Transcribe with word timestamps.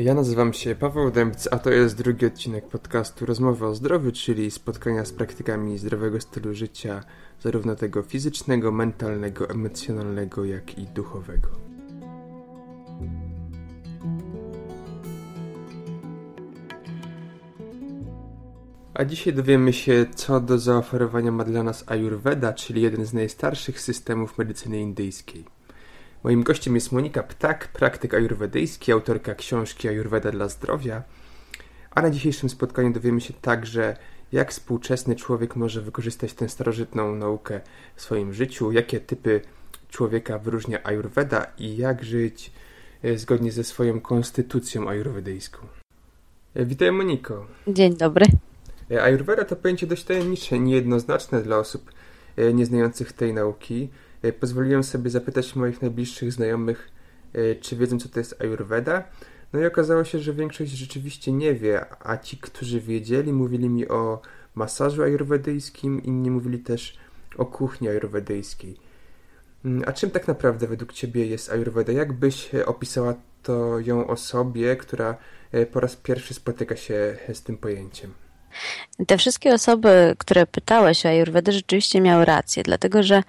Ja 0.00 0.14
nazywam 0.14 0.52
się 0.52 0.74
Paweł 0.74 1.10
Dębc, 1.10 1.48
a 1.50 1.58
to 1.58 1.70
jest 1.70 1.96
drugi 1.96 2.26
odcinek 2.26 2.68
podcastu 2.68 3.26
Rozmowy 3.26 3.66
o 3.66 3.74
zdrowiu, 3.74 4.12
czyli 4.12 4.50
spotkania 4.50 5.04
z 5.04 5.12
praktykami 5.12 5.78
zdrowego 5.78 6.20
stylu 6.20 6.54
życia, 6.54 7.04
zarówno 7.40 7.76
tego 7.76 8.02
fizycznego, 8.02 8.72
mentalnego, 8.72 9.50
emocjonalnego, 9.50 10.44
jak 10.44 10.78
i 10.78 10.86
duchowego. 10.86 11.48
A 18.94 19.04
dzisiaj 19.04 19.34
dowiemy 19.34 19.72
się, 19.72 20.06
co 20.14 20.40
do 20.40 20.58
zaoferowania 20.58 21.32
ma 21.32 21.44
dla 21.44 21.62
nas 21.62 21.84
Ayurveda, 21.86 22.52
czyli 22.52 22.82
jeden 22.82 23.04
z 23.04 23.12
najstarszych 23.12 23.80
systemów 23.80 24.38
medycyny 24.38 24.80
indyjskiej. 24.80 25.59
Moim 26.24 26.42
gościem 26.42 26.74
jest 26.74 26.92
Monika 26.92 27.22
Ptak, 27.22 27.68
praktyk 27.68 28.14
ajurwedyjski, 28.14 28.92
autorka 28.92 29.34
książki 29.34 29.88
Ayurveda 29.88 30.30
dla 30.30 30.48
zdrowia. 30.48 31.02
A 31.90 32.02
na 32.02 32.10
dzisiejszym 32.10 32.48
spotkaniu 32.48 32.92
dowiemy 32.92 33.20
się 33.20 33.34
także, 33.34 33.96
jak 34.32 34.50
współczesny 34.50 35.16
człowiek 35.16 35.56
może 35.56 35.82
wykorzystać 35.82 36.32
tę 36.34 36.48
starożytną 36.48 37.14
naukę 37.14 37.60
w 37.96 38.02
swoim 38.02 38.32
życiu, 38.32 38.72
jakie 38.72 39.00
typy 39.00 39.40
człowieka 39.88 40.38
wyróżnia 40.38 40.84
Ayurveda 40.84 41.46
i 41.58 41.76
jak 41.76 42.04
żyć 42.04 42.52
e, 43.02 43.18
zgodnie 43.18 43.52
ze 43.52 43.64
swoją 43.64 44.00
konstytucją 44.00 44.88
ajurwedyjską. 44.88 45.58
E, 46.54 46.64
witaj 46.64 46.92
Moniko. 46.92 47.46
Dzień 47.68 47.96
dobry. 47.96 48.26
E, 48.90 49.02
Ayurveda 49.02 49.44
to 49.44 49.56
pojęcie 49.56 49.86
dość 49.86 50.04
tajemnicze, 50.04 50.58
niejednoznaczne 50.58 51.42
dla 51.42 51.58
osób 51.58 51.92
nieznających 52.54 53.12
tej 53.12 53.34
nauki. 53.34 53.88
E, 54.22 54.32
pozwoliłem 54.32 54.84
sobie 54.84 55.10
zapytać 55.10 55.56
moich 55.56 55.82
najbliższych 55.82 56.32
znajomych, 56.32 56.90
e, 57.32 57.54
czy 57.54 57.76
wiedzą, 57.76 57.98
co 57.98 58.08
to 58.08 58.18
jest 58.18 58.42
Ayurveda. 58.42 59.04
No 59.52 59.60
i 59.60 59.66
okazało 59.66 60.04
się, 60.04 60.18
że 60.18 60.32
większość 60.32 60.70
rzeczywiście 60.70 61.32
nie 61.32 61.54
wie, 61.54 61.84
a 62.00 62.16
ci, 62.16 62.36
którzy 62.36 62.80
wiedzieli, 62.80 63.32
mówili 63.32 63.68
mi 63.68 63.88
o 63.88 64.22
masażu 64.54 65.02
ajurwedyjskim, 65.02 66.02
inni 66.02 66.30
mówili 66.30 66.58
też 66.58 66.98
o 67.38 67.46
kuchni 67.46 67.88
ajurwedyjskiej. 67.88 68.76
Mm, 69.64 69.82
a 69.86 69.92
czym 69.92 70.10
tak 70.10 70.28
naprawdę 70.28 70.66
według 70.66 70.92
Ciebie 70.92 71.26
jest 71.26 71.50
Ayurveda? 71.50 71.92
Jak 71.92 72.12
byś 72.12 72.50
opisała 72.66 73.14
to 73.42 73.78
ją 73.80 74.06
osobie, 74.06 74.76
która 74.76 75.16
e, 75.52 75.66
po 75.66 75.80
raz 75.80 75.96
pierwszy 75.96 76.34
spotyka 76.34 76.76
się 76.76 77.16
z 77.32 77.42
tym 77.42 77.58
pojęciem? 77.58 78.12
Te 79.06 79.18
wszystkie 79.18 79.54
osoby, 79.54 80.14
które 80.18 80.46
pytałeś 80.46 81.06
o 81.06 81.08
Ayurvedę, 81.08 81.52
rzeczywiście 81.52 82.00
miały 82.00 82.24
rację, 82.24 82.62
dlatego 82.62 83.02
że 83.02 83.22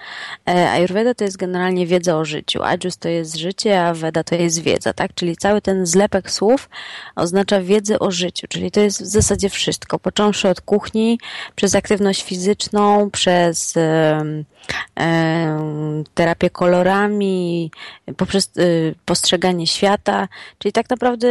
e, 0.49 0.71
Ayurveda 0.71 1.13
to 1.13 1.23
jest 1.23 1.37
generalnie 1.37 1.87
wiedza 1.87 2.17
o 2.17 2.25
życiu. 2.25 2.63
Ajus 2.63 2.97
to 2.97 3.09
jest 3.09 3.35
życie, 3.35 3.81
a 3.81 3.93
Veda 3.93 4.23
to 4.23 4.35
jest 4.35 4.61
wiedza, 4.61 4.93
tak? 4.93 5.13
Czyli 5.13 5.37
cały 5.37 5.61
ten 5.61 5.85
zlepek 5.85 6.31
słów 6.31 6.69
oznacza 7.15 7.61
wiedzę 7.61 7.99
o 7.99 8.11
życiu, 8.11 8.47
czyli 8.49 8.71
to 8.71 8.79
jest 8.79 9.01
w 9.01 9.05
zasadzie 9.05 9.49
wszystko, 9.49 9.99
począwszy 9.99 10.49
od 10.49 10.61
kuchni, 10.61 11.19
przez 11.55 11.75
aktywność 11.75 12.23
fizyczną, 12.23 13.09
przez 13.11 13.73
terapię 16.13 16.49
kolorami, 16.49 17.71
poprzez 18.17 18.51
y, 18.57 18.95
postrzeganie 19.05 19.67
świata, 19.67 20.27
czyli 20.57 20.71
tak 20.71 20.89
naprawdę 20.89 21.27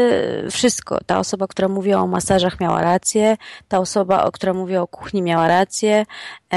wszystko. 0.50 0.98
Ta 1.06 1.18
osoba, 1.18 1.46
która 1.46 1.68
mówiła 1.68 2.00
o 2.00 2.06
masażach 2.06 2.61
miała 2.61 2.83
rację, 2.83 3.36
ta 3.68 3.80
osoba, 3.81 4.31
która 4.33 4.55
mówiła 4.55 4.83
o 4.83 4.86
kuchni 4.86 5.23
miała 5.23 5.48
rację, 5.48 6.06
e, 6.53 6.56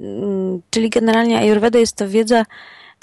mm, 0.00 0.62
czyli 0.70 0.90
generalnie 0.90 1.38
Ayurveda 1.38 1.78
jest 1.78 1.96
to 1.96 2.08
wiedza 2.08 2.44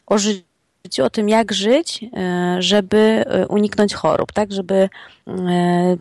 o 0.07 0.17
życiu, 0.17 1.03
o 1.03 1.09
tym, 1.09 1.29
jak 1.29 1.51
żyć, 1.51 2.05
e, 2.17 2.57
żeby 2.59 2.97
e, 2.97 3.47
uniknąć 3.47 3.93
chorób, 3.93 4.31
tak, 4.31 4.51
żeby 4.51 4.89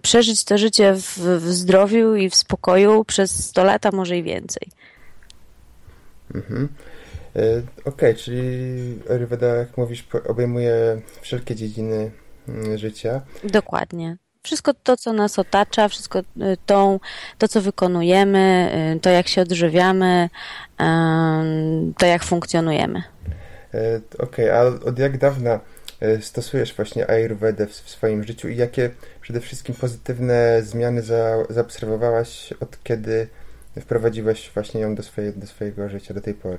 przeżyć 0.03 0.45
to 0.45 0.59
życie 0.59 0.95
w, 0.95 1.19
w 1.19 1.53
zdrowiu 1.53 2.17
i 2.17 2.30
w 2.30 2.35
spokoju 2.35 3.05
przez 3.05 3.45
100 3.45 3.64
lat, 3.64 3.86
a 3.86 3.91
może 3.91 4.19
i 4.19 4.23
więcej. 4.23 4.69
Mhm. 6.35 6.69
Okej, 7.35 7.64
okay, 7.85 8.14
czyli 8.14 8.98
Ayurveda, 9.11 9.47
jak 9.47 9.77
mówisz, 9.77 10.09
obejmuje 10.29 11.01
wszelkie 11.20 11.55
dziedziny 11.55 12.11
mm, 12.48 12.79
życia. 12.79 13.20
Dokładnie. 13.45 14.17
Wszystko 14.42 14.74
to, 14.74 14.96
co 14.96 15.12
nas 15.12 15.39
otacza, 15.39 15.89
wszystko 15.89 16.18
e, 16.18 16.23
to, 16.67 17.01
to 17.39 17.48
co 17.48 17.61
wykonujemy, 17.61 18.70
e, 18.73 19.01
to 19.01 19.11
jak 19.11 19.28
się 19.28 19.42
odżywiamy, 19.42 20.28
to 21.98 22.06
jak 22.06 22.24
funkcjonujemy. 22.24 23.02
Okej, 24.18 24.50
okay, 24.50 24.55
a 24.55 24.62
od 24.62 24.98
jak 24.98 25.18
dawna 25.18 25.61
stosujesz 26.20 26.74
właśnie 26.74 27.11
Ayurvedę 27.11 27.67
w 27.67 27.74
swoim 27.74 28.24
życiu 28.24 28.48
i 28.48 28.56
jakie 28.56 28.90
przede 29.20 29.40
wszystkim 29.40 29.74
pozytywne 29.74 30.62
zmiany 30.62 31.02
za, 31.02 31.36
zaobserwowałaś 31.48 32.52
od 32.61 32.83
kiedy 32.83 33.29
wprowadziłaś 33.80 34.50
właśnie 34.55 34.80
ją 34.80 34.95
do, 34.95 35.02
swoje, 35.02 35.33
do 35.33 35.46
swojego 35.46 35.89
życia 35.89 36.14
do 36.14 36.20
tej 36.20 36.34
pory? 36.34 36.58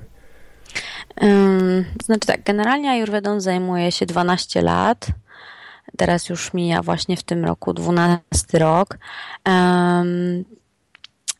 Znaczy 2.04 2.26
tak, 2.26 2.42
generalnie 2.42 2.90
Ayurvedą 2.90 3.40
zajmuję 3.40 3.92
się 3.92 4.06
12 4.06 4.62
lat. 4.62 5.06
Teraz 5.96 6.28
już 6.28 6.54
mija 6.54 6.82
właśnie 6.82 7.16
w 7.16 7.22
tym 7.22 7.44
roku 7.44 7.72
12 7.74 8.58
rok. 8.58 8.98
Um, 9.46 10.44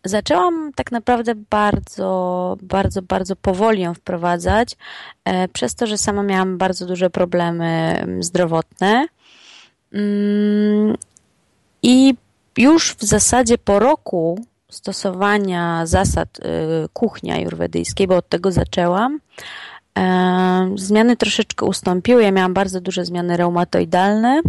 zaczęłam 0.05 0.73
tak 0.75 0.93
naprawdę 0.93 1.35
bardzo, 1.51 2.57
bardzo, 2.63 3.03
bardzo 3.03 3.37
powoli 3.37 3.83
ją 3.83 3.95
wprowadzać, 3.95 4.77
e, 5.25 5.49
przez 5.49 5.75
to, 5.75 5.87
że 5.87 5.99
sama 5.99 6.23
miałam 6.23 6.59
bardzo 6.59 6.87
duże 6.87 7.11
problemy 7.11 8.05
zdrowotne. 8.21 9.07
Um, 9.93 10.97
I 11.83 12.15
już 12.59 12.95
w 12.95 13.03
zasadzie 13.03 13.59
po 13.59 13.79
roku 13.79 14.39
stosowania 14.71 15.87
zasad 15.87 16.39
y, 16.39 16.43
kuchni 16.93 17.31
ajurwedyjskiej, 17.31 18.07
bo 18.07 18.17
od 18.17 18.29
tego 18.29 18.53
zaczęłam. 18.53 19.21
E, 19.99 20.73
zmiany 20.75 21.17
troszeczkę 21.17 21.67
ustąpiły. 21.67 22.23
Ja 22.23 22.33
miałam 22.33 22.55
bardzo 22.55 22.81
duże 22.81 23.05
zmiany 23.05 23.37
reumatoidalne, 23.37 24.41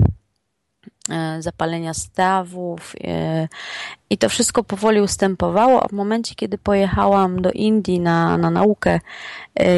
e, 1.10 1.42
zapalenia 1.42 1.94
stawów 1.94 2.96
e, 3.04 3.48
i 4.10 4.18
to 4.18 4.30
wszystko 4.30 4.64
powoli 4.64 5.02
ustępowało. 5.02 5.84
A 5.84 5.88
w 5.88 5.92
momencie, 5.92 6.36
kiedy 6.36 6.58
pojechałam 6.58 7.42
do 7.42 7.52
Indii 7.52 8.00
na, 8.00 8.38
na 8.38 8.50
naukę, 8.50 9.00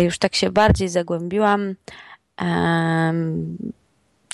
już 0.03 0.17
tak 0.17 0.35
się 0.35 0.51
bardziej 0.51 0.89
zagłębiłam 0.89 1.75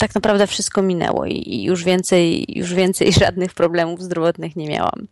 tak 0.02 0.14
naprawdę 0.14 0.46
wszystko 0.46 0.82
minęło 0.82 1.26
i 1.26 1.62
już 1.62 1.84
więcej, 1.84 2.44
już 2.58 2.74
więcej 2.74 3.12
żadnych 3.22 3.54
problemów 3.54 4.02
zdrowotnych 4.02 4.56
nie 4.56 4.68
miałam 4.68 5.06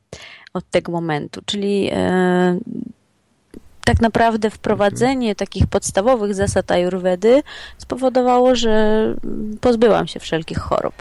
od 0.54 0.70
tego 0.70 0.92
momentu. 0.92 1.40
Czyli 1.46 1.88
e, 1.92 2.58
tak 3.90 4.00
naprawdę 4.00 4.50
wprowadzenie 4.50 5.34
takich 5.34 5.66
podstawowych 5.66 6.34
zasad 6.34 6.70
ayurvedy 6.70 7.42
spowodowało, 7.78 8.54
że 8.54 9.04
pozbyłam 9.60 10.06
się 10.06 10.20
wszelkich 10.20 10.58
chorób. 10.58 10.94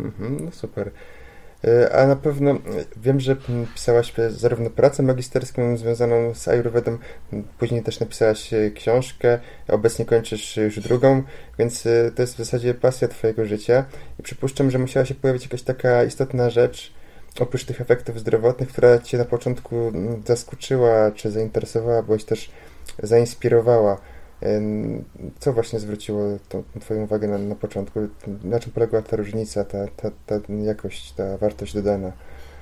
Mhm, 0.00 0.44
no 0.44 0.52
super. 0.52 0.90
E, 1.64 1.96
a 1.96 2.06
na 2.06 2.16
pewno 2.16 2.58
wiem, 2.96 3.20
że 3.20 3.36
pisałaś 3.74 4.12
zarówno 4.28 4.70
pracę 4.70 5.02
magisterską 5.02 5.76
związaną 5.76 6.34
z 6.34 6.48
Ayurvedą, 6.48 6.98
później 7.58 7.82
też 7.82 8.00
napisałaś 8.00 8.52
e, 8.52 8.70
książkę, 8.70 9.38
obecnie 9.68 10.04
kończysz 10.04 10.56
już 10.56 10.80
drugą, 10.80 11.22
więc 11.58 11.86
e, 11.86 12.10
to 12.16 12.22
jest 12.22 12.34
w 12.34 12.38
zasadzie 12.38 12.74
pasja 12.74 13.08
Twojego 13.08 13.44
życia 13.44 13.84
i 14.18 14.22
przypuszczam, 14.22 14.70
że 14.70 14.78
musiała 14.78 15.06
się 15.06 15.14
pojawić 15.14 15.42
jakaś 15.42 15.62
taka 15.62 16.04
istotna 16.04 16.50
rzecz, 16.50 16.92
oprócz 17.40 17.64
tych 17.64 17.80
efektów 17.80 18.20
zdrowotnych, 18.20 18.68
która 18.68 18.98
Cię 18.98 19.18
na 19.18 19.24
początku 19.24 19.92
zaskoczyła, 20.26 21.10
czy 21.10 21.30
zainteresowała, 21.30 22.02
bądź 22.02 22.24
też 22.24 22.50
zainspirowała. 23.02 24.00
Co 25.38 25.52
właśnie 25.52 25.80
zwróciło 25.80 26.22
tą, 26.48 26.62
Twoją 26.80 27.02
uwagę 27.02 27.28
na, 27.28 27.38
na 27.38 27.54
początku? 27.54 28.00
Na 28.44 28.60
czym 28.60 28.72
poległa 28.72 29.02
ta 29.02 29.16
różnica, 29.16 29.64
ta, 29.64 29.78
ta, 29.96 30.10
ta 30.26 30.34
jakość, 30.62 31.12
ta 31.12 31.38
wartość 31.38 31.74
dodana? 31.74 32.12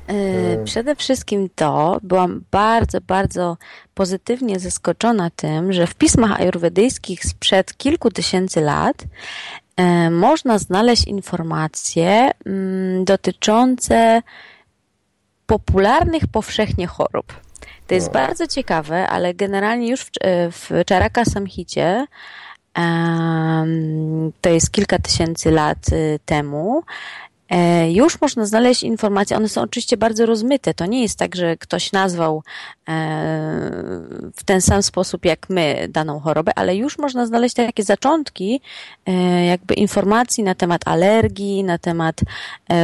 E, 0.06 0.64
przede 0.64 0.96
wszystkim 0.96 1.48
to, 1.54 1.98
byłam 2.02 2.44
bardzo, 2.50 3.00
bardzo 3.00 3.56
pozytywnie 3.94 4.58
zaskoczona 4.58 5.31
tym, 5.31 5.72
że 5.72 5.87
w 5.87 5.94
pismach 5.94 6.40
ajurwedyjskich 6.40 7.25
sprzed 7.25 7.76
kilku 7.76 8.10
tysięcy 8.10 8.60
lat 8.60 9.04
e, 9.76 10.10
można 10.10 10.58
znaleźć 10.58 11.04
informacje 11.04 12.31
mm, 12.46 13.04
dotyczące 13.04 14.22
popularnych 15.46 16.26
powszechnie 16.26 16.87
chorób. 16.87 17.32
To 17.87 17.94
jest 17.94 18.06
no. 18.06 18.12
bardzo 18.12 18.46
ciekawe, 18.46 19.08
ale 19.08 19.35
generalnie 19.35 19.88
już 19.88 20.00
w, 20.00 20.11
w 20.52 20.85
Czaraka 20.87 21.25
Samhicie 21.25 22.06
to 24.41 24.50
jest 24.50 24.70
kilka 24.70 24.99
tysięcy 24.99 25.50
lat 25.50 25.88
y, 25.93 26.20
temu 26.25 26.82
E, 26.82 27.23
już 27.93 28.20
można 28.20 28.46
znaleźć 28.46 28.82
informacje, 28.82 29.37
one 29.37 29.49
są 29.49 29.62
oczywiście 29.62 29.96
bardzo 29.96 30.26
rozmyte. 30.26 30.75
To 30.75 30.87
nie 30.87 31.02
jest 31.02 31.19
tak, 31.19 31.37
że 31.37 31.56
ktoś 31.56 31.93
nazwał 31.93 32.43
e, 32.88 32.93
w 34.37 34.44
ten 34.44 34.61
sam 34.61 34.82
sposób 34.82 35.25
jak 35.25 35.50
my 35.50 35.87
daną 35.88 36.20
chorobę, 36.20 36.52
ale 36.56 36.76
już 36.76 36.99
można 36.99 37.26
znaleźć 37.26 37.55
takie 37.55 37.82
zaczątki 37.82 38.61
e, 39.06 39.44
jakby 39.44 39.75
informacji 39.75 40.44
na 40.44 40.55
temat 40.55 40.88
alergii, 40.88 41.64
na 41.64 41.79
temat 41.79 42.20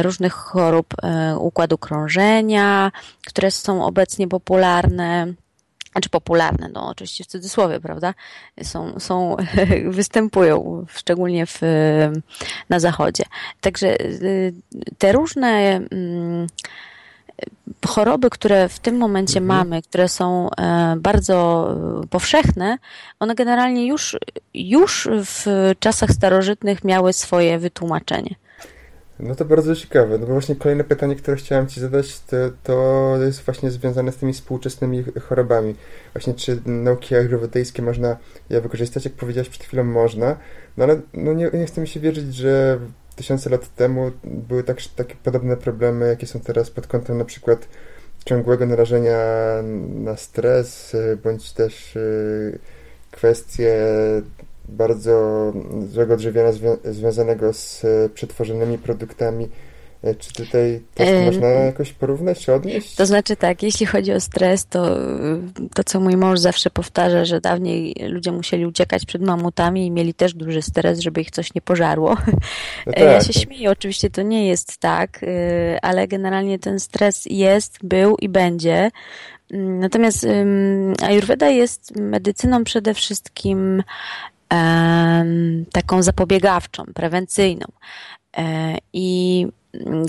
różnych 0.01 0.33
chorób 0.33 0.93
układu 1.37 1.77
krążenia, 1.77 2.91
które 3.27 3.51
są 3.51 3.85
obecnie 3.85 4.27
popularne 4.27 5.33
znaczy 5.91 6.09
popularne, 6.09 6.69
no 6.73 6.87
oczywiście 6.87 7.23
w 7.23 7.27
cudzysłowie, 7.27 7.79
prawda, 7.79 8.13
są, 8.63 8.99
są 8.99 9.35
występują, 9.89 10.85
szczególnie 10.89 11.45
w, 11.45 11.61
na 12.69 12.79
zachodzie. 12.79 13.23
Także 13.61 14.01
y, 14.01 14.53
te 14.97 15.11
różne 15.11 15.49
mm, 15.91 16.47
choroby, 17.87 18.29
które 18.29 18.69
w 18.69 18.79
tym 18.79 18.97
momencie 18.97 19.39
mhm. 19.39 19.59
mamy, 19.59 19.81
które 19.81 20.09
są 20.09 20.49
e, 20.49 20.95
bardzo 20.97 21.67
powszechne, 22.09 22.77
one 23.19 23.35
generalnie 23.35 23.87
już, 23.87 24.17
już 24.53 25.07
w 25.11 25.71
czasach 25.79 26.11
starożytnych 26.11 26.83
miały 26.83 27.13
swoje 27.13 27.59
wytłumaczenie. 27.59 28.35
No 29.21 29.35
to 29.35 29.45
bardzo 29.45 29.75
ciekawe, 29.75 30.17
no 30.17 30.27
bo 30.27 30.33
właśnie 30.33 30.55
kolejne 30.55 30.83
pytanie, 30.83 31.15
które 31.15 31.37
chciałem 31.37 31.67
Ci 31.67 31.81
zadać, 31.81 32.19
to, 32.19 32.37
to 32.63 33.17
jest 33.25 33.41
właśnie 33.41 33.71
związane 33.71 34.11
z 34.11 34.17
tymi 34.17 34.33
współczesnymi 34.33 35.03
chorobami. 35.21 35.75
Właśnie 36.13 36.33
czy 36.33 36.61
nauki 36.65 37.15
ayurvedyjskie 37.15 37.81
można 37.81 38.17
je 38.49 38.61
wykorzystać? 38.61 39.05
Jak 39.05 39.13
powiedziałeś 39.13 39.49
przed 39.49 39.63
chwilą, 39.63 39.83
można, 39.83 40.37
no 40.77 40.83
ale 40.83 41.01
no 41.13 41.33
nie, 41.33 41.49
nie 41.53 41.65
chcę 41.65 41.81
mi 41.81 41.87
się 41.87 41.99
wierzyć, 41.99 42.35
że 42.35 42.79
tysiące 43.15 43.49
lat 43.49 43.75
temu 43.75 44.11
były 44.23 44.63
tak, 44.63 44.77
takie 44.95 45.15
podobne 45.23 45.57
problemy, 45.57 46.07
jakie 46.07 46.27
są 46.27 46.39
teraz 46.39 46.69
pod 46.69 46.87
kątem 46.87 47.17
na 47.17 47.25
przykład 47.25 47.67
ciągłego 48.25 48.65
narażenia 48.65 49.19
na 49.89 50.17
stres, 50.17 50.95
bądź 51.23 51.51
też 51.53 51.95
y, 51.95 52.59
kwestie 53.11 53.77
bardzo 54.71 55.53
złego 55.91 56.13
odżywiania 56.13 56.51
zwią 56.51 56.77
związanego 56.83 57.53
z 57.53 57.85
e, 57.85 58.09
przetworzonymi 58.09 58.77
produktami. 58.77 59.49
E, 60.03 60.15
czy 60.15 60.33
tutaj 60.33 60.81
też 60.95 61.25
można 61.25 61.47
jakoś 61.47 61.93
porównać, 61.93 62.45
czy 62.45 62.53
odnieść? 62.53 62.95
To 62.95 63.05
znaczy 63.05 63.35
tak, 63.35 63.63
jeśli 63.63 63.85
chodzi 63.85 64.13
o 64.13 64.19
stres, 64.19 64.65
to 64.65 64.97
to, 65.73 65.83
co 65.83 65.99
mój 65.99 66.17
mąż 66.17 66.39
zawsze 66.39 66.69
powtarza, 66.69 67.25
że 67.25 67.41
dawniej 67.41 67.95
ludzie 68.07 68.31
musieli 68.31 68.65
uciekać 68.65 69.05
przed 69.05 69.21
mamutami 69.21 69.85
i 69.85 69.91
mieli 69.91 70.13
też 70.13 70.33
duży 70.33 70.61
stres, 70.61 70.99
żeby 70.99 71.21
ich 71.21 71.31
coś 71.31 71.53
nie 71.53 71.61
pożarło. 71.61 72.17
No 72.87 72.93
tak. 72.97 72.99
Ja 72.99 73.21
się 73.21 73.33
śmieję, 73.33 73.71
oczywiście 73.71 74.09
to 74.09 74.21
nie 74.21 74.47
jest 74.47 74.77
tak, 74.77 75.25
ale 75.81 76.07
generalnie 76.07 76.59
ten 76.59 76.79
stres 76.79 77.25
jest, 77.25 77.77
był 77.83 78.15
i 78.15 78.29
będzie. 78.29 78.91
Natomiast 79.53 80.27
Ayurveda 81.03 81.49
jest 81.49 81.95
medycyną 81.95 82.63
przede 82.63 82.93
wszystkim 82.93 83.83
taką 85.71 86.03
zapobiegawczą, 86.03 86.83
prewencyjną. 86.95 87.65
E, 88.37 88.77
I 88.93 89.47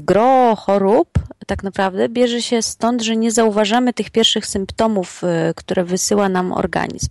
gro 0.03 0.57
chorób 0.57 1.09
tak 1.47 1.63
naprawdę 1.63 2.09
bierze 2.09 2.43
się 2.43 2.63
stąd, 2.63 3.03
że 3.03 3.17
nie 3.17 3.31
zauważamy 3.31 3.93
tych 3.93 4.11
pierwszych 4.11 4.47
symptomów, 4.47 5.25
e, 5.25 5.55
które 5.57 5.85
wysyła 5.85 6.29
nam 6.29 6.53
organizm. 6.53 7.09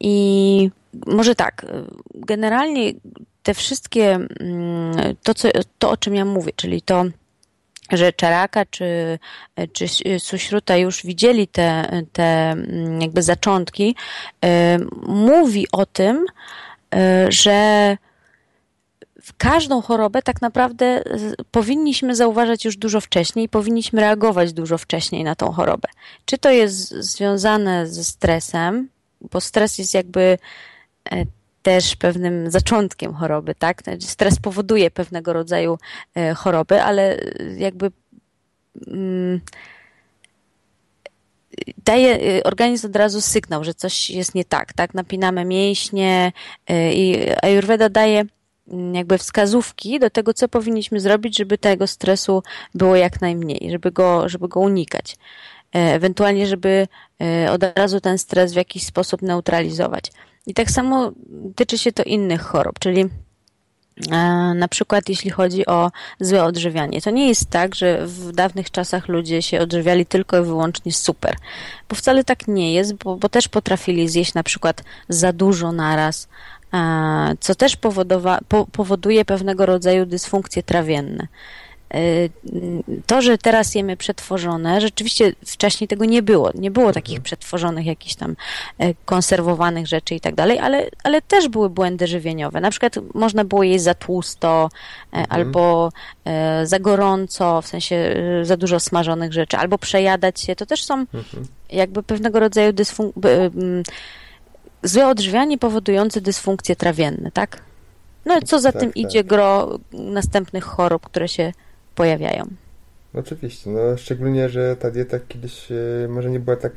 I 0.00 0.70
może 1.06 1.34
tak, 1.34 1.66
generalnie 2.14 2.92
te 3.42 3.54
wszystkie, 3.54 4.14
mm, 4.40 5.16
to, 5.22 5.34
co, 5.34 5.48
to 5.78 5.90
o 5.90 5.96
czym 5.96 6.14
ja 6.14 6.24
mówię, 6.24 6.52
czyli 6.56 6.82
to, 6.82 7.04
że 7.92 8.12
Czaraka 8.12 8.64
czy, 8.64 9.18
czy 9.72 9.86
Suśruta 10.18 10.76
już 10.76 11.02
widzieli 11.06 11.48
te, 11.48 12.02
te 12.12 12.50
mm, 12.50 13.00
jakby 13.00 13.22
zaczątki, 13.22 13.96
mówi 15.06 15.66
o 15.72 15.86
tym, 15.86 16.24
e, 16.94 17.32
że 17.32 17.96
w 19.26 19.36
każdą 19.36 19.82
chorobę 19.82 20.22
tak 20.22 20.42
naprawdę 20.42 21.02
powinniśmy 21.50 22.16
zauważać 22.16 22.64
już 22.64 22.76
dużo 22.76 23.00
wcześniej 23.00 23.48
powinniśmy 23.48 24.00
reagować 24.00 24.52
dużo 24.52 24.78
wcześniej 24.78 25.24
na 25.24 25.34
tą 25.34 25.52
chorobę. 25.52 25.88
Czy 26.24 26.38
to 26.38 26.50
jest 26.50 26.88
związane 26.88 27.86
ze 27.86 28.04
stresem, 28.04 28.88
bo 29.20 29.40
stres 29.40 29.78
jest 29.78 29.94
jakby 29.94 30.38
e, 31.10 31.24
też 31.66 31.96
pewnym 31.96 32.50
zaczątkiem 32.50 33.14
choroby, 33.14 33.54
tak? 33.54 33.82
Stres 34.00 34.38
powoduje 34.38 34.90
pewnego 34.90 35.32
rodzaju 35.32 35.78
e, 36.14 36.34
choroby, 36.34 36.82
ale 36.82 37.18
jakby 37.56 37.90
mm, 38.86 39.40
daje 41.84 42.38
e, 42.38 42.44
organizm 42.44 42.86
od 42.86 42.96
razu 42.96 43.20
sygnał, 43.20 43.64
że 43.64 43.74
coś 43.74 44.10
jest 44.10 44.34
nie 44.34 44.44
tak, 44.44 44.72
tak? 44.72 44.94
Napinamy 44.94 45.44
mięśnie 45.44 46.32
e, 46.66 46.92
i 46.92 47.30
Ayurveda 47.42 47.88
daje 47.88 48.24
mm, 48.68 48.94
jakby 48.94 49.18
wskazówki 49.18 49.98
do 49.98 50.10
tego, 50.10 50.34
co 50.34 50.48
powinniśmy 50.48 51.00
zrobić, 51.00 51.36
żeby 51.36 51.58
tego 51.58 51.86
stresu 51.86 52.42
było 52.74 52.96
jak 52.96 53.20
najmniej, 53.20 53.70
żeby 53.70 53.90
go, 53.92 54.28
żeby 54.28 54.48
go 54.48 54.60
unikać. 54.60 55.16
Ewentualnie, 55.72 56.46
żeby 56.46 56.88
od 57.50 57.78
razu 57.78 58.00
ten 58.00 58.18
stres 58.18 58.52
w 58.52 58.56
jakiś 58.56 58.86
sposób 58.86 59.22
neutralizować. 59.22 60.12
I 60.46 60.54
tak 60.54 60.70
samo 60.70 61.12
tyczy 61.56 61.78
się 61.78 61.92
to 61.92 62.02
innych 62.02 62.42
chorób, 62.42 62.78
czyli 62.78 63.00
e, 64.12 64.16
na 64.54 64.68
przykład 64.68 65.08
jeśli 65.08 65.30
chodzi 65.30 65.66
o 65.66 65.90
złe 66.20 66.44
odżywianie. 66.44 67.02
To 67.02 67.10
nie 67.10 67.28
jest 67.28 67.50
tak, 67.50 67.74
że 67.74 68.06
w 68.06 68.32
dawnych 68.32 68.70
czasach 68.70 69.08
ludzie 69.08 69.42
się 69.42 69.60
odżywiali 69.60 70.06
tylko 70.06 70.38
i 70.38 70.44
wyłącznie 70.44 70.92
super, 70.92 71.36
bo 71.88 71.96
wcale 71.96 72.24
tak 72.24 72.48
nie 72.48 72.74
jest, 72.74 72.94
bo, 72.94 73.16
bo 73.16 73.28
też 73.28 73.48
potrafili 73.48 74.08
zjeść 74.08 74.34
na 74.34 74.42
przykład 74.42 74.84
za 75.08 75.32
dużo 75.32 75.72
naraz, 75.72 76.28
e, 76.74 77.34
co 77.40 77.54
też 77.54 77.76
powoduje 78.72 79.24
pewnego 79.24 79.66
rodzaju 79.66 80.06
dysfunkcje 80.06 80.62
trawienne. 80.62 81.26
Y, 81.94 82.30
to, 83.06 83.22
że 83.22 83.38
teraz 83.38 83.74
jemy 83.74 83.96
przetworzone, 83.96 84.80
rzeczywiście 84.80 85.32
wcześniej 85.46 85.88
tego 85.88 86.04
nie 86.04 86.22
było. 86.22 86.50
Nie 86.54 86.70
było 86.70 86.92
takich 86.92 87.16
mhm. 87.16 87.22
przetworzonych, 87.22 87.86
jakichś 87.86 88.14
tam 88.14 88.36
e, 88.78 88.94
konserwowanych 88.94 89.86
rzeczy 89.86 90.14
i 90.14 90.20
tak 90.20 90.34
dalej, 90.34 90.58
ale, 90.58 90.86
ale 91.04 91.22
też 91.22 91.48
były 91.48 91.70
błędy 91.70 92.06
żywieniowe. 92.06 92.60
Na 92.60 92.70
przykład 92.70 92.94
można 93.14 93.44
było 93.44 93.62
jeść 93.62 93.84
za 93.84 93.94
tłusto 93.94 94.68
e, 95.12 95.16
mhm. 95.16 95.26
albo 95.30 95.92
e, 96.24 96.66
za 96.66 96.78
gorąco, 96.78 97.62
w 97.62 97.66
sensie 97.66 98.16
za 98.42 98.56
dużo 98.56 98.80
smażonych 98.80 99.32
rzeczy, 99.32 99.56
albo 99.56 99.78
przejadać 99.78 100.40
się. 100.40 100.56
To 100.56 100.66
też 100.66 100.84
są 100.84 100.94
mhm. 100.94 101.46
jakby 101.70 102.02
pewnego 102.02 102.40
rodzaju 102.40 102.72
dysfunkcje 102.72 103.50
złe 104.82 105.08
odżywianie 105.08 105.58
powodujące 105.58 106.20
dysfunkcje 106.20 106.76
trawienne, 106.76 107.30
tak? 107.30 107.62
No 108.26 108.42
co 108.42 108.60
za 108.60 108.72
tak, 108.72 108.80
tym 108.80 108.88
tak. 108.88 108.96
idzie 108.96 109.24
gro 109.24 109.78
następnych 109.92 110.64
chorób, 110.64 111.06
które 111.06 111.28
się 111.28 111.52
pojawiają. 111.96 112.46
Oczywiście, 113.14 113.70
no 113.70 113.96
szczególnie, 113.96 114.48
że 114.48 114.76
ta 114.76 114.90
dieta 114.90 115.18
kiedyś 115.28 115.72
e, 115.72 116.08
może 116.08 116.30
nie 116.30 116.40
była 116.40 116.56
tak 116.56 116.72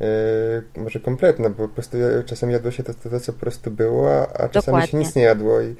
e, 0.00 0.80
może 0.80 1.00
kompletna, 1.00 1.50
bo 1.50 1.68
po 1.68 1.74
prostu 1.74 1.96
czasem 2.26 2.50
jadło 2.50 2.70
się 2.70 2.82
to, 2.82 2.94
to, 2.94 3.10
to 3.10 3.20
co 3.20 3.32
po 3.32 3.38
prostu 3.38 3.70
było, 3.70 4.22
a 4.40 4.48
czasami 4.48 4.52
Dokładnie. 4.52 4.88
się 4.88 4.96
nic 4.96 5.14
nie 5.14 5.22
jadło 5.22 5.60
i 5.60 5.76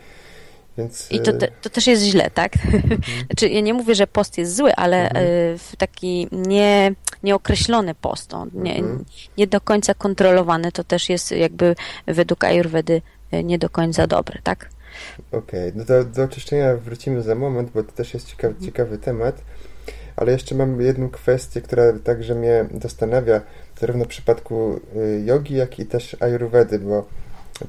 więc... 0.79 1.13
I 1.13 1.21
to, 1.21 1.33
te, 1.33 1.49
to 1.63 1.71
też 1.71 1.87
jest 1.87 2.03
źle, 2.03 2.31
tak? 2.31 2.53
Mhm. 2.65 3.01
znaczy, 3.27 3.49
ja 3.49 3.61
nie 3.61 3.75
mówię, 3.75 3.95
że 3.95 4.07
post 4.07 4.39
jest 4.39 4.57
zły, 4.57 4.75
ale 4.75 5.09
mhm. 5.09 5.27
E, 5.27 5.77
taki 5.79 6.29
nie, 6.33 6.95
nieokreślony 7.23 7.95
post, 7.95 8.35
on 8.35 8.51
nie, 8.55 8.77
mhm. 8.77 9.05
nie 9.39 9.47
do 9.47 9.61
końca 9.61 9.95
kontrolowany, 9.95 10.73
to 10.73 10.85
też 10.85 11.09
jest 11.09 11.31
jakby 11.31 11.77
według 12.07 12.45
Ayurvedy 12.45 13.03
nie 13.45 13.59
do 13.59 13.71
końca 13.71 14.07
dobre, 14.07 14.39
tak? 14.43 14.69
Okej, 15.33 15.69
okay. 15.69 15.73
no 15.75 15.85
do, 15.85 16.05
do 16.05 16.23
oczyszczenia 16.23 16.77
wrócimy 16.77 17.23
za 17.23 17.35
moment, 17.35 17.71
bo 17.75 17.83
to 17.83 17.93
też 17.93 18.15
jest 18.15 18.27
ciekawy, 18.27 18.55
mhm. 18.55 18.67
ciekawy 18.67 18.99
temat. 18.99 19.43
Ale 20.17 20.33
jeszcze 20.33 20.55
mam 20.55 20.81
jedną 20.81 21.09
kwestię, 21.11 21.61
która 21.61 21.93
także 22.05 22.35
mnie 22.35 22.65
zastanawia, 22.83 23.41
zarówno 23.81 24.05
w 24.05 24.09
przypadku 24.09 24.81
y, 24.97 25.23
jogi, 25.25 25.55
jak 25.55 25.79
i 25.79 25.87
też 25.87 26.17
ayurvedy, 26.21 26.79
bo 26.79 27.09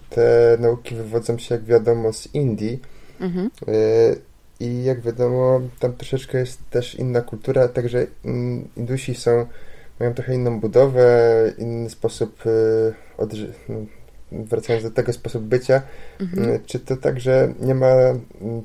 te 0.09 0.57
nauki 0.59 0.95
wywodzą 0.95 1.37
się, 1.37 1.55
jak 1.55 1.63
wiadomo, 1.63 2.13
z 2.13 2.35
Indii. 2.35 2.81
Mhm. 3.19 3.49
Y, 3.67 4.21
I 4.59 4.83
jak 4.83 5.01
wiadomo, 5.01 5.61
tam 5.79 5.93
troszeczkę 5.93 6.37
jest 6.37 6.69
też 6.69 6.95
inna 6.95 7.21
kultura, 7.21 7.67
także 7.67 8.07
Indusi 8.77 9.15
są, 9.15 9.45
mają 9.99 10.13
trochę 10.13 10.35
inną 10.35 10.59
budowę, 10.59 11.53
inny 11.57 11.89
sposób 11.89 12.45
y, 12.45 12.93
odży- 13.17 13.53
wracając 14.31 14.83
do 14.83 14.91
tego 14.91 15.13
sposobu 15.13 15.45
bycia, 15.45 15.81
mhm. 16.19 16.49
Y, 16.49 16.59
czy 16.65 16.79
to 16.79 16.97
także 16.97 17.53
nie 17.59 17.75
ma 17.75 17.87
mm, 17.87 18.63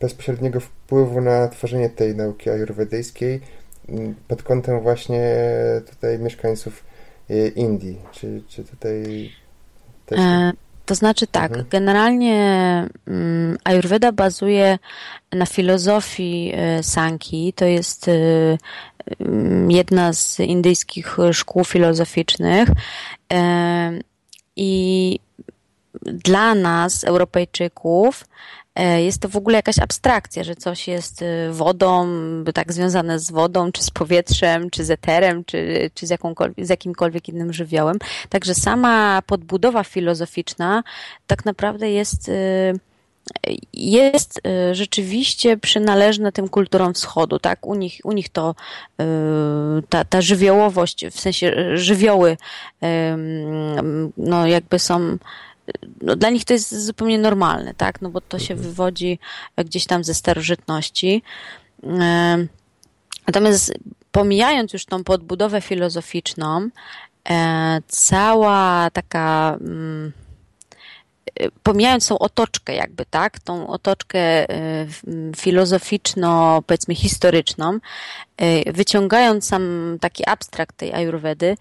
bezpośredniego 0.00 0.60
wpływu 0.60 1.20
na 1.20 1.48
tworzenie 1.48 1.90
tej 1.90 2.16
nauki 2.16 2.50
ajurwedyjskiej 2.50 3.40
mm, 3.88 4.14
pod 4.28 4.42
kątem 4.42 4.80
właśnie 4.80 5.34
tutaj 5.90 6.18
mieszkańców 6.18 6.84
y, 7.30 7.52
Indii? 7.56 7.98
Czy, 8.12 8.42
czy 8.48 8.64
tutaj 8.64 9.30
też... 10.06 10.20
E, 10.20 10.52
to 10.86 10.94
znaczy 10.94 11.26
tak, 11.26 11.50
mhm. 11.50 11.66
generalnie 11.70 12.88
um, 13.06 13.58
Ayurveda 13.64 14.12
bazuje 14.12 14.78
na 15.32 15.46
filozofii 15.46 16.52
y, 16.78 16.82
Sanki, 16.82 17.52
to 17.52 17.64
jest 17.64 18.10
jedna 19.68 20.12
z 20.12 20.40
indyjskich 20.40 21.16
szkół 21.32 21.64
filozoficznych 21.64 22.68
i 24.56 25.18
dla 26.04 26.54
nas, 26.54 27.04
Europejczyków, 27.04 28.24
e, 28.74 29.02
jest 29.02 29.22
to 29.22 29.28
w 29.28 29.36
ogóle 29.36 29.56
jakaś 29.56 29.78
abstrakcja, 29.78 30.44
że 30.44 30.54
coś 30.56 30.88
jest 30.88 31.22
e, 31.22 31.52
wodą, 31.52 32.08
tak 32.54 32.72
związane 32.72 33.18
z 33.18 33.30
wodą, 33.30 33.72
czy 33.72 33.82
z 33.82 33.90
powietrzem, 33.90 34.70
czy 34.70 34.84
z 34.84 34.90
eterem, 34.90 35.44
czy, 35.44 35.90
czy 35.94 36.06
z, 36.06 36.18
z 36.58 36.68
jakimkolwiek 36.68 37.28
innym 37.28 37.52
żywiołem. 37.52 37.98
Także 38.28 38.54
sama 38.54 39.22
podbudowa 39.26 39.84
filozoficzna 39.84 40.82
tak 41.26 41.44
naprawdę 41.44 41.90
jest 41.90 42.28
e, 42.28 42.32
jest 43.72 44.40
rzeczywiście 44.72 45.56
przynależna 45.56 46.32
tym 46.32 46.48
kulturom 46.48 46.94
wschodu, 46.94 47.38
tak? 47.38 47.66
U 47.66 47.74
nich, 47.74 48.00
u 48.04 48.12
nich 48.12 48.28
to 48.28 48.54
ta, 49.88 50.04
ta 50.04 50.20
żywiołowość, 50.20 51.06
w 51.06 51.20
sensie 51.20 51.76
żywioły, 51.78 52.36
no 54.16 54.46
jakby 54.46 54.78
są 54.78 55.18
no, 56.02 56.16
dla 56.16 56.30
nich 56.30 56.44
to 56.44 56.52
jest 56.52 56.84
zupełnie 56.84 57.18
normalne, 57.18 57.74
tak? 57.74 58.02
No 58.02 58.10
bo 58.10 58.20
to 58.20 58.38
się 58.38 58.54
mhm. 58.54 58.68
wywodzi 58.68 59.18
gdzieś 59.56 59.86
tam 59.86 60.04
ze 60.04 60.14
starożytności. 60.14 61.22
Natomiast 63.26 63.72
pomijając 64.12 64.72
już 64.72 64.84
tą 64.84 65.04
podbudowę 65.04 65.60
filozoficzną, 65.60 66.68
e, 67.28 67.80
cała 67.88 68.90
taka 68.90 69.58
mm, 69.60 70.12
pomijając 71.62 72.08
tą 72.08 72.18
otoczkę 72.18 72.74
jakby, 72.74 73.04
tak, 73.10 73.38
tą 73.40 73.66
otoczkę 73.66 74.18
e, 74.18 74.86
filozoficzno, 75.36 76.62
powiedzmy 76.66 76.94
historyczną, 76.94 77.78
e, 78.36 78.72
wyciągając 78.72 79.46
sam 79.46 79.96
taki 80.00 80.28
abstrakt 80.28 80.76
tej 80.76 80.92
ayurvedy, 80.92 81.56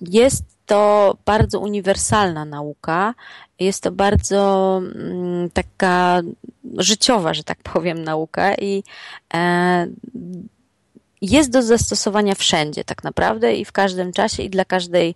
jest 0.00 0.44
to 0.66 1.16
bardzo 1.24 1.60
uniwersalna 1.60 2.44
nauka. 2.44 3.14
Jest 3.60 3.82
to 3.82 3.92
bardzo 3.92 4.80
mm, 4.94 5.50
taka 5.50 6.22
życiowa, 6.78 7.34
że 7.34 7.44
tak 7.44 7.58
powiem, 7.62 8.04
nauka 8.04 8.54
i 8.54 8.82
e, 9.34 9.86
jest 11.30 11.50
do 11.50 11.62
zastosowania 11.62 12.34
wszędzie 12.34 12.84
tak 12.84 13.04
naprawdę 13.04 13.54
i 13.54 13.64
w 13.64 13.72
każdym 13.72 14.12
czasie 14.12 14.42
i 14.42 14.50
dla 14.50 14.64
każdej, 14.64 15.14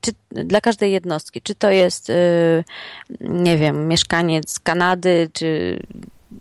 czy, 0.00 0.12
dla 0.30 0.60
każdej 0.60 0.92
jednostki. 0.92 1.42
Czy 1.42 1.54
to 1.54 1.70
jest, 1.70 2.10
y, 2.10 2.64
nie 3.20 3.58
wiem, 3.58 3.88
mieszkaniec 3.88 4.58
Kanady, 4.58 5.30
czy, 5.32 5.80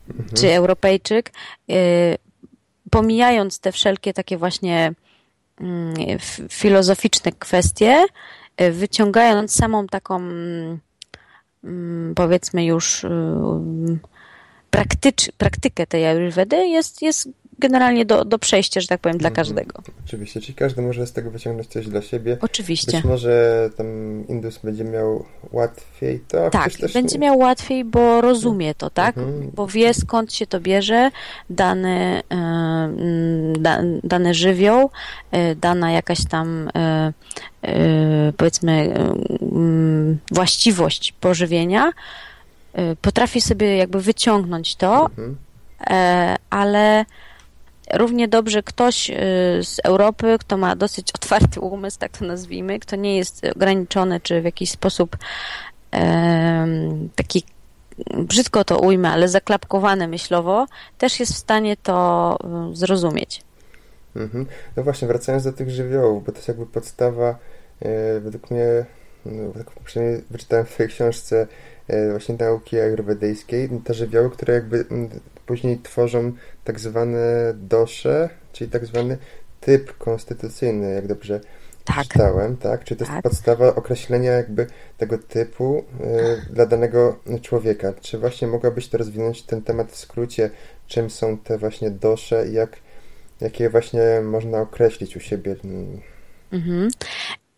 mhm. 0.10 0.30
czy 0.38 0.54
Europejczyk. 0.54 1.32
Y, 1.72 2.18
pomijając 2.90 3.60
te 3.60 3.72
wszelkie 3.72 4.14
takie 4.14 4.38
właśnie 4.38 4.94
mm, 5.62 5.94
filozoficzne 6.50 7.32
kwestie, 7.32 8.06
E, 8.58 8.72
wyciągając 8.72 9.56
samą 9.56 9.88
taką, 9.88 10.16
mm, 11.64 12.16
powiedzmy 12.16 12.66
już, 12.66 13.04
y, 13.04 13.10
praktycz, 14.70 15.32
praktykę 15.38 15.88
tej 15.88 16.06
ayurvedy 16.06 16.68
jest, 16.68 17.02
jest 17.02 17.30
generalnie 17.60 18.06
do, 18.06 18.26
do 18.26 18.40
przejścia, 18.40 18.82
że 18.82 18.88
tak 18.88 19.02
powiem, 19.02 19.18
dla 19.18 19.30
mhm. 19.30 19.46
każdego. 19.46 19.84
Oczywiście, 20.06 20.42
czyli 20.42 20.54
każdy 20.54 20.82
może 20.82 21.08
z 21.08 21.14
tego 21.14 21.32
wyciągnąć 21.32 21.68
coś 21.68 21.88
dla 21.88 22.02
siebie. 22.02 22.38
Oczywiście. 22.42 22.92
Być 22.92 23.06
może 23.06 23.70
tam 23.78 23.88
Indus 24.28 24.58
będzie 24.58 24.84
miał 24.84 25.26
łatwiej 25.52 26.20
to. 26.28 26.50
Tak, 26.50 26.72
będzie 26.94 27.18
nie... 27.18 27.26
miał 27.26 27.38
łatwiej, 27.38 27.86
bo 27.86 28.22
rozumie 28.22 28.76
to, 28.76 28.90
tak? 28.90 29.18
Mhm. 29.18 29.52
Bo 29.56 29.68
wie 29.68 29.94
skąd 29.94 30.34
się 30.34 30.48
to 30.48 30.60
bierze, 30.60 31.12
dany, 31.50 32.22
e, 32.32 32.94
da, 33.60 33.80
dany 34.04 34.34
żywioł, 34.34 34.90
e, 35.32 35.56
dana 35.56 35.92
jakaś 35.92 36.26
tam 36.26 36.70
e, 36.76 37.14
powiedzmy 38.38 38.94
właściwość 40.32 41.12
pożywienia, 41.12 41.92
potrafi 43.02 43.42
sobie 43.42 43.78
jakby 43.78 44.02
wyciągnąć 44.02 44.76
to, 44.76 45.06
mhm. 45.06 45.36
ale 46.50 47.06
równie 47.94 48.28
dobrze 48.28 48.64
ktoś 48.64 49.10
y, 49.10 49.14
z 49.64 49.80
Europy, 49.84 50.38
kto 50.40 50.58
ma 50.58 50.76
dosyć 50.76 51.12
otwarty 51.16 51.60
umysł, 51.60 52.00
tak 52.00 52.18
to 52.18 52.26
nazwijmy, 52.26 52.80
kto 52.80 52.96
nie 52.96 53.18
jest 53.18 53.46
ograniczony, 53.56 54.20
czy 54.20 54.42
w 54.42 54.46
jakiś 54.46 54.72
sposób 54.72 55.18
taki 57.16 57.44
brzydko 58.18 58.64
to 58.64 58.80
ujmę, 58.80 59.10
ale 59.10 59.28
zaklapkowany 59.28 60.08
myślowo, 60.08 60.66
też 60.98 61.20
jest 61.20 61.34
w 61.34 61.38
stanie 61.38 61.78
to 61.78 62.38
y, 62.72 62.76
zrozumieć. 62.76 63.42
Mhm. 64.16 64.46
No 64.76 64.84
właśnie, 64.84 65.08
wracając 65.08 65.44
do 65.44 65.54
tych 65.54 65.70
żywiołów, 65.70 66.26
bo 66.26 66.32
to 66.32 66.38
jest 66.38 66.48
jakby 66.48 66.66
podstawa, 66.66 67.36
e, 67.82 68.20
według 68.20 68.52
mnie, 68.52 68.86
no, 69.26 69.54
przynajmniej 69.86 70.24
wyczytałem 70.30 70.66
w 70.66 70.70
swojej 70.70 70.90
książce 70.90 71.48
właśnie 72.12 72.36
nauki 72.40 72.80
ajurwedyjskiej, 72.80 73.70
te 73.84 73.94
żywioły, 73.94 74.30
które 74.30 74.54
jakby 74.54 74.86
później 75.46 75.80
tworzą 75.80 76.32
tak 76.64 76.80
zwane 76.80 77.54
dosze, 77.54 78.30
czyli 78.52 78.70
tak 78.70 78.86
zwany 78.86 79.18
typ 79.62 79.98
konstytucyjny, 79.98 80.94
jak 80.94 81.08
dobrze 81.08 81.40
tak. 81.84 82.08
czytałem, 82.08 82.58
tak? 82.58 82.84
Czyli 82.84 83.00
to 83.00 83.06
tak. 83.06 83.14
jest 83.14 83.24
podstawa 83.24 83.76
określenia 83.76 84.32
jakby 84.32 84.68
tego 84.98 85.18
typu 85.18 85.84
y, 86.50 86.54
dla 86.54 86.66
danego 86.66 87.20
człowieka. 87.42 87.94
Czy 88.02 88.18
właśnie 88.18 88.48
mogłabyś 88.48 88.88
to 88.88 88.98
rozwinąć 88.98 89.42
ten 89.42 89.62
temat 89.62 89.92
w 89.92 89.98
skrócie, 89.98 90.50
czym 90.88 91.10
są 91.10 91.38
te 91.38 91.58
właśnie 91.58 91.92
dosze 91.92 92.48
i 92.48 92.54
jak, 92.54 92.78
jakie 93.42 93.70
właśnie 93.70 94.22
można 94.24 94.62
określić 94.62 95.18
u 95.18 95.20
siebie? 95.20 95.56
Mhm. 96.52 96.90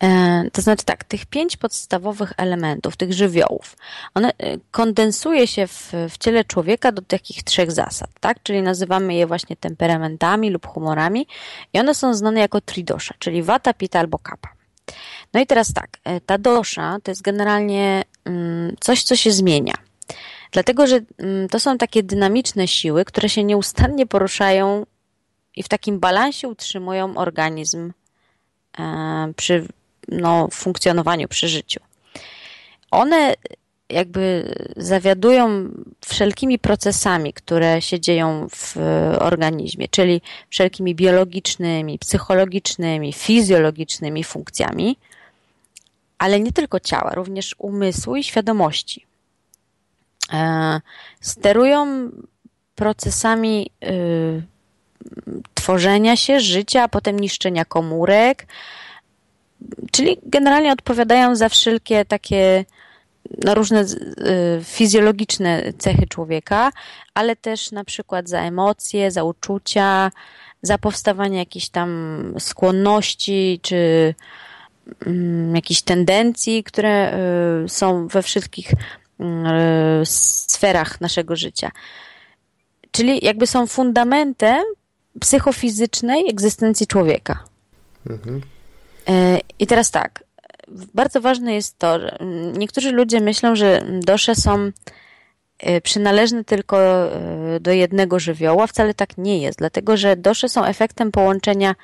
E, 0.03 0.49
to 0.51 0.61
znaczy 0.61 0.85
tak, 0.85 1.03
tych 1.03 1.25
pięć 1.25 1.57
podstawowych 1.57 2.33
elementów, 2.37 2.97
tych 2.97 3.13
żywiołów, 3.13 3.77
one 4.13 4.29
e, 4.37 4.57
kondensuje 4.71 5.47
się 5.47 5.67
w, 5.67 5.91
w 6.09 6.17
ciele 6.17 6.43
człowieka 6.43 6.91
do 6.91 7.01
takich 7.01 7.43
trzech 7.43 7.71
zasad, 7.71 8.09
tak? 8.19 8.43
Czyli 8.43 8.61
nazywamy 8.61 9.13
je 9.13 9.27
właśnie 9.27 9.55
temperamentami 9.55 10.49
lub 10.49 10.67
humorami 10.67 11.27
i 11.73 11.79
one 11.79 11.95
są 11.95 12.13
znane 12.13 12.39
jako 12.39 12.61
tridosza, 12.61 13.15
czyli 13.19 13.43
vata, 13.43 13.73
pita 13.73 13.99
albo 13.99 14.19
kappa. 14.19 14.49
No 15.33 15.39
i 15.39 15.45
teraz 15.45 15.73
tak, 15.73 15.97
e, 16.03 16.21
ta 16.21 16.37
dosza 16.37 16.97
to 17.03 17.11
jest 17.11 17.21
generalnie 17.21 18.03
mm, 18.25 18.75
coś, 18.79 19.03
co 19.03 19.15
się 19.15 19.31
zmienia. 19.31 19.73
Dlatego, 20.51 20.87
że 20.87 20.99
mm, 21.17 21.49
to 21.49 21.59
są 21.59 21.77
takie 21.77 22.03
dynamiczne 22.03 22.67
siły, 22.67 23.05
które 23.05 23.29
się 23.29 23.43
nieustannie 23.43 24.05
poruszają 24.05 24.85
i 25.55 25.63
w 25.63 25.69
takim 25.69 25.99
balansie 25.99 26.47
utrzymują 26.47 27.17
organizm 27.17 27.93
przy 29.35 29.67
no, 30.07 30.47
funkcjonowaniu, 30.51 31.27
przy 31.27 31.47
życiu. 31.47 31.79
One 32.91 33.33
jakby 33.89 34.55
zawiadują 34.77 35.69
wszelkimi 36.05 36.59
procesami, 36.59 37.33
które 37.33 37.81
się 37.81 38.00
dzieją 38.00 38.47
w 38.50 38.77
organizmie, 39.19 39.88
czyli 39.88 40.21
wszelkimi 40.50 40.95
biologicznymi, 40.95 42.00
psychologicznymi, 42.00 43.13
fizjologicznymi 43.13 44.24
funkcjami, 44.24 44.97
ale 46.17 46.39
nie 46.39 46.51
tylko 46.51 46.79
ciała, 46.79 47.12
również 47.15 47.55
umysłu 47.57 48.15
i 48.15 48.24
świadomości. 48.24 49.05
E, 50.33 50.81
sterują 51.21 52.12
procesami 52.75 53.69
y, 53.83 54.43
tworzenia 55.53 56.15
się, 56.15 56.39
życia, 56.39 56.83
a 56.83 56.88
potem 56.88 57.19
niszczenia 57.19 57.65
komórek, 57.65 58.47
czyli 59.91 60.17
generalnie 60.24 60.72
odpowiadają 60.72 61.36
za 61.36 61.50
wszelkie 61.50 62.05
takie 62.05 62.65
no, 63.43 63.55
różne 63.55 63.81
y, 63.81 64.63
fizjologiczne 64.63 65.74
cechy 65.77 66.07
człowieka, 66.07 66.72
ale 67.13 67.36
też 67.36 67.72
na 67.72 67.84
przykład 67.84 68.29
za 68.29 68.39
emocje, 68.39 69.12
za 69.12 69.24
uczucia, 69.24 70.12
za 70.62 70.77
powstawanie 70.77 71.38
jakichś 71.38 71.69
tam 71.69 72.34
skłonności 72.39 73.60
czy 73.62 73.75
y, 75.07 75.51
jakichś 75.53 75.81
tendencji, 75.81 76.63
które 76.63 77.19
y, 77.65 77.69
są 77.69 78.07
we 78.07 78.22
wszystkich 78.22 78.72
y, 78.72 78.75
sferach 80.05 81.01
naszego 81.01 81.36
życia. 81.36 81.72
Czyli 82.91 83.25
jakby 83.25 83.48
są 83.48 83.67
fundamentem 83.67 84.63
psychofizycznej 85.19 86.29
egzystencji 86.29 86.88
człowieka. 86.88 87.43
Mhm. 88.10 88.41
E, 89.09 89.39
I 89.59 89.67
teraz 89.67 89.91
tak, 89.91 90.24
bardzo 90.93 91.21
ważne 91.21 91.53
jest 91.53 91.79
to, 91.79 92.00
że 92.00 92.17
niektórzy 92.53 92.91
ludzie 92.91 93.21
myślą, 93.21 93.55
że 93.55 93.85
dosze 94.00 94.35
są 94.35 94.71
e, 95.59 95.81
przynależne 95.81 96.43
tylko 96.43 96.77
e, 96.77 97.59
do 97.59 97.71
jednego 97.71 98.19
żywioła, 98.19 98.67
wcale 98.67 98.93
tak 98.93 99.17
nie 99.17 99.39
jest, 99.39 99.57
dlatego 99.57 99.97
że 99.97 100.15
dosze 100.15 100.50
są 100.50 100.65
efektem 100.65 101.12
połączenia 101.12 101.75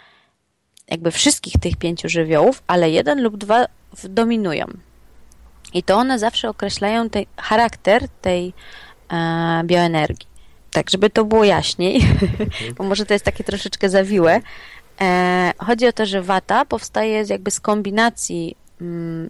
jakby 0.87 1.11
wszystkich 1.11 1.53
tych 1.53 1.77
pięciu 1.77 2.09
żywiołów, 2.09 2.63
ale 2.67 2.89
jeden 2.89 3.23
lub 3.23 3.37
dwa 3.37 3.65
dominują. 4.03 4.65
I 5.73 5.83
to 5.83 5.95
one 5.95 6.19
zawsze 6.19 6.49
określają 6.49 7.09
tej, 7.09 7.27
charakter 7.37 8.07
tej 8.21 8.53
bioenergii. 9.63 10.27
Tak, 10.71 10.89
żeby 10.89 11.09
to 11.09 11.25
było 11.25 11.43
jaśniej, 11.43 12.01
bo 12.77 12.83
może 12.83 13.05
to 13.05 13.13
jest 13.13 13.25
takie 13.25 13.43
troszeczkę 13.43 13.89
zawiłe. 13.89 14.41
E, 15.01 15.53
chodzi 15.57 15.87
o 15.87 15.93
to, 15.93 16.05
że 16.05 16.21
wata 16.21 16.65
powstaje 16.65 17.23
jakby 17.29 17.51
z 17.51 17.59
kombinacji 17.59 18.55
mm, 18.81 19.29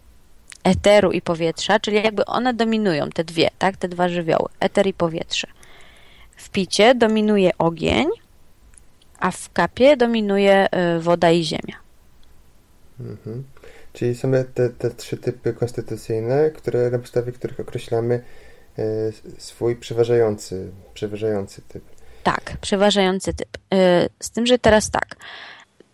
eteru 0.64 1.12
i 1.12 1.22
powietrza, 1.22 1.80
czyli 1.80 2.04
jakby 2.04 2.26
one 2.26 2.54
dominują, 2.54 3.10
te 3.10 3.24
dwie, 3.24 3.50
tak, 3.60 3.78
te 3.78 3.88
dwa 3.88 4.10
żywioły, 4.10 4.50
eter 4.60 4.88
i 4.88 4.94
powietrze. 4.94 5.48
W 6.36 6.50
picie 6.50 6.96
dominuje 6.96 7.52
ogień, 7.58 8.08
a 9.20 9.32
w 9.32 9.54
kapie 9.54 9.98
dominuje 9.98 10.68
y, 10.98 11.00
woda 11.00 11.32
i 11.32 11.44
ziemia. 11.44 11.76
Mhm. 13.00 13.44
Czyli 13.94 14.16
są 14.16 14.32
te, 14.54 14.70
te 14.70 14.92
trzy 14.92 15.18
typy 15.18 15.54
konstytucyjne, 15.54 16.52
które, 16.52 16.90
na 16.90 17.00
podstawie 17.00 17.32
których 17.32 17.60
określamy 17.60 18.24
e, 18.78 18.84
swój 19.38 19.76
przeważający, 19.76 20.72
przeważający 20.94 21.62
typ. 21.62 21.84
Tak, 22.24 22.58
przeważający 22.62 23.34
typ. 23.34 23.58
E, 23.74 24.10
z 24.20 24.32
tym, 24.32 24.46
że 24.46 24.60
teraz 24.60 24.90
tak, 24.92 25.16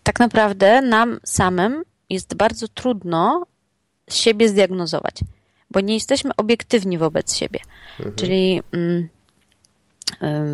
tak 0.08 0.20
naprawdę 0.20 0.82
nam 0.82 1.20
samym 1.24 1.84
jest 2.10 2.36
bardzo 2.36 2.68
trudno 2.68 3.46
siebie 4.10 4.50
zdiagnozować, 4.50 5.16
bo 5.72 5.80
nie 5.80 5.94
jesteśmy 5.94 6.32
obiektywni 6.38 6.98
wobec 6.98 7.36
siebie. 7.36 7.60
Mhm. 8.00 8.16
Czyli 8.16 8.62
mm, 8.72 9.10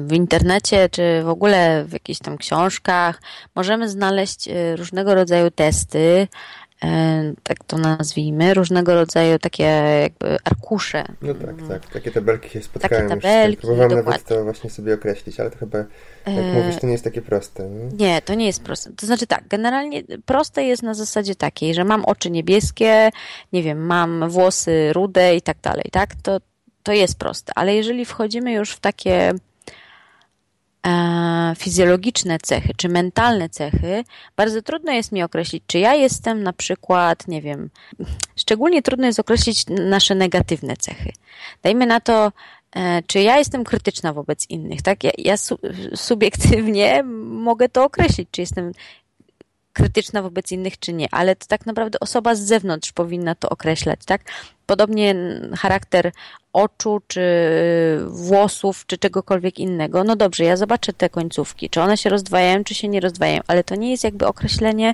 w 0.07 0.13
internecie, 0.13 0.89
czy 0.89 1.21
w 1.23 1.29
ogóle 1.29 1.85
w 1.85 1.93
jakichś 1.93 2.19
tam 2.19 2.37
książkach 2.37 3.21
możemy 3.55 3.89
znaleźć 3.89 4.47
e, 4.47 4.75
różnego 4.75 5.15
rodzaju 5.15 5.51
testy, 5.51 6.27
tak 7.43 7.63
to 7.63 7.77
nazwijmy, 7.77 8.53
różnego 8.53 8.93
rodzaju 8.93 9.39
takie 9.39 9.63
jakby 10.01 10.37
arkusze. 10.43 11.03
No 11.21 11.33
tak, 11.33 11.49
mm. 11.49 11.67
tak, 11.67 11.85
takie 11.85 12.11
tabelki 12.11 12.49
się 12.49 12.61
spotkałem 12.61 13.09
takie 13.09 13.21
tabelki, 13.21 13.57
Próbowałem 13.57 13.89
dokładnie. 13.89 14.11
nawet 14.11 14.27
to 14.27 14.43
właśnie 14.43 14.69
sobie 14.69 14.93
określić, 14.93 15.39
ale 15.39 15.51
to 15.51 15.57
chyba, 15.57 15.77
jak 15.77 15.87
e... 16.27 16.53
mówisz, 16.53 16.81
to 16.81 16.85
nie 16.87 16.91
jest 16.91 17.03
takie 17.03 17.21
proste. 17.21 17.69
Nie? 17.69 18.07
nie, 18.07 18.21
to 18.21 18.33
nie 18.33 18.45
jest 18.45 18.63
proste. 18.63 18.91
To 18.95 19.05
znaczy 19.05 19.27
tak, 19.27 19.47
generalnie 19.47 20.03
proste 20.25 20.63
jest 20.63 20.83
na 20.83 20.93
zasadzie 20.93 21.35
takiej, 21.35 21.73
że 21.73 21.83
mam 21.83 22.05
oczy 22.05 22.31
niebieskie, 22.31 23.09
nie 23.53 23.63
wiem, 23.63 23.85
mam 23.85 24.29
włosy 24.29 24.93
rude 24.93 25.35
i 25.35 25.41
tak 25.41 25.57
dalej, 25.61 25.85
tak? 25.91 26.09
To, 26.23 26.37
to 26.83 26.91
jest 26.93 27.19
proste, 27.19 27.53
ale 27.55 27.75
jeżeli 27.75 28.05
wchodzimy 28.05 28.53
już 28.53 28.71
w 28.71 28.79
takie 28.79 29.13
E, 29.23 29.33
fizjologiczne 31.57 32.37
cechy 32.39 32.73
czy 32.77 32.89
mentalne 32.89 33.49
cechy, 33.49 34.03
bardzo 34.35 34.61
trudno 34.61 34.91
jest 34.91 35.11
mi 35.11 35.23
określić, 35.23 35.63
czy 35.67 35.79
ja 35.79 35.93
jestem 35.93 36.43
na 36.43 36.53
przykład, 36.53 37.27
nie 37.27 37.41
wiem, 37.41 37.69
szczególnie 38.35 38.81
trudno 38.81 39.05
jest 39.05 39.19
określić 39.19 39.65
nasze 39.67 40.15
negatywne 40.15 40.77
cechy. 40.77 41.11
Dajmy 41.63 41.85
na 41.85 41.99
to, 41.99 42.31
e, 42.75 43.03
czy 43.07 43.19
ja 43.19 43.37
jestem 43.37 43.63
krytyczna 43.63 44.13
wobec 44.13 44.49
innych, 44.49 44.81
tak? 44.81 45.03
Ja, 45.03 45.11
ja 45.17 45.35
subiektywnie 45.95 47.03
mogę 47.23 47.69
to 47.69 47.83
określić, 47.83 48.29
czy 48.31 48.41
jestem 48.41 48.71
krytyczna 49.73 50.21
wobec 50.21 50.51
innych, 50.51 50.79
czy 50.79 50.93
nie, 50.93 51.07
ale 51.11 51.35
to 51.35 51.45
tak 51.47 51.65
naprawdę 51.65 51.99
osoba 51.99 52.35
z 52.35 52.39
zewnątrz 52.39 52.91
powinna 52.91 53.35
to 53.35 53.49
określać, 53.49 53.99
tak? 54.05 54.21
Podobnie 54.65 55.15
charakter 55.57 56.11
oczu, 56.53 57.01
czy 57.07 57.21
włosów, 58.07 58.85
czy 58.85 58.97
czegokolwiek 58.97 59.59
innego. 59.59 60.03
No 60.03 60.15
dobrze, 60.15 60.43
ja 60.43 60.57
zobaczę 60.57 60.93
te 60.93 61.09
końcówki, 61.09 61.69
czy 61.69 61.81
one 61.81 61.97
się 61.97 62.09
rozdwajają, 62.09 62.63
czy 62.63 62.73
się 62.73 62.87
nie 62.87 62.99
rozdwajają, 62.99 63.41
ale 63.47 63.63
to 63.63 63.75
nie 63.75 63.91
jest 63.91 64.03
jakby 64.03 64.27
określenie 64.27 64.93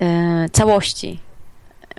yy, 0.00 0.08
całości. 0.52 1.20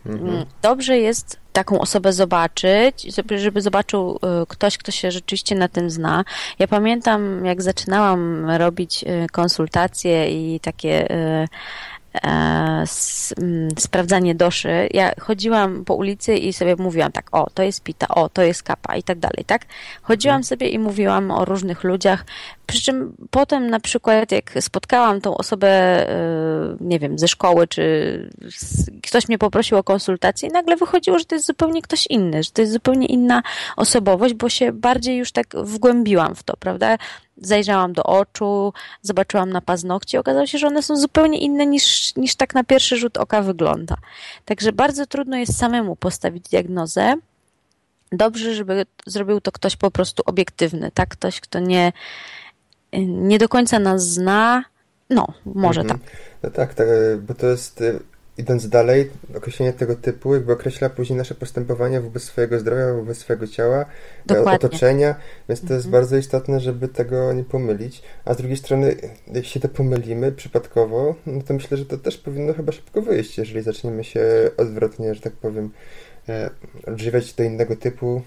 Mhm. 0.05 0.29
Mm, 0.29 0.45
dobrze 0.61 0.97
jest 0.97 1.39
taką 1.53 1.79
osobę 1.79 2.13
zobaczyć, 2.13 3.07
żeby 3.37 3.61
zobaczył 3.61 4.19
y, 4.43 4.45
ktoś, 4.47 4.77
kto 4.77 4.91
się 4.91 5.11
rzeczywiście 5.11 5.55
na 5.55 5.67
tym 5.67 5.89
zna. 5.89 6.23
Ja 6.59 6.67
pamiętam, 6.67 7.45
jak 7.45 7.61
zaczynałam 7.61 8.49
robić 8.49 9.03
y, 9.03 9.27
konsultacje 9.31 10.29
i 10.29 10.59
takie 10.59 11.11
y, 11.11 11.47
E, 12.23 12.83
mm, 13.37 13.69
sprawdzanie 13.79 14.35
doszy. 14.35 14.89
Ja 14.93 15.11
chodziłam 15.19 15.85
po 15.85 15.93
ulicy 15.93 16.35
i 16.35 16.53
sobie 16.53 16.75
mówiłam 16.75 17.11
tak, 17.11 17.27
o, 17.31 17.49
to 17.53 17.63
jest 17.63 17.83
pita, 17.83 18.07
o, 18.07 18.29
to 18.29 18.41
jest 18.41 18.63
kapa 18.63 18.95
i 18.95 19.03
tak 19.03 19.19
dalej, 19.19 19.45
tak? 19.45 19.65
Chodziłam 20.01 20.35
mhm. 20.35 20.43
sobie 20.43 20.69
i 20.69 20.79
mówiłam 20.79 21.31
o 21.31 21.45
różnych 21.45 21.83
ludziach, 21.83 22.25
przy 22.67 22.81
czym 22.81 23.15
potem 23.31 23.69
na 23.69 23.79
przykład 23.79 24.31
jak 24.31 24.53
spotkałam 24.59 25.21
tą 25.21 25.37
osobę, 25.37 25.69
e, 26.09 26.77
nie 26.79 26.99
wiem, 26.99 27.19
ze 27.19 27.27
szkoły, 27.27 27.67
czy 27.67 28.29
ktoś 29.03 29.27
mnie 29.27 29.37
poprosił 29.37 29.77
o 29.77 29.83
konsultację 29.83 30.49
i 30.49 30.51
nagle 30.51 30.75
wychodziło, 30.75 31.19
że 31.19 31.25
to 31.25 31.35
jest 31.35 31.47
zupełnie 31.47 31.81
ktoś 31.81 32.07
inny, 32.07 32.43
że 32.43 32.51
to 32.51 32.61
jest 32.61 32.73
zupełnie 32.73 33.07
inna 33.07 33.43
osobowość, 33.75 34.33
bo 34.33 34.49
się 34.49 34.71
bardziej 34.71 35.17
już 35.17 35.31
tak 35.31 35.47
wgłębiłam 35.55 36.35
w 36.35 36.43
to, 36.43 36.57
prawda? 36.57 36.97
zajrzałam 37.37 37.93
do 37.93 38.03
oczu, 38.03 38.73
zobaczyłam 39.01 39.49
na 39.49 39.61
paznokcie, 39.61 40.19
okazało 40.19 40.45
się, 40.45 40.57
że 40.57 40.67
one 40.67 40.83
są 40.83 40.95
zupełnie 40.95 41.39
inne 41.39 41.65
niż, 41.65 42.15
niż 42.15 42.35
tak 42.35 42.55
na 42.55 42.63
pierwszy 42.63 42.97
rzut 42.97 43.17
oka 43.17 43.41
wygląda. 43.41 43.95
Także 44.45 44.71
bardzo 44.71 45.05
trudno 45.05 45.37
jest 45.37 45.57
samemu 45.57 45.95
postawić 45.95 46.49
diagnozę. 46.49 47.15
Dobrze, 48.11 48.55
żeby 48.55 48.85
zrobił 49.05 49.41
to 49.41 49.51
ktoś 49.51 49.75
po 49.75 49.91
prostu 49.91 50.23
obiektywny, 50.25 50.91
tak? 50.93 51.09
Ktoś, 51.09 51.39
kto 51.39 51.59
nie, 51.59 51.91
nie 53.07 53.39
do 53.39 53.49
końca 53.49 53.79
nas 53.79 54.03
zna. 54.09 54.63
No, 55.09 55.27
może 55.45 55.81
mhm. 55.81 55.99
tak. 55.99 56.11
No 56.43 56.49
tak, 56.49 56.73
tak, 56.73 56.87
bo 57.27 57.33
to 57.33 57.47
jest 57.47 57.83
idąc 58.37 58.69
dalej, 58.69 59.11
określenie 59.37 59.73
tego 59.73 59.95
typu 59.95 60.33
jakby 60.33 60.53
określa 60.53 60.89
później 60.89 61.17
nasze 61.17 61.35
postępowanie 61.35 62.01
wobec 62.01 62.23
swojego 62.23 62.59
zdrowia, 62.59 62.93
wobec 62.93 63.17
swojego 63.17 63.47
ciała, 63.47 63.81
e, 63.81 63.85
Dokładnie. 64.25 64.67
otoczenia, 64.67 65.15
więc 65.49 65.61
to 65.61 65.73
jest 65.73 65.85
mhm. 65.85 65.91
bardzo 65.91 66.17
istotne, 66.17 66.59
żeby 66.59 66.87
tego 66.87 67.33
nie 67.33 67.43
pomylić. 67.43 68.01
A 68.25 68.33
z 68.33 68.37
drugiej 68.37 68.57
strony, 68.57 68.95
jeśli 69.27 69.49
się 69.49 69.59
to 69.59 69.69
pomylimy 69.69 70.31
przypadkowo, 70.31 71.15
no 71.25 71.41
to 71.41 71.53
myślę, 71.53 71.77
że 71.77 71.85
to 71.85 71.97
też 71.97 72.17
powinno 72.17 72.53
chyba 72.53 72.71
szybko 72.71 73.01
wyjść, 73.01 73.37
jeżeli 73.37 73.61
zaczniemy 73.61 74.03
się 74.03 74.21
odwrotnie, 74.57 75.15
że 75.15 75.21
tak 75.21 75.33
powiem, 75.33 75.69
e, 76.29 76.49
odżywiać 76.87 77.33
do 77.33 77.43
innego 77.43 77.75
typu 77.75 78.21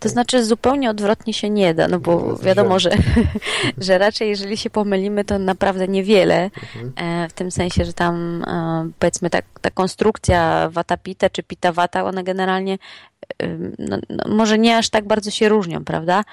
to 0.00 0.08
znaczy 0.08 0.44
zupełnie 0.44 0.90
odwrotnie 0.90 1.34
się 1.34 1.50
nie 1.50 1.74
da, 1.74 1.88
no 1.88 2.00
bo 2.00 2.24
no, 2.28 2.36
wiadomo, 2.36 2.78
że, 2.78 2.90
że 3.78 3.98
raczej 3.98 4.28
jeżeli 4.28 4.56
się 4.56 4.70
pomylimy, 4.70 5.24
to 5.24 5.38
naprawdę 5.38 5.88
niewiele, 5.88 6.44
mhm. 6.44 6.92
e, 6.96 7.28
w 7.28 7.32
tym 7.32 7.50
sensie, 7.50 7.84
że 7.84 7.92
tam 7.92 8.44
e, 8.46 8.90
powiedzmy 8.98 9.30
ta, 9.30 9.38
ta 9.60 9.70
konstrukcja 9.70 10.68
wata 10.72 10.96
pita 10.96 11.30
czy 11.30 11.42
pita 11.42 11.72
wata, 11.72 12.04
one 12.04 12.24
generalnie 12.24 12.78
no, 13.78 13.98
no, 14.08 14.34
może 14.34 14.58
nie 14.58 14.76
aż 14.76 14.90
tak 14.90 15.06
bardzo 15.06 15.30
się 15.30 15.48
różnią, 15.48 15.84
prawda? 15.84 16.24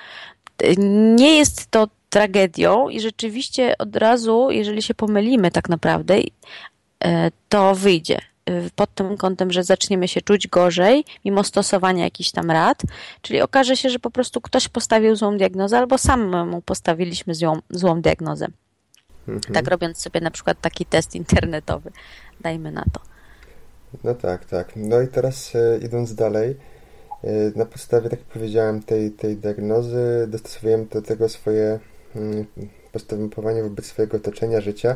Nie 0.78 1.38
jest 1.38 1.72
to 1.72 1.88
tragedią 2.10 2.90
i 2.90 3.00
rzeczywiście 3.00 3.78
od 3.78 3.96
razu, 3.96 4.48
jeżeli 4.52 4.82
się 4.82 4.94
pomylimy 4.94 5.52
tak 5.52 5.70
naprawdę, 5.70 6.16
e, 7.04 7.32
to 7.50 7.76
wyjdzie. 7.76 8.22
Y, 8.50 8.70
pod 8.76 8.96
tym 8.96 9.18
kątem, 9.18 9.52
że 9.52 9.64
zaczniemy 9.64 10.08
się 10.08 10.22
czuć 10.22 10.48
gorzej, 10.48 11.06
mimo 11.26 11.44
stosowania 11.44 12.04
jakichś 12.04 12.32
tam 12.32 12.52
rad, 12.52 12.82
czyli 13.22 13.42
okaże 13.42 13.78
się, 13.78 13.90
że 13.90 14.00
po 14.00 14.12
prostu 14.12 14.42
ktoś 14.42 14.68
postawił 14.68 15.16
złą 15.16 15.38
diagnozę, 15.38 15.78
albo 15.78 15.98
samemu 15.98 16.62
postawiliśmy 16.62 17.36
złą, 17.36 17.60
złą 17.70 18.02
diagnozę. 18.02 18.48
Mhm. 19.28 19.54
Tak 19.54 19.68
robiąc 19.68 19.98
sobie 19.98 20.22
na 20.22 20.32
przykład 20.32 20.62
taki 20.62 20.86
test 20.86 21.16
internetowy. 21.16 21.92
Dajmy 22.42 22.72
na 22.72 22.84
to. 22.94 23.00
No 24.04 24.16
tak, 24.16 24.46
tak. 24.46 24.74
No 24.76 25.02
i 25.02 25.08
teraz 25.08 25.56
e, 25.56 25.78
idąc 25.86 26.16
dalej, 26.16 26.58
e, 27.24 27.30
na 27.56 27.66
podstawie, 27.66 28.10
tak 28.10 28.20
jak 28.20 28.28
powiedziałem, 28.28 28.84
tej, 28.84 29.12
tej 29.12 29.38
diagnozy 29.38 30.28
dostosowujemy 30.28 30.86
do 30.86 31.02
tego 31.02 31.30
swoje 31.30 31.80
mm, 32.16 32.46
postępowanie 32.92 33.64
wobec 33.64 33.86
swojego 33.86 34.18
otoczenia, 34.18 34.62
życia. 34.62 34.96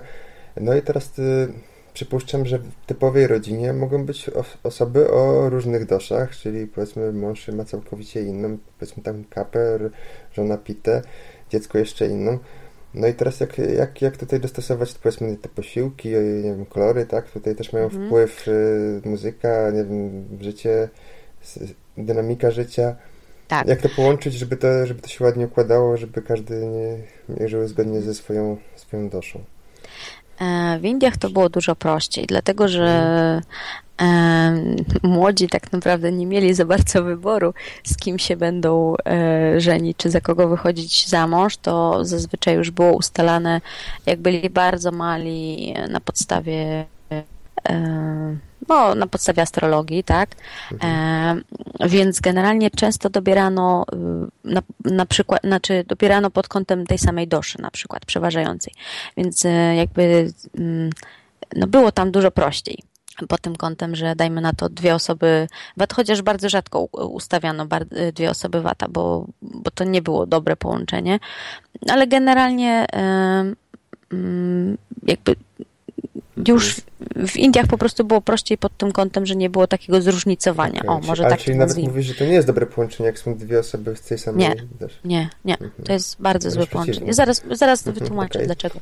No 0.62 0.75
i 0.75 0.82
teraz 0.82 1.19
e, 1.19 1.47
Przypuszczam, 1.93 2.45
że 2.45 2.60
w 2.60 2.71
typowej 2.86 3.27
rodzinie 3.27 3.73
mogą 3.73 4.06
być 4.06 4.32
osoby 4.63 5.12
o 5.12 5.49
różnych 5.49 5.86
doszach, 5.86 6.36
czyli 6.36 6.67
powiedzmy 6.67 7.12
mąż 7.12 7.47
ma 7.47 7.65
całkowicie 7.65 8.21
inną, 8.21 8.58
powiedzmy 8.79 9.03
tam 9.03 9.23
kaper, 9.29 9.89
żona 10.34 10.58
pitę, 10.58 11.01
dziecko 11.49 11.77
jeszcze 11.77 12.08
inną. 12.08 12.39
No 12.93 13.08
i 13.08 13.13
teraz 13.13 13.39
jak, 13.39 13.58
jak, 13.58 14.01
jak 14.01 14.17
tutaj 14.17 14.39
dostosować 14.39 14.93
powiedzmy 14.93 15.38
te 15.38 15.49
posiłki, 15.49 16.10
nie 16.10 16.43
wiem, 16.43 16.65
kolory, 16.65 17.06
tak? 17.06 17.32
Tutaj 17.32 17.56
też 17.56 17.73
mają 17.73 17.86
mhm. 17.86 18.08
wpływ 18.08 18.47
y, 18.47 19.01
muzyka, 19.06 19.71
nie 19.71 19.84
wiem, 19.84 20.27
życie, 20.41 20.89
dynamika 21.97 22.51
życia. 22.51 22.95
Tak. 23.47 23.67
Jak 23.67 23.82
to 23.82 23.89
połączyć, 23.89 24.34
żeby 24.34 24.58
to, 24.58 24.86
żeby 24.86 25.01
to 25.01 25.08
się 25.08 25.23
ładnie 25.23 25.45
układało, 25.45 25.97
żeby 25.97 26.21
każdy 26.21 26.65
nie, 26.65 26.97
nie 27.39 27.47
żył 27.47 27.67
zgodnie 27.67 28.01
ze 28.01 28.13
swoją, 28.13 28.58
swoją 28.75 29.10
doszą? 29.10 29.43
E, 30.39 30.80
w 30.80 30.86
Indiach 30.86 31.17
to 31.17 31.30
było 31.30 31.50
dużo 31.50 31.76
prościej, 31.76 32.26
dlatego 32.26 32.67
że 32.67 33.41
e, 34.02 34.63
młodzi 35.04 35.48
tak 35.48 35.72
naprawdę 35.72 36.12
nie 36.12 36.26
mieli 36.26 36.54
za 36.54 36.65
bardzo 36.65 37.04
wyboru, 37.04 37.54
z 37.84 37.98
kim 37.98 38.19
się 38.19 38.38
będą 38.38 38.96
e, 39.06 39.62
żenić, 39.62 39.98
czy 39.98 40.10
za 40.10 40.22
kogo 40.22 40.48
wychodzić 40.48 41.08
za 41.08 41.28
mąż. 41.28 41.58
To 41.58 42.06
zazwyczaj 42.06 42.56
już 42.56 42.72
było 42.72 42.93
ustalane, 42.93 43.62
jak 44.06 44.19
byli 44.19 44.50
bardzo 44.50 44.91
mali, 44.91 45.74
na 45.89 46.00
podstawie 46.00 46.86
no, 48.69 48.96
na 48.96 49.08
podstawie 49.08 49.41
astrologii, 49.41 50.04
tak? 50.04 50.30
Mhm. 50.72 51.43
E, 51.80 51.88
więc 51.89 52.19
generalnie 52.19 52.72
często 52.72 53.10
dobierano 53.10 53.86
y, 53.93 54.22
na, 54.43 54.62
na 54.86 55.06
przykład, 55.06 55.41
znaczy 55.43 55.84
dobierano 55.88 56.29
pod 56.29 56.47
kątem 56.47 56.86
tej 56.86 56.97
samej 56.97 57.27
doszy 57.27 57.62
na 57.62 57.71
przykład, 57.71 58.06
przeważającej. 58.06 58.73
Więc 59.17 59.45
e, 59.45 59.75
jakby 59.75 60.34
mm, 60.58 60.89
no 61.56 61.67
było 61.67 61.91
tam 61.91 62.12
dużo 62.12 62.32
prościej 62.32 62.84
pod 63.27 63.41
tym 63.41 63.56
kątem, 63.56 63.95
że 63.95 64.15
dajmy 64.15 64.41
na 64.41 64.53
to 64.53 64.69
dwie 64.69 64.95
osoby 64.95 65.47
VAT, 65.77 65.93
chociaż 65.93 66.21
bardzo 66.21 66.49
rzadko 66.49 66.84
ustawiano 66.91 67.67
dwie 68.13 68.29
osoby 68.29 68.62
VAT, 68.62 68.77
bo, 68.89 69.27
bo 69.41 69.71
to 69.71 69.84
nie 69.84 70.01
było 70.01 70.25
dobre 70.25 70.56
połączenie, 70.56 71.19
ale 71.89 72.08
generalnie 72.08 72.86
mm, 74.12 74.77
jakby 75.03 75.36
już 76.48 76.76
w 77.28 77.38
Indiach 77.38 77.67
po 77.67 77.78
prostu 77.78 78.04
było 78.04 78.22
prościej 78.22 78.58
pod 78.58 78.78
tym 78.78 78.91
kątem, 78.91 79.26
że 79.26 79.36
nie 79.36 79.50
było 79.50 79.67
takiego 79.67 80.02
zróżnicowania. 80.02 80.82
Okay. 80.82 80.96
O, 80.96 81.00
może 81.00 81.24
tak 81.24 81.39
czyli 81.39 81.58
nawet 81.58 81.78
mówisz, 81.78 82.06
że 82.06 82.13
to 82.13 82.26
nie 82.26 82.34
jest 82.34 82.48
dobre 82.48 82.65
połączenie, 82.65 83.08
jak 83.08 83.19
są 83.19 83.38
dwie 83.38 83.60
osoby 83.60 83.96
z 83.96 84.02
tej 84.02 84.17
samej... 84.17 84.39
Nie, 84.39 84.56
też. 84.80 85.00
nie, 85.06 85.30
nie. 85.46 85.54
Mhm. 85.54 85.72
To 85.86 85.93
jest 85.93 86.22
bardzo 86.22 86.52
złe 86.52 86.67
połączenie. 86.67 87.13
Zaraz, 87.13 87.41
zaraz 87.52 87.88
mhm, 87.88 88.04
wytłumaczę, 88.04 88.39
okay. 88.39 88.46
dlaczego. 88.46 88.80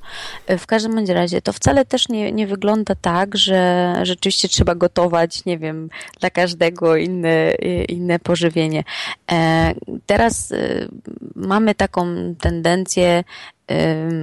E, 0.48 0.58
w 0.58 0.66
każdym 0.66 0.96
bądź 0.96 1.10
razie 1.10 1.42
to 1.42 1.54
wcale 1.54 1.86
też 1.86 2.10
nie, 2.10 2.32
nie 2.32 2.48
wygląda 2.48 2.96
tak, 2.96 3.38
że 3.38 3.94
rzeczywiście 4.04 4.48
trzeba 4.48 4.76
gotować, 4.76 5.46
nie 5.46 5.58
wiem, 5.58 5.90
dla 6.20 6.30
każdego 6.30 6.96
inne, 6.96 7.52
inne 7.90 8.20
pożywienie. 8.20 8.84
E, 9.32 9.74
teraz 10.06 10.52
e, 10.52 10.88
mamy 11.36 11.76
taką 11.76 12.06
tendencję 12.40 13.24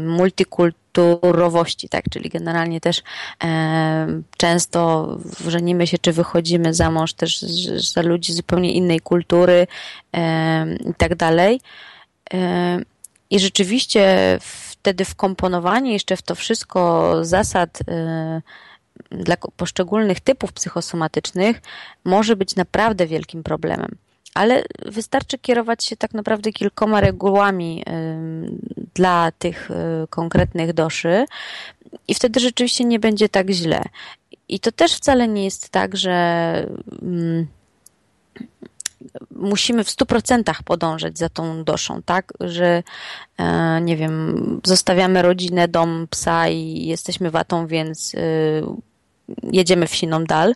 multikulturowości, 0.07 1.89
tak, 1.89 2.05
czyli 2.11 2.31
generalnie 2.31 2.81
też 2.81 3.03
e, 3.45 4.23
często 4.37 5.09
żenimy 5.47 5.87
się, 5.87 5.99
czy 5.99 6.13
wychodzimy 6.13 6.75
za 6.75 6.91
mąż 6.91 7.13
też 7.13 7.41
za 7.93 8.03
ludzi 8.03 8.33
zupełnie 8.33 8.73
innej 8.73 9.01
kultury 9.01 9.67
e, 10.17 10.67
i 10.75 10.95
tak 10.97 11.15
dalej. 11.15 11.61
E, 12.35 12.81
I 13.31 13.41
rzeczywiście 13.41 14.39
wtedy 14.41 15.05
wkomponowanie 15.05 15.93
jeszcze 15.93 16.17
w 16.17 16.23
to 16.23 16.35
wszystko 16.35 17.15
zasad 17.25 17.79
dla 19.11 19.37
poszczególnych 19.57 20.21
typów 20.21 20.53
psychosomatycznych 20.53 21.63
może 22.05 22.37
być 22.37 22.57
naprawdę 22.57 23.07
wielkim 23.07 23.43
problemem 23.43 23.97
ale 24.39 24.63
wystarczy 24.87 25.39
kierować 25.39 25.85
się 25.85 25.97
tak 25.97 26.15
naprawdę 26.15 26.53
kilkoma 26.53 27.01
regułami 27.01 27.85
dla 28.95 29.33
tych 29.39 29.71
y, 29.71 29.75
konkretnych 30.11 30.73
doszy 30.73 31.25
i 32.09 32.15
wtedy 32.15 32.41
rzeczywiście 32.41 32.85
nie 32.85 32.99
będzie 32.99 33.29
tak 33.29 33.51
źle. 33.51 33.83
I 34.49 34.61
to 34.61 34.73
też 34.73 34.95
wcale 34.95 35.29
nie 35.29 35.45
jest 35.45 35.69
tak, 35.69 35.97
że 35.97 36.67
musimy 39.31 39.85
w 39.85 39.89
100% 39.89 40.63
podążać 40.65 41.19
za 41.19 41.29
tą 41.29 41.65
doszą, 41.65 42.03
tak? 42.03 42.33
Że 42.41 42.83
e, 43.39 43.81
nie 43.81 43.97
wiem, 43.97 44.61
zostawiamy 44.65 45.23
rodzinę, 45.23 45.69
dom, 45.69 46.07
psa 46.11 46.49
i 46.49 46.87
jesteśmy 46.87 47.31
watą, 47.31 47.67
więc 47.67 48.15
y, 48.15 48.63
jedziemy 49.53 49.87
w 49.87 49.95
siną 49.95 50.25
dal 50.25 50.55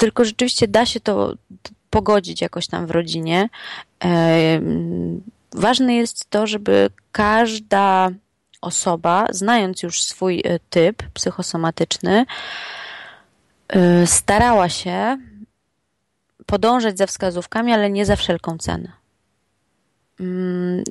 tylko 0.00 0.24
rzeczywiście 0.24 0.68
da 0.68 0.86
się 0.86 1.00
to 1.00 1.34
pogodzić 1.90 2.40
jakoś 2.40 2.66
tam 2.66 2.86
w 2.86 2.90
rodzinie. 2.90 3.48
E, 4.04 4.60
ważne 5.52 5.94
jest 5.94 6.30
to, 6.30 6.46
żeby 6.46 6.90
każda 7.12 8.10
osoba, 8.60 9.26
znając 9.30 9.82
już 9.82 10.02
swój 10.02 10.42
e, 10.44 10.58
typ 10.70 11.02
psychosomatyczny, 11.14 12.26
e, 13.68 14.06
starała 14.06 14.68
się 14.68 15.18
podążać 16.46 16.98
za 16.98 17.06
wskazówkami, 17.06 17.72
ale 17.72 17.90
nie 17.90 18.06
za 18.06 18.16
wszelką 18.16 18.58
cenę. 18.58 18.92
Mm, 20.20 20.84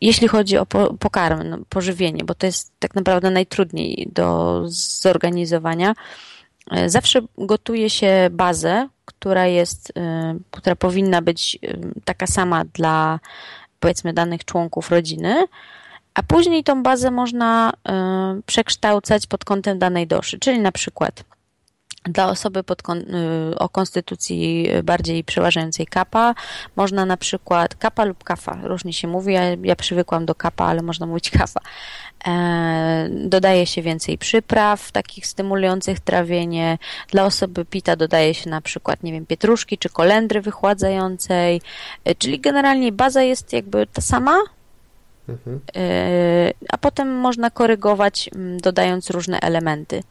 jeśli 0.00 0.28
chodzi 0.28 0.58
o 0.58 0.66
pokarm, 1.00 1.48
no, 1.48 1.58
pożywienie, 1.68 2.24
bo 2.24 2.34
to 2.34 2.46
jest 2.46 2.72
tak 2.78 2.94
naprawdę 2.94 3.30
najtrudniej 3.30 4.08
do 4.12 4.62
zorganizowania, 4.68 5.94
E, 5.94 6.37
zawsze 6.86 7.20
gotuje 7.38 7.90
się 7.90 8.28
bazę, 8.30 8.88
która 9.04 9.46
jest, 9.46 9.92
e, 9.96 10.38
która 10.50 10.76
powinna 10.76 11.22
być 11.22 11.58
e, 11.62 11.78
taka 12.04 12.26
sama 12.26 12.64
dla 12.64 13.20
powiedzmy 13.80 14.12
danych 14.12 14.44
członków 14.44 14.90
rodziny, 14.90 15.46
a 16.14 16.22
później 16.22 16.64
tą 16.64 16.82
bazę 16.82 17.10
można 17.10 17.72
przekształcać 18.46 19.26
pod 19.26 19.44
kątem 19.44 19.78
danej 19.78 20.06
doszy, 20.06 20.38
czyli 20.38 20.58
na 20.58 20.72
przykład 20.72 21.24
dla 22.04 22.28
osoby 22.28 22.62
pod, 22.62 22.82
o 23.58 23.68
konstytucji 23.68 24.68
bardziej 24.84 25.24
przeważającej 25.24 25.86
kapa 25.86 26.34
można 26.76 27.06
na 27.06 27.16
przykład 27.16 27.74
kapa 27.74 28.04
lub 28.04 28.24
kafa, 28.24 28.58
różnie 28.62 28.92
się 28.92 29.08
mówi, 29.08 29.34
ja, 29.34 29.42
ja 29.62 29.76
przywykłam 29.76 30.26
do 30.26 30.34
kapa, 30.34 30.64
ale 30.64 30.82
można 30.82 31.06
mówić 31.06 31.30
kafa. 31.30 31.60
E, 32.26 33.08
dodaje 33.10 33.66
się 33.66 33.82
więcej 33.82 34.18
przypraw 34.18 34.92
takich 34.92 35.26
stymulujących 35.26 36.00
trawienie. 36.00 36.78
Dla 37.10 37.24
osoby 37.24 37.64
pita 37.64 37.96
dodaje 37.96 38.34
się 38.34 38.50
na 38.50 38.60
przykład, 38.60 39.02
nie 39.02 39.12
wiem, 39.12 39.26
pietruszki 39.26 39.78
czy 39.78 39.88
kolendry 39.88 40.40
wychładzającej, 40.40 41.60
e, 42.04 42.14
czyli 42.14 42.40
generalnie 42.40 42.92
baza 42.92 43.22
jest 43.22 43.52
jakby 43.52 43.86
ta 43.86 44.02
sama, 44.02 44.38
mhm. 45.28 45.60
E, 45.76 46.52
a 46.68 46.78
potem 46.78 47.14
można 47.14 47.50
korygować 47.50 48.30
dodając 48.62 49.10
różne 49.10 49.40
elementy. 49.40 50.02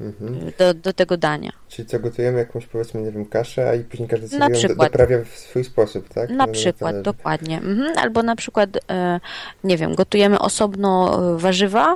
Mhm. 0.00 0.52
do, 0.58 0.74
do 0.74 0.92
tego 0.92 1.16
dania. 1.16 1.52
Czyli 1.68 1.88
co, 1.88 2.00
gotujemy 2.00 2.38
jakąś 2.38 2.66
powiedzmy, 2.66 3.02
nie 3.02 3.12
wiem, 3.12 3.26
kaszę, 3.26 3.68
a 3.68 3.74
i 3.74 3.84
później 3.84 4.08
każdy 4.08 4.28
sobie 4.28 4.60
ją 4.60 4.74
doprawia 4.74 5.24
w 5.24 5.28
swój 5.28 5.64
sposób, 5.64 6.08
tak? 6.08 6.30
Na 6.30 6.46
no, 6.46 6.52
przykład, 6.52 7.02
dokładnie. 7.02 7.56
Mhm. 7.56 7.98
Albo 7.98 8.22
na 8.22 8.36
przykład, 8.36 8.70
e, 8.90 9.20
nie 9.64 9.76
wiem, 9.76 9.94
gotujemy 9.94 10.38
osobno 10.38 11.20
e, 11.34 11.38
warzywa, 11.38 11.94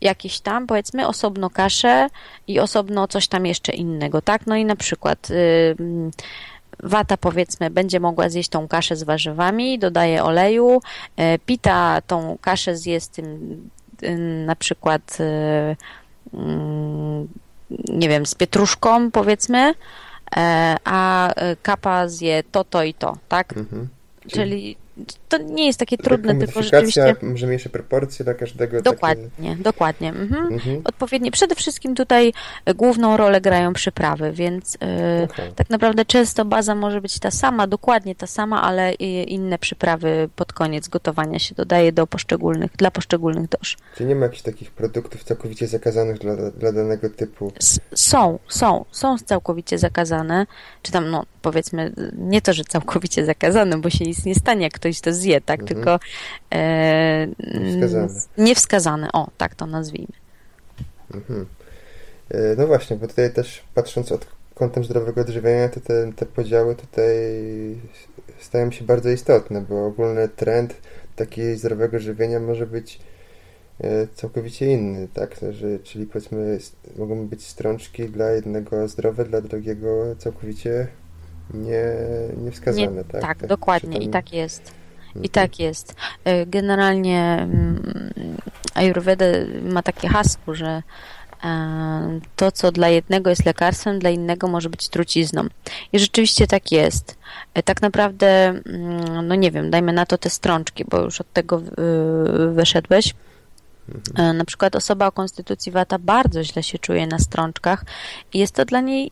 jakieś 0.00 0.40
tam, 0.40 0.66
powiedzmy, 0.66 1.06
osobno 1.06 1.50
kaszę 1.50 2.08
i 2.48 2.60
osobno 2.60 3.08
coś 3.08 3.28
tam 3.28 3.46
jeszcze 3.46 3.72
innego, 3.72 4.22
tak? 4.22 4.46
No 4.46 4.56
i 4.56 4.64
na 4.64 4.76
przykład 4.76 5.30
y, 5.30 5.76
wata 6.82 7.16
powiedzmy 7.16 7.70
będzie 7.70 8.00
mogła 8.00 8.28
zjeść 8.28 8.48
tą 8.48 8.68
kaszę 8.68 8.96
z 8.96 9.02
warzywami, 9.02 9.78
dodaje 9.78 10.24
oleju, 10.24 10.80
e, 11.16 11.38
pita 11.38 12.00
tą 12.06 12.38
kaszę 12.40 12.76
zje 12.76 13.00
z 13.00 13.08
tym 13.08 13.26
y, 14.02 14.16
na 14.46 14.56
przykład 14.56 15.18
y, 15.20 15.76
mm, 16.34 17.28
nie 17.88 18.08
wiem, 18.08 18.26
z 18.26 18.34
pietruszką 18.34 19.10
powiedzmy, 19.10 19.74
e, 20.36 20.76
a 20.84 21.30
kapa 21.62 22.08
zje 22.08 22.42
to, 22.42 22.64
to 22.64 22.82
i 22.82 22.94
to, 22.94 23.16
tak? 23.28 23.56
Mhm. 23.56 23.88
Czyli 24.28 24.76
to 25.38 25.44
nie 25.44 25.66
jest 25.66 25.78
takie 25.78 25.98
trudne, 25.98 26.34
tylko 26.34 26.62
rzeczywiście... 26.62 27.16
może 27.22 27.46
mniejsze 27.46 27.68
proporcje 27.68 28.24
dla 28.24 28.34
każdego. 28.34 28.82
Dokładnie, 28.82 29.28
takie... 29.36 29.62
dokładnie. 29.62 30.08
Mhm. 30.08 30.52
Mhm. 30.52 30.80
Odpowiednie. 30.84 31.30
Przede 31.30 31.54
wszystkim 31.54 31.94
tutaj 31.94 32.32
główną 32.74 33.16
rolę 33.16 33.40
grają 33.40 33.72
przyprawy, 33.72 34.32
więc 34.32 34.78
e, 34.82 35.24
okay. 35.24 35.52
tak 35.52 35.70
naprawdę 35.70 36.04
często 36.04 36.44
baza 36.44 36.74
może 36.74 37.00
być 37.00 37.18
ta 37.18 37.30
sama, 37.30 37.66
dokładnie 37.66 38.14
ta 38.14 38.26
sama, 38.26 38.62
ale 38.62 38.92
inne 38.92 39.58
przyprawy 39.58 40.28
pod 40.36 40.52
koniec 40.52 40.88
gotowania 40.88 41.38
się 41.38 41.54
dodaje 41.54 41.92
do 41.92 42.06
poszczególnych, 42.06 42.70
dla 42.76 42.90
poszczególnych 42.90 43.48
dosz. 43.48 43.76
Czy 43.96 44.04
nie 44.04 44.14
ma 44.14 44.26
jakichś 44.26 44.42
takich 44.42 44.70
produktów 44.70 45.24
całkowicie 45.24 45.66
zakazanych 45.66 46.18
dla, 46.18 46.36
dla 46.50 46.72
danego 46.72 47.10
typu? 47.10 47.52
S 47.60 47.80
są, 47.94 48.38
są, 48.48 48.84
są 48.90 49.18
całkowicie 49.18 49.78
zakazane, 49.78 50.46
czy 50.82 50.92
tam, 50.92 51.10
no 51.10 51.24
powiedzmy, 51.42 51.92
nie 52.18 52.42
to, 52.42 52.52
że 52.52 52.64
całkowicie 52.64 53.24
zakazane, 53.24 53.78
bo 53.78 53.90
się 53.90 54.04
nic 54.04 54.24
nie 54.24 54.34
stanie, 54.34 54.62
jak 54.62 54.72
ktoś 54.72 55.00
to 55.00 55.12
zje, 55.12 55.23
tak? 55.40 55.60
Mhm. 55.60 55.66
Tylko 55.66 56.00
e, 56.50 57.26
niewskazane. 57.60 58.08
niewskazane. 58.38 59.08
O, 59.12 59.28
tak 59.38 59.54
to 59.54 59.66
nazwijmy. 59.66 60.14
Mhm. 61.14 61.46
E, 62.30 62.38
no 62.58 62.66
właśnie, 62.66 62.96
bo 62.96 63.08
tutaj 63.08 63.32
też 63.32 63.64
patrząc 63.74 64.12
od 64.12 64.26
kątem 64.54 64.84
zdrowego 64.84 65.20
odżywiania, 65.20 65.68
to 65.68 65.80
te, 65.80 66.12
te 66.12 66.26
podziały 66.26 66.76
tutaj 66.76 67.14
stają 68.40 68.70
się 68.70 68.84
bardzo 68.84 69.10
istotne, 69.10 69.60
bo 69.60 69.86
ogólny 69.86 70.28
trend 70.28 70.74
takiego 71.16 71.58
zdrowego 71.58 71.98
żywienia 71.98 72.40
może 72.40 72.66
być 72.66 73.00
e, 73.80 74.06
całkowicie 74.14 74.72
inny, 74.72 75.08
tak? 75.14 75.36
Że, 75.50 75.78
czyli 75.78 76.06
powiedzmy 76.06 76.58
mogą 76.96 77.26
być 77.26 77.46
strączki 77.46 78.08
dla 78.08 78.30
jednego 78.30 78.88
zdrowe, 78.88 79.24
dla 79.24 79.40
drugiego 79.40 80.16
całkowicie 80.18 80.88
nie, 81.54 81.84
niewskazane, 82.44 82.86
nie, 82.86 83.04
tak? 83.04 83.22
Tak, 83.22 83.38
tak 83.38 83.46
dokładnie 83.46 83.98
i 83.98 84.08
tak 84.08 84.32
jest. 84.32 84.72
I 85.22 85.28
tak 85.28 85.58
jest. 85.58 85.94
E, 86.24 86.46
generalnie 86.46 87.20
mm, 87.20 87.82
Ayurveda 88.74 89.24
ma 89.62 89.82
takie 89.82 90.08
hasło, 90.08 90.54
że 90.54 90.82
e, 91.44 92.20
to, 92.36 92.52
co 92.52 92.72
dla 92.72 92.88
jednego 92.88 93.30
jest 93.30 93.46
lekarstwem, 93.46 93.98
dla 93.98 94.10
innego 94.10 94.48
może 94.48 94.70
być 94.70 94.88
trucizną. 94.88 95.44
I 95.92 95.98
rzeczywiście 95.98 96.46
tak 96.46 96.72
jest. 96.72 97.18
E, 97.54 97.62
tak 97.62 97.82
naprawdę, 97.82 98.48
mm, 98.48 99.28
no 99.28 99.34
nie 99.34 99.50
wiem, 99.50 99.70
dajmy 99.70 99.92
na 99.92 100.06
to 100.06 100.18
te 100.18 100.30
strączki, 100.30 100.84
bo 100.84 101.00
już 101.00 101.20
od 101.20 101.32
tego 101.32 101.62
wyszedłeś. 102.54 103.14
Mhm. 103.88 104.36
Na 104.36 104.44
przykład 104.44 104.76
osoba 104.76 105.06
o 105.06 105.12
konstytucji 105.12 105.72
wata 105.72 105.98
bardzo 105.98 106.44
źle 106.44 106.62
się 106.62 106.78
czuje 106.78 107.06
na 107.06 107.18
strączkach 107.18 107.84
i 108.32 108.38
jest 108.38 108.54
to 108.54 108.64
dla 108.64 108.80
niej 108.80 109.06
y, 109.06 109.10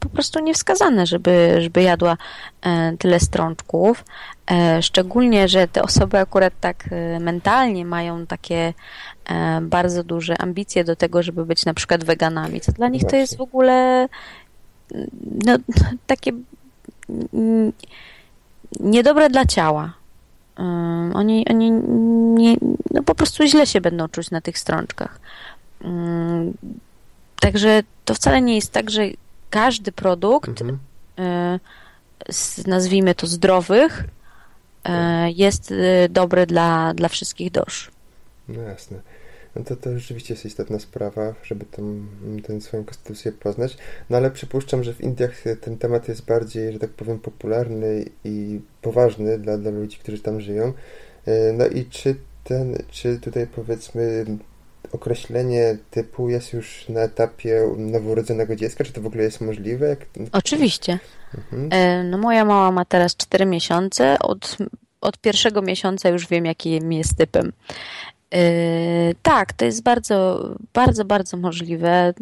po 0.00 0.08
prostu 0.08 0.40
niewskazane, 0.40 1.06
żeby, 1.06 1.56
żeby 1.58 1.82
jadła 1.82 2.16
e, 2.62 2.96
tyle 2.98 3.20
strączków. 3.20 4.04
E, 4.50 4.82
szczególnie, 4.82 5.48
że 5.48 5.68
te 5.68 5.82
osoby 5.82 6.18
akurat 6.18 6.52
tak 6.60 6.84
e, 6.90 7.20
mentalnie 7.20 7.84
mają 7.84 8.26
takie 8.26 8.74
bardzo 9.62 10.04
duże 10.04 10.38
ambicje 10.38 10.84
do 10.84 10.96
tego, 10.96 11.22
żeby 11.22 11.46
być 11.46 11.64
na 11.64 11.74
przykład 11.74 12.04
weganami, 12.04 12.60
co 12.60 12.72
dla 12.72 12.88
nich 12.88 13.04
to 13.04 13.16
jest 13.16 13.36
w 13.36 13.40
ogóle 13.40 14.08
no, 15.46 15.56
takie 16.06 16.32
niedobre 18.80 19.30
dla 19.30 19.46
ciała. 19.46 19.92
Oni, 21.14 21.46
oni 21.50 21.70
nie, 22.34 22.56
no 22.90 23.02
po 23.02 23.14
prostu 23.14 23.46
źle 23.46 23.66
się 23.66 23.80
będą 23.80 24.08
czuć 24.08 24.30
na 24.30 24.40
tych 24.40 24.58
strączkach. 24.58 25.20
Także 27.40 27.82
to 28.04 28.14
wcale 28.14 28.42
nie 28.42 28.54
jest 28.54 28.72
tak, 28.72 28.90
że 28.90 29.02
każdy 29.50 29.92
produkt, 29.92 30.60
mhm. 30.60 30.78
z, 32.30 32.66
nazwijmy 32.66 33.14
to 33.14 33.26
zdrowych, 33.26 34.04
tak. 34.82 35.38
jest 35.38 35.70
y, 35.70 36.08
dobry 36.10 36.46
dla, 36.46 36.94
dla 36.94 37.08
wszystkich 37.08 37.50
dosz. 37.50 37.90
No 38.48 38.62
jasne. 38.62 39.00
No 39.56 39.64
to, 39.64 39.76
to 39.76 39.98
rzeczywiście 39.98 40.34
jest 40.34 40.46
istotna 40.46 40.78
sprawa, 40.78 41.34
żeby 41.42 41.64
tą, 41.64 42.06
tę 42.46 42.60
swoją 42.60 42.84
konstytucję 42.84 43.32
poznać. 43.32 43.76
No 44.10 44.16
ale 44.16 44.30
przypuszczam, 44.30 44.84
że 44.84 44.94
w 44.94 45.00
Indiach 45.00 45.44
ten 45.60 45.78
temat 45.78 46.08
jest 46.08 46.24
bardziej, 46.24 46.72
że 46.72 46.78
tak 46.78 46.90
powiem, 46.90 47.18
popularny 47.18 48.04
i 48.24 48.60
poważny 48.82 49.38
dla, 49.38 49.58
dla 49.58 49.70
ludzi, 49.70 49.98
którzy 49.98 50.18
tam 50.18 50.40
żyją. 50.40 50.72
E, 51.26 51.52
no 51.52 51.66
i 51.66 51.84
czy 51.84 52.16
ten, 52.44 52.76
czy 52.90 53.18
tutaj 53.18 53.46
powiedzmy 53.46 54.24
określenie 54.92 55.76
typu 55.90 56.28
jest 56.28 56.52
już 56.52 56.88
na 56.88 57.00
etapie 57.00 57.74
noworodzonego 57.76 58.56
dziecka? 58.56 58.84
Czy 58.84 58.92
to 58.92 59.00
w 59.00 59.06
ogóle 59.06 59.22
jest 59.22 59.40
możliwe? 59.40 59.88
Jak... 59.88 59.98
Oczywiście. 60.32 60.98
Mhm. 61.34 61.68
E, 61.72 62.04
no 62.04 62.18
moja 62.18 62.44
mała 62.44 62.70
ma 62.72 62.84
teraz 62.84 63.16
4 63.16 63.46
miesiące. 63.46 64.18
Od, 64.18 64.56
od 65.00 65.18
pierwszego 65.18 65.62
miesiąca 65.62 66.08
już 66.08 66.26
wiem, 66.26 66.46
jakim 66.46 66.92
jest 66.92 67.16
typem. 67.16 67.52
Yy, 68.32 69.14
tak, 69.22 69.52
to 69.52 69.64
jest 69.64 69.82
bardzo, 69.82 70.48
bardzo, 70.74 71.04
bardzo 71.04 71.36
możliwe. 71.36 72.14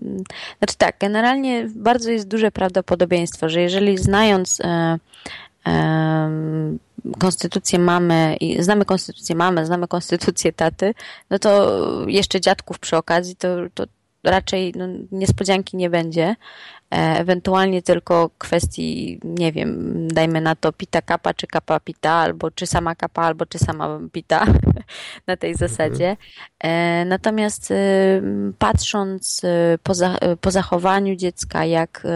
Znaczy 0.58 0.76
tak, 0.78 0.96
generalnie 1.00 1.68
bardzo 1.74 2.10
jest 2.10 2.28
duże 2.28 2.50
prawdopodobieństwo, 2.50 3.48
że 3.48 3.60
jeżeli 3.60 3.98
znając 3.98 4.60
e, 4.60 4.98
konstytucję 7.18 7.78
mamy 7.78 8.36
i 8.40 8.62
znamy 8.62 8.84
konstytucję 8.84 9.36
mamy, 9.36 9.66
znamy 9.66 9.88
konstytucję 9.88 10.52
taty, 10.52 10.94
no 11.30 11.38
to 11.38 11.80
jeszcze 12.06 12.40
dziadków 12.40 12.78
przy 12.78 12.96
okazji, 12.96 13.36
to, 13.36 13.56
to 13.74 13.84
raczej 14.24 14.72
no, 14.76 14.86
niespodzianki 15.12 15.76
nie 15.76 15.90
będzie. 15.90 16.36
E, 16.94 17.20
ewentualnie 17.20 17.82
tylko 17.82 18.30
kwestii, 18.38 19.20
nie 19.24 19.52
wiem, 19.52 20.08
dajmy 20.08 20.40
na 20.40 20.56
to 20.56 20.72
pita 20.72 21.02
kapa, 21.02 21.34
czy 21.34 21.46
kapa 21.46 21.80
pita, 21.80 22.10
albo 22.10 22.50
czy 22.50 22.66
sama 22.66 22.94
kapa, 22.94 23.22
albo 23.22 23.46
czy 23.46 23.58
sama 23.58 24.00
pita 24.12 24.46
na 25.26 25.36
tej 25.36 25.50
mhm. 25.50 25.68
zasadzie. 25.68 26.16
E, 26.60 27.04
natomiast 27.04 27.70
y, 27.70 27.74
patrząc 28.58 29.44
y, 29.44 29.78
y, 30.32 30.36
po 30.36 30.50
zachowaniu 30.50 31.16
dziecka, 31.16 31.64
jak 31.64 32.06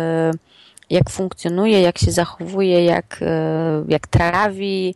jak 0.92 1.11
funkcjonuje, 1.11 1.81
jak 1.81 1.98
się 1.98 2.12
zachowuje, 2.12 2.85
jak, 2.85 3.20
jak 3.88 4.07
trawi, 4.07 4.94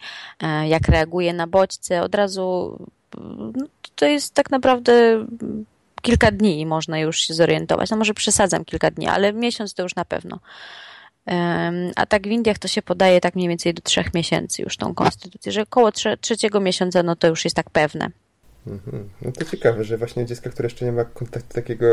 jak 0.69 0.89
reaguje 0.89 1.33
na 1.33 1.47
bodźce, 1.47 2.03
od 2.03 2.15
razu 2.15 2.79
no, 3.57 3.67
to 3.95 4.07
jest 4.07 4.35
tak 4.35 4.51
naprawdę 4.51 5.27
kilka 6.03 6.31
dni 6.31 6.67
można 6.67 6.99
już 6.99 7.19
się 7.19 7.35
zorientować. 7.35 7.91
No 7.91 7.97
może 7.97 8.15
przesadzam 8.15 8.65
kilka 8.65 8.91
dni, 8.91 9.07
ale 9.07 9.33
miesiąc 9.33 9.75
to 9.75 9.83
już 9.83 9.95
na 9.95 10.05
pewno. 10.05 10.39
A 11.97 12.07
tak 12.07 12.23
w 12.23 12.31
Indiach 12.31 12.59
to 12.59 12.69
się 12.69 12.83
podaje 12.83 13.21
tak 13.21 13.35
mniej 13.35 13.49
więcej 13.49 13.75
do 13.75 13.83
trzech 13.83 14.15
miesięcy 14.15 14.63
już 14.63 14.77
tą 14.77 14.95
konstytucję, 14.95 15.53
że 15.53 15.63
około 15.63 15.93
trze 15.93 16.17
trzeciego 16.17 16.61
miesiąca 16.61 17.03
no 17.03 17.17
to 17.17 17.27
już 17.27 17.45
jest 17.45 17.57
tak 17.57 17.71
pewne. 17.71 18.11
Mhm. 18.67 19.09
No 19.23 19.33
to 19.33 19.45
ciekawe, 19.45 19.85
że 19.85 19.99
właśnie 19.99 20.27
dziecko, 20.27 20.51
które 20.51 20.67
jeszcze 20.67 20.85
nie 20.85 20.93
ma 20.93 21.05
kontaktu 21.05 21.55
takiego 21.55 21.87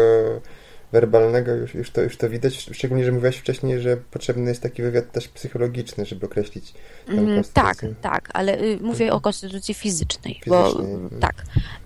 werbalnego, 0.94 1.52
już, 1.52 1.74
już, 1.74 1.92
to, 1.92 2.02
już 2.02 2.18
to 2.18 2.30
widać, 2.30 2.68
szczególnie, 2.72 3.06
że 3.06 3.12
mówiłaś 3.12 3.38
wcześniej, 3.38 3.82
że 3.82 3.98
potrzebny 3.98 4.50
jest 4.50 4.64
taki 4.64 4.82
wywiad 4.82 5.12
też 5.12 5.28
psychologiczny, 5.28 6.06
żeby 6.06 6.26
określić 6.26 6.74
mm, 7.08 7.44
Tak, 7.54 7.86
tak, 8.02 8.30
ale 8.34 8.62
y, 8.62 8.78
mówię 8.82 9.14
o 9.14 9.22
konstytucji 9.22 9.74
fizycznej, 9.74 10.34
fizycznej. 10.34 10.74
bo 10.74 10.80
mhm. 10.82 11.22
tak, 11.22 11.36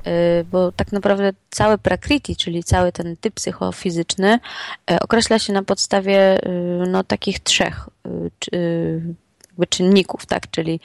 y, 0.08 0.46
bo 0.52 0.72
tak 0.72 0.92
naprawdę 0.92 1.32
cały 1.50 1.78
prakriti, 1.78 2.36
czyli 2.36 2.64
cały 2.64 2.92
ten 2.92 3.18
typ 3.18 3.34
psychofizyczny 3.34 4.40
y, 4.92 5.00
określa 5.00 5.40
się 5.40 5.54
na 5.54 5.64
podstawie 5.64 6.40
no, 6.88 7.04
takich 7.04 7.40
trzech 7.40 7.90
czynników, 9.70 10.26
tak, 10.26 10.52
czyli 10.52 10.80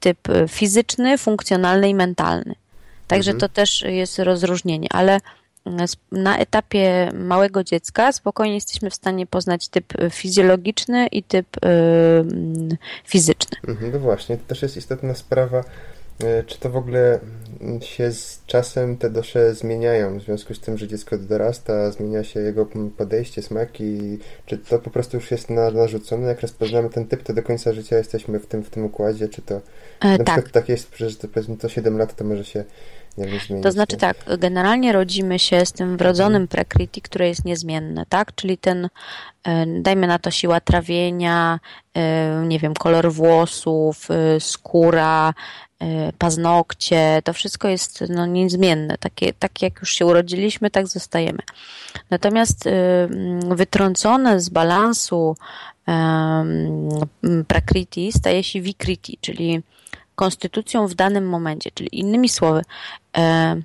typ 0.00 0.18
fizyczny, 0.48 1.18
funkcjonalny 1.18 1.88
i 1.88 1.94
mentalny. 1.94 2.54
Także 3.06 3.30
mhm. 3.30 3.40
to 3.40 3.54
też 3.54 3.82
jest 3.82 4.18
rozróżnienie, 4.18 4.88
ale 4.90 5.20
na 6.12 6.38
etapie 6.38 7.10
małego 7.14 7.64
dziecka 7.64 8.12
spokojnie 8.12 8.54
jesteśmy 8.54 8.90
w 8.90 8.94
stanie 8.94 9.26
poznać 9.26 9.68
typ 9.68 9.92
fizjologiczny 10.10 11.06
i 11.06 11.22
typ 11.22 11.46
yy, 11.62 12.76
fizyczny. 13.04 13.58
Mhm, 13.68 13.92
no 13.92 13.98
właśnie, 13.98 14.36
to 14.36 14.46
też 14.46 14.62
jest 14.62 14.76
istotna 14.76 15.14
sprawa, 15.14 15.58
e, 15.58 15.62
czy 16.46 16.58
to 16.60 16.70
w 16.70 16.76
ogóle 16.76 17.20
się 17.80 18.12
z 18.12 18.42
czasem 18.46 18.96
te 18.96 19.10
dosze 19.10 19.54
zmieniają, 19.54 20.18
w 20.18 20.22
związku 20.22 20.54
z 20.54 20.60
tym, 20.60 20.78
że 20.78 20.88
dziecko 20.88 21.18
dorasta, 21.18 21.90
zmienia 21.90 22.24
się 22.24 22.40
jego 22.40 22.66
podejście, 22.96 23.42
smaki, 23.42 24.18
czy 24.46 24.58
to 24.58 24.78
po 24.78 24.90
prostu 24.90 25.16
już 25.16 25.30
jest 25.30 25.50
narzucone, 25.50 26.26
jak 26.26 26.40
rozpoznamy 26.40 26.90
ten 26.90 27.06
typ, 27.06 27.22
to 27.22 27.32
do 27.32 27.42
końca 27.42 27.72
życia 27.72 27.98
jesteśmy 27.98 28.38
w 28.38 28.46
tym, 28.46 28.62
w 28.62 28.70
tym 28.70 28.84
układzie, 28.84 29.28
czy 29.28 29.42
to 29.42 29.60
e, 30.00 30.18
na 30.18 30.24
tak. 30.24 30.26
przykład 30.26 30.52
tak 30.52 30.68
jest, 30.68 30.96
że 30.96 31.16
to 31.16 31.28
powiedzmy 31.28 31.56
to 31.56 31.68
7 31.68 31.98
lat, 31.98 32.16
to 32.16 32.24
może 32.24 32.44
się 32.44 32.64
to 33.62 33.72
znaczy 33.72 33.96
tak, 33.96 34.16
generalnie 34.38 34.92
rodzimy 34.92 35.38
się 35.38 35.66
z 35.66 35.72
tym 35.72 35.96
wrodzonym 35.96 36.48
prekriti, 36.48 37.02
które 37.02 37.28
jest 37.28 37.44
niezmienne, 37.44 38.04
tak? 38.08 38.34
Czyli 38.34 38.58
ten, 38.58 38.88
e, 39.44 39.66
dajmy 39.66 40.06
na 40.06 40.18
to 40.18 40.30
siła 40.30 40.60
trawienia, 40.60 41.60
e, 41.94 42.44
nie 42.46 42.58
wiem, 42.58 42.74
kolor 42.74 43.12
włosów, 43.12 44.08
e, 44.10 44.40
skóra, 44.40 45.34
paznokcie, 46.18 47.22
to 47.24 47.32
wszystko 47.32 47.68
jest 47.68 48.04
no, 48.08 48.26
niezmienne. 48.26 48.98
Takie, 48.98 49.32
tak 49.32 49.62
jak 49.62 49.80
już 49.80 49.92
się 49.92 50.06
urodziliśmy, 50.06 50.70
tak 50.70 50.88
zostajemy. 50.88 51.38
Natomiast 52.10 52.68
wytrącone 53.48 54.40
z 54.40 54.48
balansu 54.48 55.36
prakriti 57.48 58.12
staje 58.12 58.44
się 58.44 58.60
vikriti, 58.60 59.18
czyli 59.20 59.62
konstytucją 60.20 60.86
w 60.86 60.94
danym 60.94 61.28
momencie. 61.28 61.70
Czyli 61.74 61.98
innymi 61.98 62.28
słowy, 62.28 62.62
e, 63.16 63.56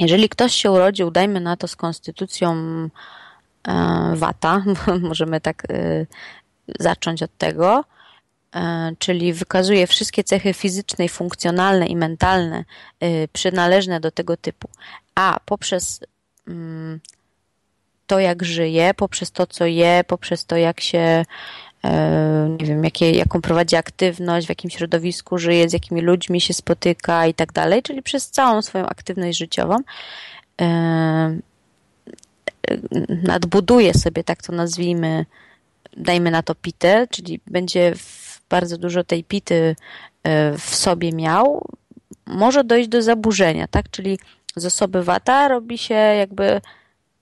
jeżeli 0.00 0.28
ktoś 0.28 0.54
się 0.54 0.70
urodził, 0.70 1.10
dajmy 1.10 1.40
na 1.40 1.56
to 1.56 1.68
z 1.68 1.76
konstytucją 1.76 2.54
e, 2.54 4.12
Wata, 4.16 4.64
możemy 5.10 5.40
tak 5.40 5.62
e, 5.70 6.06
zacząć 6.78 7.22
od 7.22 7.38
tego, 7.38 7.84
czyli 8.98 9.32
wykazuje 9.32 9.86
wszystkie 9.86 10.24
cechy 10.24 10.54
fizyczne, 10.54 11.08
funkcjonalne 11.08 11.86
i 11.86 11.96
mentalne 11.96 12.64
przynależne 13.32 14.00
do 14.00 14.10
tego 14.10 14.36
typu, 14.36 14.68
a 15.14 15.40
poprzez 15.44 16.00
mm, 16.48 17.00
to, 18.06 18.20
jak 18.20 18.44
żyje, 18.44 18.94
poprzez 18.94 19.30
to, 19.30 19.46
co 19.46 19.66
je, 19.66 20.04
poprzez 20.06 20.46
to, 20.46 20.56
jak 20.56 20.80
się 20.80 21.24
E, 21.84 22.56
nie 22.60 22.66
wiem, 22.66 22.84
jakie, 22.84 23.10
jaką 23.10 23.40
prowadzi 23.40 23.76
aktywność, 23.76 24.46
w 24.46 24.48
jakim 24.48 24.70
środowisku 24.70 25.38
żyje, 25.38 25.68
z 25.68 25.72
jakimi 25.72 26.00
ludźmi 26.00 26.40
się 26.40 26.54
spotyka 26.54 27.26
i 27.26 27.34
tak 27.34 27.52
dalej, 27.52 27.82
czyli 27.82 28.02
przez 28.02 28.30
całą 28.30 28.62
swoją 28.62 28.86
aktywność 28.86 29.38
życiową 29.38 29.76
e, 30.60 31.38
nadbuduje 33.08 33.94
sobie, 33.94 34.24
tak 34.24 34.42
to 34.42 34.52
nazwijmy, 34.52 35.26
dajmy 35.96 36.30
na 36.30 36.42
to 36.42 36.54
pitę, 36.54 37.06
czyli 37.10 37.40
będzie 37.46 37.92
bardzo 38.52 38.78
dużo 38.78 39.04
tej 39.04 39.24
pity 39.24 39.76
e, 40.22 40.58
w 40.58 40.74
sobie 40.74 41.12
miał, 41.12 41.64
może 42.26 42.64
dojść 42.64 42.88
do 42.88 43.02
zaburzenia, 43.02 43.66
tak? 43.68 43.90
Czyli 43.90 44.18
z 44.56 44.66
osoby 44.66 45.04
wata 45.04 45.48
robi 45.48 45.78
się 45.78 45.94
jakby 45.94 46.60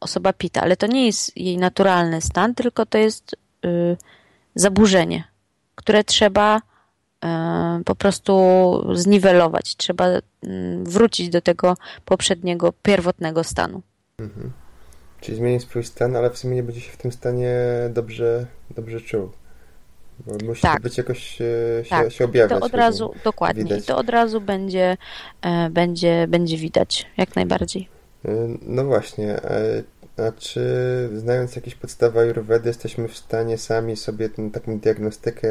osoba 0.01 0.33
pita, 0.33 0.61
ale 0.63 0.77
to 0.77 0.87
nie 0.87 1.07
jest 1.07 1.37
jej 1.37 1.59
naturalny 1.59 2.21
stan, 2.21 2.55
tylko 2.55 2.87
to 2.87 2.99
jest 2.99 3.37
y, 3.65 3.97
zaburzenie, 4.55 5.25
które 5.75 6.05
trzeba 6.05 6.61
e, 7.25 7.83
po 7.85 7.95
prostu 7.95 8.35
zniwelować. 8.95 9.77
Trzeba 9.77 10.07
wrócić 10.83 11.29
do 11.29 11.41
tego 11.41 11.77
poprzedniego, 12.05 12.73
pierwotnego 12.83 13.45
stanu. 13.45 13.83
Mhm. 14.19 14.53
Czyli 15.21 15.37
zmienić 15.37 15.63
swój 15.63 15.85
stan, 15.85 16.17
ale 16.17 16.31
w 16.31 16.39
sumie 16.39 16.57
nie 16.57 16.63
będzie 16.63 16.81
się 16.81 16.93
w 16.93 16.97
tym 16.97 17.13
stanie 17.13 17.55
dobrze, 17.91 18.47
dobrze 18.71 19.01
czuł. 19.01 19.31
Bo 20.27 20.47
musi 20.47 20.63
tak. 20.63 20.83
być 20.83 20.99
jakoś 20.99 21.19
się, 21.19 21.55
tak. 21.91 22.13
się 22.13 22.25
objawiać. 22.25 22.61
To 22.61 22.67
od 22.67 22.75
razu, 22.75 23.15
dokładnie. 23.25 23.65
Widać. 23.65 23.87
to 23.87 23.97
od 23.97 24.09
razu 24.09 24.41
będzie, 24.41 24.97
będzie, 25.71 26.27
będzie 26.29 26.57
widać, 26.57 27.07
jak 27.17 27.37
najbardziej. 27.37 27.89
No 28.63 28.85
właśnie. 28.85 29.41
A 30.17 30.33
czy 30.33 30.63
znając 31.15 31.57
jakieś 31.57 31.75
podstawy 31.75 32.21
Ayurvedy 32.21 32.69
jesteśmy 32.69 33.09
w 33.09 33.17
stanie 33.17 33.59
sami 33.59 33.97
sobie 33.97 34.29
tą 34.29 34.51
taką 34.51 34.79
diagnostykę 34.79 35.49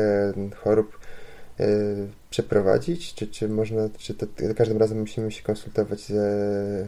chorób 0.56 1.00
przeprowadzić? 2.30 3.14
Czy, 3.14 3.28
czy 3.28 3.50
można, 3.50 3.90
czy 3.98 4.14
to 4.14 4.26
każdym 4.58 4.78
razem 4.78 5.00
musimy 5.00 5.32
się 5.32 5.44
konsultować 5.44 6.00
ze, 6.00 6.22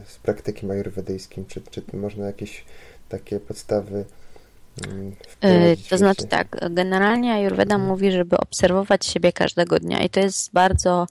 z 0.06 0.18
praktykiem 0.24 0.72
ayurvedyjskim? 0.72 1.46
Czy, 1.46 1.62
czy 1.72 1.84
można 1.94 2.26
jakieś 2.26 2.66
takie 3.10 3.40
podstawy 3.40 4.06
to 5.90 5.98
znaczy 5.98 6.28
tak, 6.28 6.48
generalnie 6.70 7.34
Ayurveda 7.34 7.76
hmm. 7.76 7.88
mówi, 7.88 8.12
żeby 8.12 8.38
obserwować 8.38 9.06
siebie 9.06 9.34
każdego 9.34 9.80
dnia 9.80 10.04
i 10.04 10.10
to 10.10 10.20
jest 10.20 10.54
bardzo, 10.54 11.08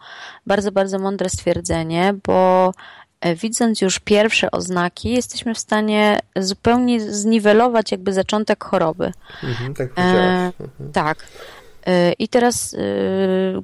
bardzo, 0.46 0.72
bardzo 0.72 0.98
mądre 0.98 1.28
stwierdzenie, 1.28 2.14
bo 2.26 2.72
E, 3.20 3.34
widząc 3.34 3.80
już 3.80 3.98
pierwsze 3.98 4.50
oznaki, 4.50 5.10
jesteśmy 5.10 5.54
w 5.54 5.58
stanie 5.58 6.18
zupełnie 6.36 7.00
zniwelować 7.00 7.92
jakby 7.92 8.12
zaczątek 8.12 8.64
choroby. 8.64 9.12
Mhm, 9.42 9.74
tak, 9.74 9.88
e, 9.98 10.02
mhm. 10.60 10.92
tak. 10.92 11.26
I 12.18 12.28
teraz 12.28 12.76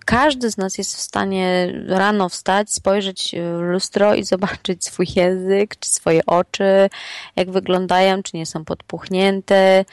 każdy 0.05 0.51
z 0.51 0.57
nas 0.57 0.79
jest 0.79 0.97
w 0.97 1.01
stanie 1.01 1.73
rano 1.87 2.29
wstać, 2.29 2.73
spojrzeć 2.73 3.35
w 3.59 3.61
lustro 3.61 4.15
i 4.15 4.25
zobaczyć 4.25 4.85
swój 4.85 5.07
język, 5.17 5.77
czy 5.79 5.89
swoje 5.89 6.27
oczy, 6.27 6.91
jak 7.37 7.51
wyglądają, 7.51 8.23
czy 8.23 8.37
nie 8.37 8.47
są 8.47 8.65
podpuchnięte, 8.65 9.85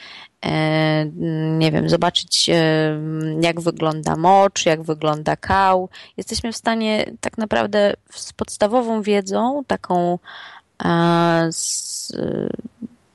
E, 0.44 1.04
nie 1.58 1.72
wiem, 1.72 1.88
zobaczyć 1.88 2.50
e, 2.50 3.00
jak 3.40 3.60
wygląda 3.60 4.16
mocz, 4.16 4.66
jak 4.66 4.82
wygląda 4.82 5.36
kał. 5.36 5.88
Jesteśmy 6.16 6.52
w 6.52 6.56
stanie 6.56 7.10
tak 7.20 7.38
naprawdę 7.38 7.94
z 8.10 8.32
podstawową 8.32 9.02
wiedzą, 9.02 9.62
taką 9.66 10.18
e, 10.84 11.48
z, 11.52 12.12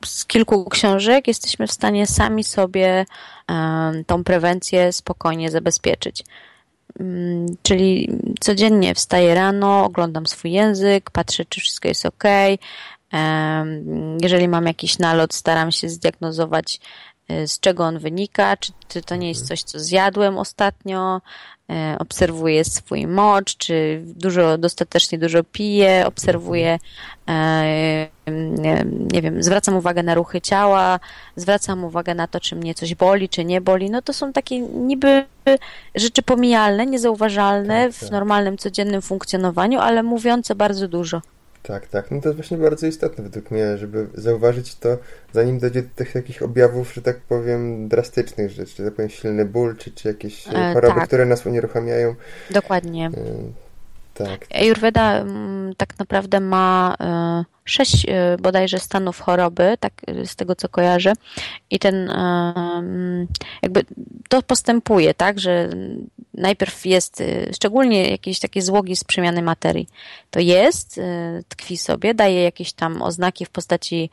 z 0.06 0.26
kilku 0.26 0.70
książek, 0.70 1.28
jesteśmy 1.28 1.68
w 1.68 1.72
stanie 1.72 2.08
sami 2.08 2.44
sobie 2.44 3.06
tą 4.08 4.24
prewencję 4.24 4.94
spokojnie 4.94 5.52
zabezpieczyć. 5.52 6.24
Mm, 7.00 7.46
czyli 7.62 8.10
codziennie 8.40 8.96
wstaję 8.96 9.36
rano, 9.36 9.84
oglądam 9.86 10.28
swój 10.28 10.52
język, 10.52 11.12
patrzę, 11.12 11.46
czy 11.50 11.62
wszystko 11.62 11.88
jest 11.88 12.06
ok. 12.06 12.24
Jeżeli 14.22 14.48
mam 14.48 14.66
jakiś 14.66 15.00
nalot, 15.00 15.34
staram 15.34 15.72
się 15.72 15.90
zdiagnozować 15.90 16.80
E, 17.30 17.48
z 17.48 17.60
czego 17.60 17.84
on 17.84 18.00
wynika, 18.00 18.58
czy, 18.58 18.72
czy 18.88 19.02
to 19.02 19.16
nie 19.16 19.30
jest 19.30 19.48
coś, 19.48 19.64
co 19.64 19.80
zjadłem 19.80 20.38
ostatnio, 20.38 21.22
e, 21.70 21.96
obserwuję 22.00 22.64
swój 22.64 23.08
mocz, 23.08 23.58
czy 23.58 24.02
dużo, 24.06 24.58
dostatecznie 24.58 25.18
dużo 25.18 25.44
piję, 25.44 26.04
obserwuję, 26.08 26.80
e, 27.30 28.08
nie 29.14 29.22
wiem, 29.22 29.44
zwracam 29.44 29.76
uwagę 29.76 30.04
na 30.04 30.16
ruchy 30.16 30.42
ciała, 30.42 31.00
zwracam 31.36 31.84
uwagę 31.84 32.16
na 32.16 32.28
to, 32.28 32.40
czy 32.40 32.56
mnie 32.56 32.76
coś 32.76 32.96
boli, 32.96 33.30
czy 33.30 33.46
nie 33.46 33.62
boli. 33.62 33.90
No 33.90 34.02
to 34.02 34.14
są 34.14 34.34
takie 34.34 34.60
niby 34.60 35.26
rzeczy 35.96 36.22
pomijalne, 36.22 36.86
niezauważalne 36.86 37.86
tak, 37.86 37.94
w 37.94 38.00
tak. 38.00 38.12
normalnym, 38.12 38.58
codziennym 38.58 39.02
funkcjonowaniu, 39.02 39.80
ale 39.80 40.04
mówiące 40.04 40.56
bardzo 40.56 40.88
dużo. 40.88 41.22
Tak, 41.64 41.88
tak. 41.88 42.12
No 42.12 42.22
to 42.22 42.30
jest 42.30 42.38
właśnie 42.38 42.58
bardzo 42.58 42.88
istotne 42.88 43.24
według 43.24 43.52
mnie, 43.52 43.78
żeby 43.78 44.08
zauważyć 44.14 44.76
to, 44.76 44.98
zanim 45.34 45.60
dojdzie 45.60 45.82
do 45.82 45.90
tych 45.96 46.14
takich 46.14 46.44
objawów, 46.44 46.94
że 46.94 47.02
tak 47.02 47.20
powiem, 47.20 47.88
drastycznych 47.88 48.52
rzeczy, 48.52 48.76
czy 48.76 48.86
tak 48.86 48.94
powiem 48.94 49.10
silny 49.10 49.46
ból, 49.46 49.78
czy, 49.78 49.92
czy 49.92 50.08
jakieś 50.08 50.48
e, 50.48 50.74
choroby, 50.74 51.00
tak. 51.00 51.08
które 51.08 51.26
nas 51.26 51.46
unieruchamiają. 51.46 52.16
Dokładnie. 52.50 53.06
E, 53.08 53.69
tak. 54.26 54.48
Ayurveda 54.54 55.18
mm, 55.18 55.76
tak 55.78 56.00
naprawdę 56.00 56.40
ma 56.40 56.96
e, 57.00 57.44
sześć 57.66 58.06
e, 58.08 58.38
bodajże 58.42 58.80
stanów 58.80 59.20
choroby, 59.20 59.76
tak 59.80 59.94
z 60.26 60.36
tego 60.36 60.56
co 60.56 60.70
kojarzę. 60.70 61.14
I 61.70 61.80
ten 61.80 62.10
mm, 62.10 63.28
jakby 63.62 63.86
to 64.30 64.42
postępuje, 64.42 65.14
tak, 65.14 65.40
że 65.40 65.70
najpierw 66.34 66.86
jest 66.86 67.22
e, 67.22 67.54
szczególnie 67.54 68.12
jakieś 68.12 68.40
takie 68.40 68.62
złogi 68.62 68.96
z 68.96 69.04
przemiany 69.04 69.42
materii. 69.42 69.90
To 70.32 70.40
jest, 70.40 71.00
tkwi 71.48 71.78
sobie, 71.78 72.14
daje 72.14 72.44
jakieś 72.44 72.74
tam 72.74 73.02
oznaki 73.02 73.46
w 73.46 73.50
postaci, 73.50 74.10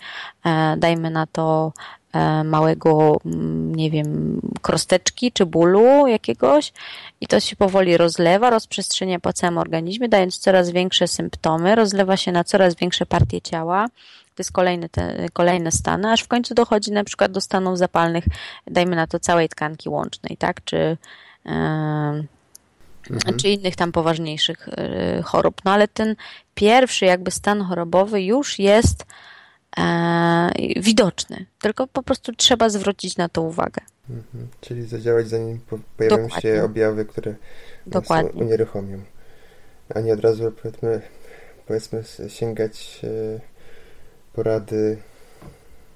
dajmy 0.77 1.11
na 1.11 1.27
to 1.27 1.73
E, 2.06 2.06
małego, 2.45 3.17
mm, 3.27 3.75
nie 3.75 3.91
wiem, 3.91 4.41
krosteczki 4.63 5.33
czy 5.33 5.47
bólu 5.47 6.07
jakiegoś 6.07 6.73
i 7.21 7.27
to 7.27 7.41
się 7.41 7.57
powoli 7.57 7.97
rozlewa, 7.97 8.51
rozprzestrzenia 8.51 9.21
po 9.21 9.33
całym 9.33 9.59
organizmie, 9.59 10.09
dając 10.09 10.39
coraz 10.39 10.71
większe 10.71 11.09
symptomy, 11.09 11.75
rozlewa 11.75 12.17
się 12.17 12.33
na 12.33 12.45
coraz 12.45 12.75
większe 12.75 13.07
partie 13.07 13.41
ciała. 13.41 13.87
To 14.35 14.41
jest 14.41 14.53
kolejny 14.53 14.89
te, 14.89 15.27
kolejne 15.33 15.73
stany, 15.73 16.13
aż 16.13 16.23
w 16.23 16.29
końcu 16.29 16.55
dochodzi 16.55 16.93
na 16.93 17.05
przykład 17.05 17.33
do 17.33 17.41
stanów 17.41 17.79
zapalnych, 17.79 18.25
dajmy 18.67 18.97
na 18.97 19.07
to 19.07 19.19
całej 19.19 19.49
tkanki 19.49 19.89
łącznej, 19.89 20.37
tak, 20.37 20.65
czy 20.65 20.97
yy, 21.45 21.53
mhm. 23.11 23.37
czy 23.37 23.49
innych 23.49 23.77
tam 23.77 23.93
poważniejszych 23.93 24.69
yy, 25.17 25.23
chorób. 25.23 25.61
No 25.65 25.73
ale 25.73 25.89
ten 25.89 26.17
pierwszy 26.55 27.05
jakby 27.05 27.31
stan 27.31 27.63
chorobowy 27.63 28.23
już 28.23 28.59
jest 28.59 29.03
e, 29.03 29.07
widoczny, 30.77 31.47
tylko 31.61 31.87
po 31.87 32.03
prostu 32.03 32.33
trzeba 32.33 32.69
zwrócić 32.69 33.17
na 33.17 33.29
to 33.29 33.43
uwagę. 33.43 33.83
Mhm. 34.11 34.49
Czyli 34.61 34.87
zadziałać 34.87 35.29
zanim 35.29 35.61
pojawią 35.97 36.17
Dokładnie. 36.23 36.51
się 36.51 36.65
objawy, 36.65 37.05
które 37.05 37.35
Dokładnie. 37.87 38.45
unieruchomią. 38.45 39.03
A 39.95 40.01
nie 40.01 40.13
od 40.13 40.21
razu 40.21 40.53
powiedzmy, 40.63 41.01
powiedzmy 41.67 42.03
sięgać 42.29 43.01
e, 43.05 43.41
porady 44.33 44.99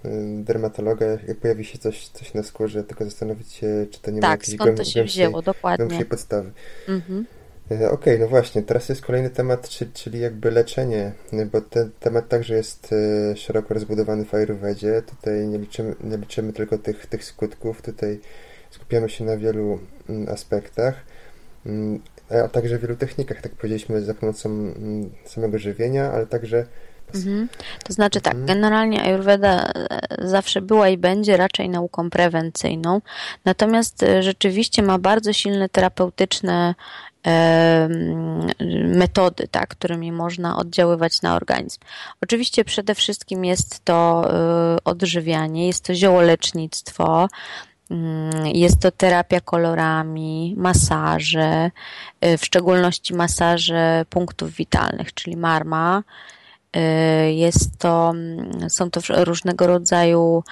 e, 0.05 0.09
dermatologa, 0.45 1.07
jak 1.07 1.39
pojawi 1.39 1.65
się 1.65 1.79
coś, 1.79 2.09
coś 2.09 2.35
na 2.35 2.43
skórze, 2.43 2.85
tylko 2.85 3.05
zastanowić 3.05 3.53
się, 3.53 3.87
czy 3.91 4.01
to 4.01 4.11
nie 4.11 4.21
tak, 4.21 4.29
ma 4.29 4.33
jakiejś 4.33 4.57
skąd 4.57 4.77
to 4.77 4.85
się 4.85 5.05
wzięło, 5.05 5.43
dokładnie. 5.43 6.05
podstawy. 6.05 6.53
Mhm. 6.89 7.27
E, 7.71 7.75
okej, 7.75 7.91
okay, 7.91 8.19
no 8.19 8.29
właśnie, 8.29 8.63
teraz 8.63 8.89
jest 8.89 9.03
kolejny 9.03 9.31
temat, 9.31 9.69
czyli 9.95 10.21
jakby 10.21 10.51
leczenie, 10.51 11.13
bo 11.53 11.61
ten 11.61 11.91
temat 12.01 12.29
także 12.29 12.55
jest 12.55 12.93
e, 12.93 13.37
szeroko 13.37 13.75
rozbudowany 13.75 14.25
w 14.25 14.35
Ayurvedzie. 14.35 15.03
Tutaj 15.03 15.49
nie 15.49 15.59
liczymy, 15.59 15.95
nie 16.01 16.17
liczymy 16.17 16.53
tylko 16.53 16.79
tych, 16.79 17.07
tych 17.07 17.25
skutków, 17.25 17.83
tutaj 17.83 18.21
skupiamy 18.71 19.09
się 19.09 19.25
na 19.25 19.37
wielu 19.37 19.79
mm, 20.09 20.29
aspektach, 20.29 20.95
mm, 21.67 22.01
a 22.45 22.49
także 22.49 22.79
wielu 22.79 22.97
technikach, 22.97 23.41
tak 23.41 23.53
powiedzieliśmy, 23.53 24.03
za 24.03 24.15
pomocą 24.15 24.49
mm, 24.51 25.11
samego 25.25 25.59
żywienia, 25.59 26.13
ale 26.13 26.27
także 26.27 26.67
Mhm. 27.15 27.49
To 27.85 27.93
znaczy 27.93 28.21
tak, 28.21 28.35
mhm. 28.35 28.47
generalnie 28.47 29.03
Ayurveda 29.03 29.73
e, 29.75 29.99
zawsze 30.29 30.61
była 30.61 30.89
i 30.89 30.99
będzie 30.99 31.37
raczej 31.37 31.69
nauką 31.69 32.11
prewencyjną, 32.11 33.01
natomiast 33.45 34.05
rzeczywiście 34.21 34.83
ma 34.83 34.99
bardzo 34.99 35.33
silne 35.33 35.69
terapeutyczne 35.69 36.75
metody, 38.95 39.49
tak, 39.49 39.69
którymi 39.69 40.13
można 40.13 40.57
oddziaływać 40.57 41.23
na 41.23 41.37
organizm. 41.37 41.79
Oczywiście 42.23 42.65
przede 42.65 42.95
wszystkim 42.95 43.45
jest 43.45 43.85
to 43.85 44.31
e, 44.33 44.77
odżywianie, 44.85 45.67
jest 45.67 45.85
to 45.85 45.95
ziołolecznictwo, 45.95 47.29
mm, 47.91 48.47
jest 48.47 48.81
to 48.81 48.91
terapia 48.91 49.41
kolorami, 49.41 50.55
masaże, 50.59 51.71
e, 52.21 52.39
w 52.39 52.45
szczególności 52.45 53.15
masaże 53.15 54.05
punktów 54.11 54.51
witalnych, 54.51 55.15
czyli 55.15 55.37
marma. 55.37 56.03
E, 56.73 57.33
jest 57.33 57.79
to, 57.79 58.11
mm, 58.11 58.71
są 58.71 58.91
to 58.91 59.01
różnego 59.25 59.67
rodzaju 59.67 60.43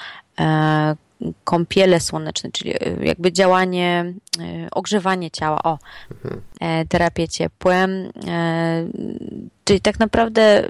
kąpiele 1.44 2.00
słoneczne, 2.00 2.50
czyli 2.52 2.70
e, 2.70 2.76
jakby 3.02 3.33
działanie, 3.33 4.14
e, 4.40 4.68
ogrzewanie 4.70 5.31
ciała, 5.31 5.62
o, 5.62 5.78
mhm. 6.11 6.42
E, 6.61 6.87
terapię 6.87 7.28
ciepłem, 7.28 8.12
czyli 9.64 9.81
tak 9.81 9.98
naprawdę, 9.98 10.68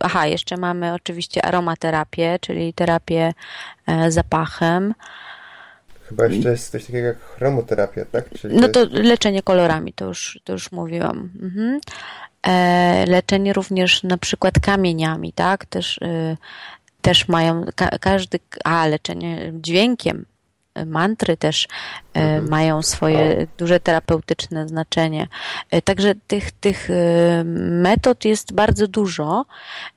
aha, 0.00 0.26
jeszcze 0.26 0.56
mamy 0.56 0.94
oczywiście 0.94 1.44
aromaterapię, 1.44 2.38
czyli 2.40 2.72
terapię 2.72 3.34
zapachem. 4.08 4.94
Chyba 6.08 6.26
jeszcze 6.26 6.50
jest 6.50 6.70
coś 6.70 6.86
takiego 6.86 7.06
jak 7.06 7.20
chromoterapia, 7.20 8.04
tak? 8.04 8.30
Czyli 8.38 8.56
no 8.56 8.68
to, 8.68 8.80
jest... 8.80 8.92
leczenie 8.92 9.42
kolorami, 9.42 9.92
to 9.92 10.04
już, 10.04 10.40
to 10.44 10.52
już 10.52 10.72
mówiłam. 10.72 11.30
Mhm. 11.42 11.80
leczenie 13.08 13.52
również 13.52 14.02
na 14.02 14.18
przykład 14.18 14.54
kamieniami, 14.60 15.32
tak? 15.32 15.66
Też 15.66 16.00
też 17.04 17.28
mają, 17.28 17.64
ka 17.74 17.88
każdy, 18.00 18.38
a 18.64 18.86
leczenie 18.86 19.52
dźwiękiem, 19.54 20.26
mantry 20.86 21.36
też 21.36 21.68
e, 22.14 22.20
mhm. 22.20 22.50
mają 22.50 22.82
swoje 22.82 23.46
duże 23.58 23.80
terapeutyczne 23.80 24.68
znaczenie. 24.68 25.28
E, 25.70 25.82
także 25.82 26.14
tych, 26.26 26.52
tych 26.52 26.90
e, 26.90 27.44
metod 27.82 28.24
jest 28.24 28.52
bardzo 28.52 28.88
dużo, 28.88 29.44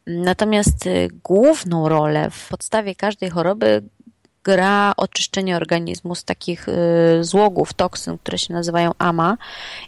natomiast 0.07 0.89
główną 1.23 1.89
rolę 1.89 2.29
w 2.31 2.49
podstawie 2.49 2.95
każdej 2.95 3.29
choroby 3.29 3.83
gra 4.43 4.93
oczyszczenie 4.97 5.55
organizmu 5.55 6.15
z 6.15 6.23
takich 6.23 6.67
złogów, 7.21 7.73
toksyn, 7.73 8.17
które 8.17 8.37
się 8.37 8.53
nazywają 8.53 8.91
AMA 8.97 9.37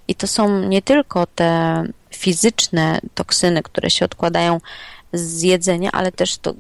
i 0.07 0.15
to 0.15 0.27
są 0.27 0.59
nie 0.59 0.81
tylko 0.81 1.25
te 1.25 1.83
fizyczne 2.09 2.99
toksyny, 3.15 3.63
które 3.63 3.89
się 3.89 4.05
odkładają 4.05 4.59
z 5.13 5.41
jedzenia, 5.41 5.91
ale 5.91 6.11
też 6.11 6.37
to, 6.37 6.53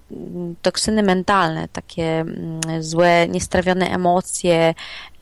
toksyny 0.61 1.03
mentalne, 1.03 1.67
takie 1.67 2.19
mm, 2.19 2.59
złe, 2.79 3.27
niestrawione 3.27 3.89
emocje, 3.89 4.73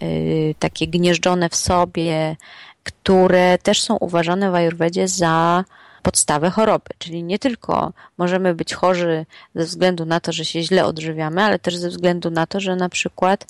y, 0.02 0.56
takie 0.60 0.88
gnieżdżone 0.88 1.50
w 1.50 1.56
sobie, 1.56 2.36
które 2.84 3.58
też 3.58 3.82
są 3.82 3.98
uważane 3.98 4.52
w 4.52 4.56
Ajurwedzie 4.56 5.08
za 5.08 5.64
podstawę 6.08 6.50
choroby. 6.50 6.90
Czyli 6.98 7.24
nie 7.24 7.40
tylko 7.40 7.94
możemy 8.18 8.56
być 8.56 8.74
chorzy 8.74 9.26
ze 9.56 9.64
względu 9.64 10.06
na 10.06 10.20
to, 10.20 10.32
że 10.32 10.46
się 10.46 10.62
źle 10.62 10.86
odżywiamy, 10.86 11.44
ale 11.44 11.60
też 11.60 11.78
ze 11.78 11.90
względu 11.90 12.32
na 12.32 12.48
to, 12.48 12.60
że 12.60 12.76
na 12.76 12.90
przykład 12.90 13.48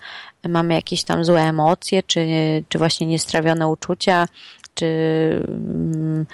mamy 0.49 0.73
jakieś 0.73 1.03
tam 1.03 1.25
złe 1.25 1.41
emocje, 1.41 2.03
czy, 2.03 2.27
czy 2.69 2.77
właśnie 2.77 3.07
niestrawione 3.07 3.67
uczucia, 3.67 4.27
czy 4.73 4.85
mm, 5.47 6.25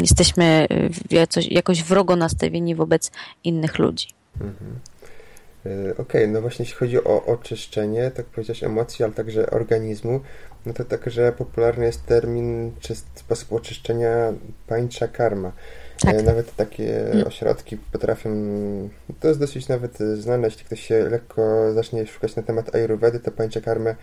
jesteśmy 0.00 0.66
jakoś, 1.10 1.46
jakoś 1.46 1.82
wrogo 1.82 2.16
nastawieni 2.16 2.74
wobec 2.74 3.10
innych 3.44 3.78
ludzi. 3.78 4.08
Mhm. 4.40 4.78
E, 5.66 5.92
okej, 5.92 5.94
okay, 5.98 6.28
no 6.28 6.40
właśnie 6.40 6.62
jeśli 6.62 6.78
chodzi 6.78 7.04
o 7.04 7.24
oczyszczenie, 7.26 8.10
tak 8.10 8.26
powiedziałeś 8.26 8.64
emocji, 8.64 9.04
ale 9.04 9.14
także 9.14 9.50
organizmu, 9.50 10.20
no 10.66 10.72
to 10.72 10.84
także 10.84 11.32
popularny 11.32 11.84
jest 11.84 12.06
termin 12.06 12.72
czy 12.80 12.94
sposób 12.94 13.52
oczyszczenia 13.52 14.32
pańcza 14.66 15.08
karma. 15.08 15.52
Tak. 16.00 16.24
Nawet 16.24 16.56
takie 16.56 16.92
hmm. 16.92 17.26
ośrodki 17.26 17.76
potrafią, 17.92 18.30
to 19.20 19.28
jest 19.28 19.40
dosyć 19.40 19.68
nawet 19.68 19.98
znane, 19.98 20.46
jeśli 20.46 20.64
ktoś 20.64 20.80
się 20.80 21.08
lekko 21.10 21.72
zacznie 21.74 22.06
szukać 22.06 22.36
na 22.36 22.42
temat 22.42 22.74
ayurvedy, 22.74 23.20
to 23.20 23.30
pańcze 23.30 23.60
karmę 23.60 23.94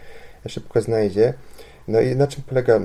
szybko 0.48 0.82
znajdzie. 0.82 1.34
No 1.88 2.02
i 2.02 2.16
na 2.16 2.28
czym 2.28 2.44
polega, 2.44 2.80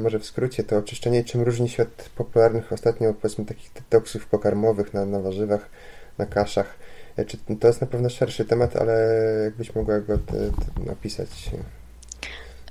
może 0.00 0.18
w 0.18 0.26
skrócie, 0.26 0.64
to 0.64 0.76
oczyszczenie, 0.76 1.24
czym 1.24 1.42
różni 1.42 1.68
się 1.68 1.82
od 1.82 2.10
popularnych 2.16 2.72
ostatnio, 2.72 3.14
powiedzmy, 3.14 3.44
takich 3.44 3.72
detoksów 3.72 4.26
pokarmowych 4.26 4.94
na, 4.94 5.06
na 5.06 5.20
warzywach, 5.20 5.70
na 6.18 6.26
kaszach. 6.26 6.74
E, 7.16 7.24
czy 7.24 7.38
to 7.60 7.66
jest 7.66 7.80
na 7.80 7.86
pewno 7.86 8.08
szerszy 8.08 8.44
temat, 8.44 8.76
ale 8.76 8.94
jakbyś 9.44 9.74
mogła 9.74 10.00
go 10.00 10.18
napisać. 10.86 11.50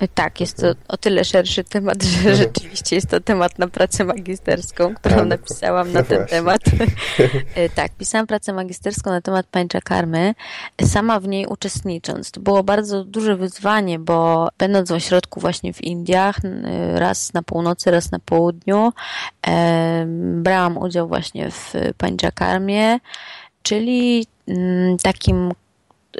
Tak, 0.07 0.41
jest 0.41 0.57
to 0.57 0.73
o 0.87 0.97
tyle 0.97 1.25
szerszy 1.25 1.63
temat, 1.63 2.03
że 2.03 2.17
mhm. 2.17 2.35
rzeczywiście 2.35 2.95
jest 2.95 3.09
to 3.09 3.19
temat 3.19 3.59
na 3.59 3.67
pracę 3.67 4.03
magisterską, 4.03 4.95
którą 4.95 5.15
no 5.15 5.25
napisałam 5.25 5.91
na 5.91 6.03
ten 6.03 6.25
temat. 6.25 6.61
E, 7.55 7.69
tak, 7.69 7.91
pisałam 7.91 8.27
pracę 8.27 8.53
magisterską 8.53 9.11
na 9.11 9.21
temat 9.21 9.45
pańcza 9.45 9.81
karmy, 9.81 10.33
sama 10.85 11.19
w 11.19 11.27
niej 11.27 11.45
uczestnicząc. 11.45 12.31
To 12.31 12.39
było 12.39 12.63
bardzo 12.63 13.03
duże 13.03 13.35
wyzwanie, 13.35 13.99
bo 13.99 14.49
będąc 14.57 14.89
w 14.89 14.93
ośrodku 14.93 15.39
właśnie 15.39 15.73
w 15.73 15.83
Indiach, 15.83 16.37
raz 16.93 17.33
na 17.33 17.43
północy, 17.43 17.91
raz 17.91 18.11
na 18.11 18.19
południu, 18.19 18.93
brałam 20.15 20.77
udział 20.77 21.07
właśnie 21.07 21.51
w 21.51 21.73
pańcza 21.97 22.31
karmie, 22.31 22.99
czyli 23.63 24.25
mm, 24.47 24.97
takim 24.97 25.51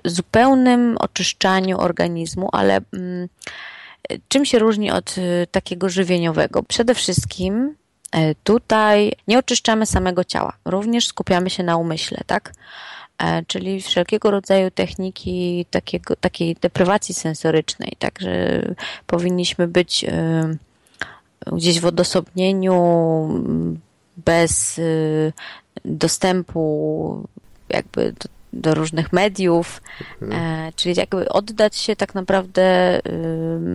zupełnym 0.05 0.97
oczyszczaniu 0.99 1.79
organizmu, 1.79 2.49
ale 2.51 2.82
mm, 2.93 3.27
czym 4.27 4.45
się 4.45 4.59
różni 4.59 4.91
od 4.91 5.17
y, 5.17 5.47
takiego 5.51 5.89
żywieniowego? 5.89 6.63
Przede 6.63 6.95
wszystkim 6.95 7.75
e, 8.11 8.35
tutaj 8.35 9.11
nie 9.27 9.39
oczyszczamy 9.39 9.85
samego 9.85 10.23
ciała, 10.23 10.53
również 10.65 11.07
skupiamy 11.07 11.49
się 11.49 11.63
na 11.63 11.77
umyśle, 11.77 12.21
tak? 12.27 12.53
E, 13.17 13.43
czyli 13.45 13.81
wszelkiego 13.81 14.31
rodzaju 14.31 14.71
techniki 14.71 15.65
takiego, 15.71 16.15
takiej 16.15 16.55
deprywacji 16.61 17.15
sensorycznej, 17.15 17.93
także 17.99 18.61
powinniśmy 19.07 19.67
być 19.67 20.03
y, 20.03 20.57
gdzieś 21.51 21.79
w 21.79 21.85
odosobnieniu, 21.85 23.27
bez 24.17 24.77
y, 24.77 25.33
dostępu 25.85 27.27
jakby 27.69 28.11
do, 28.11 28.40
do 28.53 28.73
różnych 28.73 29.13
mediów, 29.13 29.81
mhm. 30.21 30.41
E, 30.41 30.71
czyli 30.75 30.95
jakby 30.97 31.29
oddać 31.29 31.75
się 31.75 31.95
tak 31.95 32.15
naprawdę 32.15 32.97
y, 32.97 33.01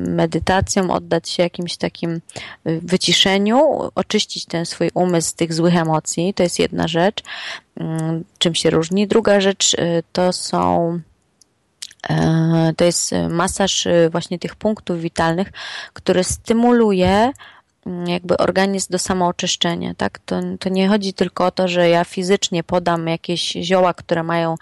medytacją, 0.09 0.91
oddać 0.91 1.29
się 1.29 1.43
jakimś 1.43 1.77
takim 1.77 2.11
y, 2.15 2.21
wyciszeniu, 2.83 3.91
oczyścić 3.95 4.45
ten 4.47 4.67
swój 4.67 4.91
umysł 4.95 5.29
z 5.29 5.35
tych 5.35 5.55
złych 5.55 5.77
emocji, 5.77 6.35
to 6.35 6.43
jest 6.43 6.59
jedna 6.59 6.89
rzecz, 6.89 7.23
mm, 7.77 8.25
czym 8.39 8.55
się 8.55 8.71
różni. 8.71 9.07
Druga 9.07 9.41
rzecz 9.41 9.75
y, 9.75 10.03
to 10.13 10.33
są 10.33 11.01
e, 12.09 12.73
to 12.77 12.85
jest 12.85 13.13
masaż 13.31 13.89
właśnie 14.11 14.39
tych 14.39 14.57
punktów 14.57 15.01
witalnych, 15.01 15.53
który 15.93 16.25
stymuluje 16.25 17.33
jakby 18.07 18.37
organizm 18.37 18.93
do 18.93 18.99
samooczyszczenia, 18.99 19.95
tak? 19.95 20.19
To, 20.19 20.41
to 20.61 20.69
nie 20.69 20.89
chodzi 20.89 21.15
tylko 21.15 21.47
o 21.47 21.51
to, 21.51 21.69
że 21.69 21.89
ja 21.89 22.05
fizycznie 22.05 22.65
podam 22.65 23.09
jakieś 23.09 23.53
zioła, 23.53 23.95
które 23.95 24.23
mają 24.23 24.55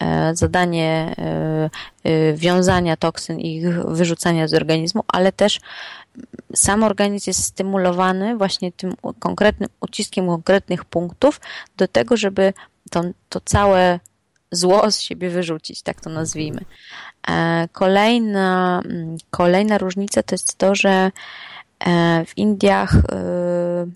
e, 0.00 0.36
zadanie 0.36 1.14
e, 1.18 1.70
e, 2.04 2.32
wiązania 2.34 2.96
toksyn 2.96 3.40
i 3.40 3.56
ich 3.56 3.84
wyrzucania 3.84 4.48
z 4.48 4.54
organizmu, 4.54 5.04
ale 5.08 5.32
też 5.32 5.60
sam 6.54 6.82
organizm 6.82 7.30
jest 7.30 7.44
stymulowany 7.44 8.36
właśnie 8.36 8.72
tym 8.72 8.94
konkretnym 9.18 9.68
uciskiem 9.80 10.26
konkretnych 10.26 10.84
punktów 10.84 11.40
do 11.76 11.88
tego, 11.88 12.16
żeby 12.16 12.52
to, 12.90 13.02
to 13.28 13.40
całe 13.44 14.00
zło 14.50 14.90
z 14.90 15.00
siebie 15.00 15.30
wyrzucić, 15.30 15.82
tak 15.82 16.00
to 16.00 16.10
nazwijmy. 16.10 16.60
Kolejna, 17.72 18.82
mm, 18.84 19.16
kolejna 19.30 19.78
różnica 19.78 20.22
to 20.22 20.34
jest 20.34 20.58
to, 20.58 20.74
że 20.74 21.10
w 22.26 22.32
Indiach 22.36 22.94
e, 23.12 23.86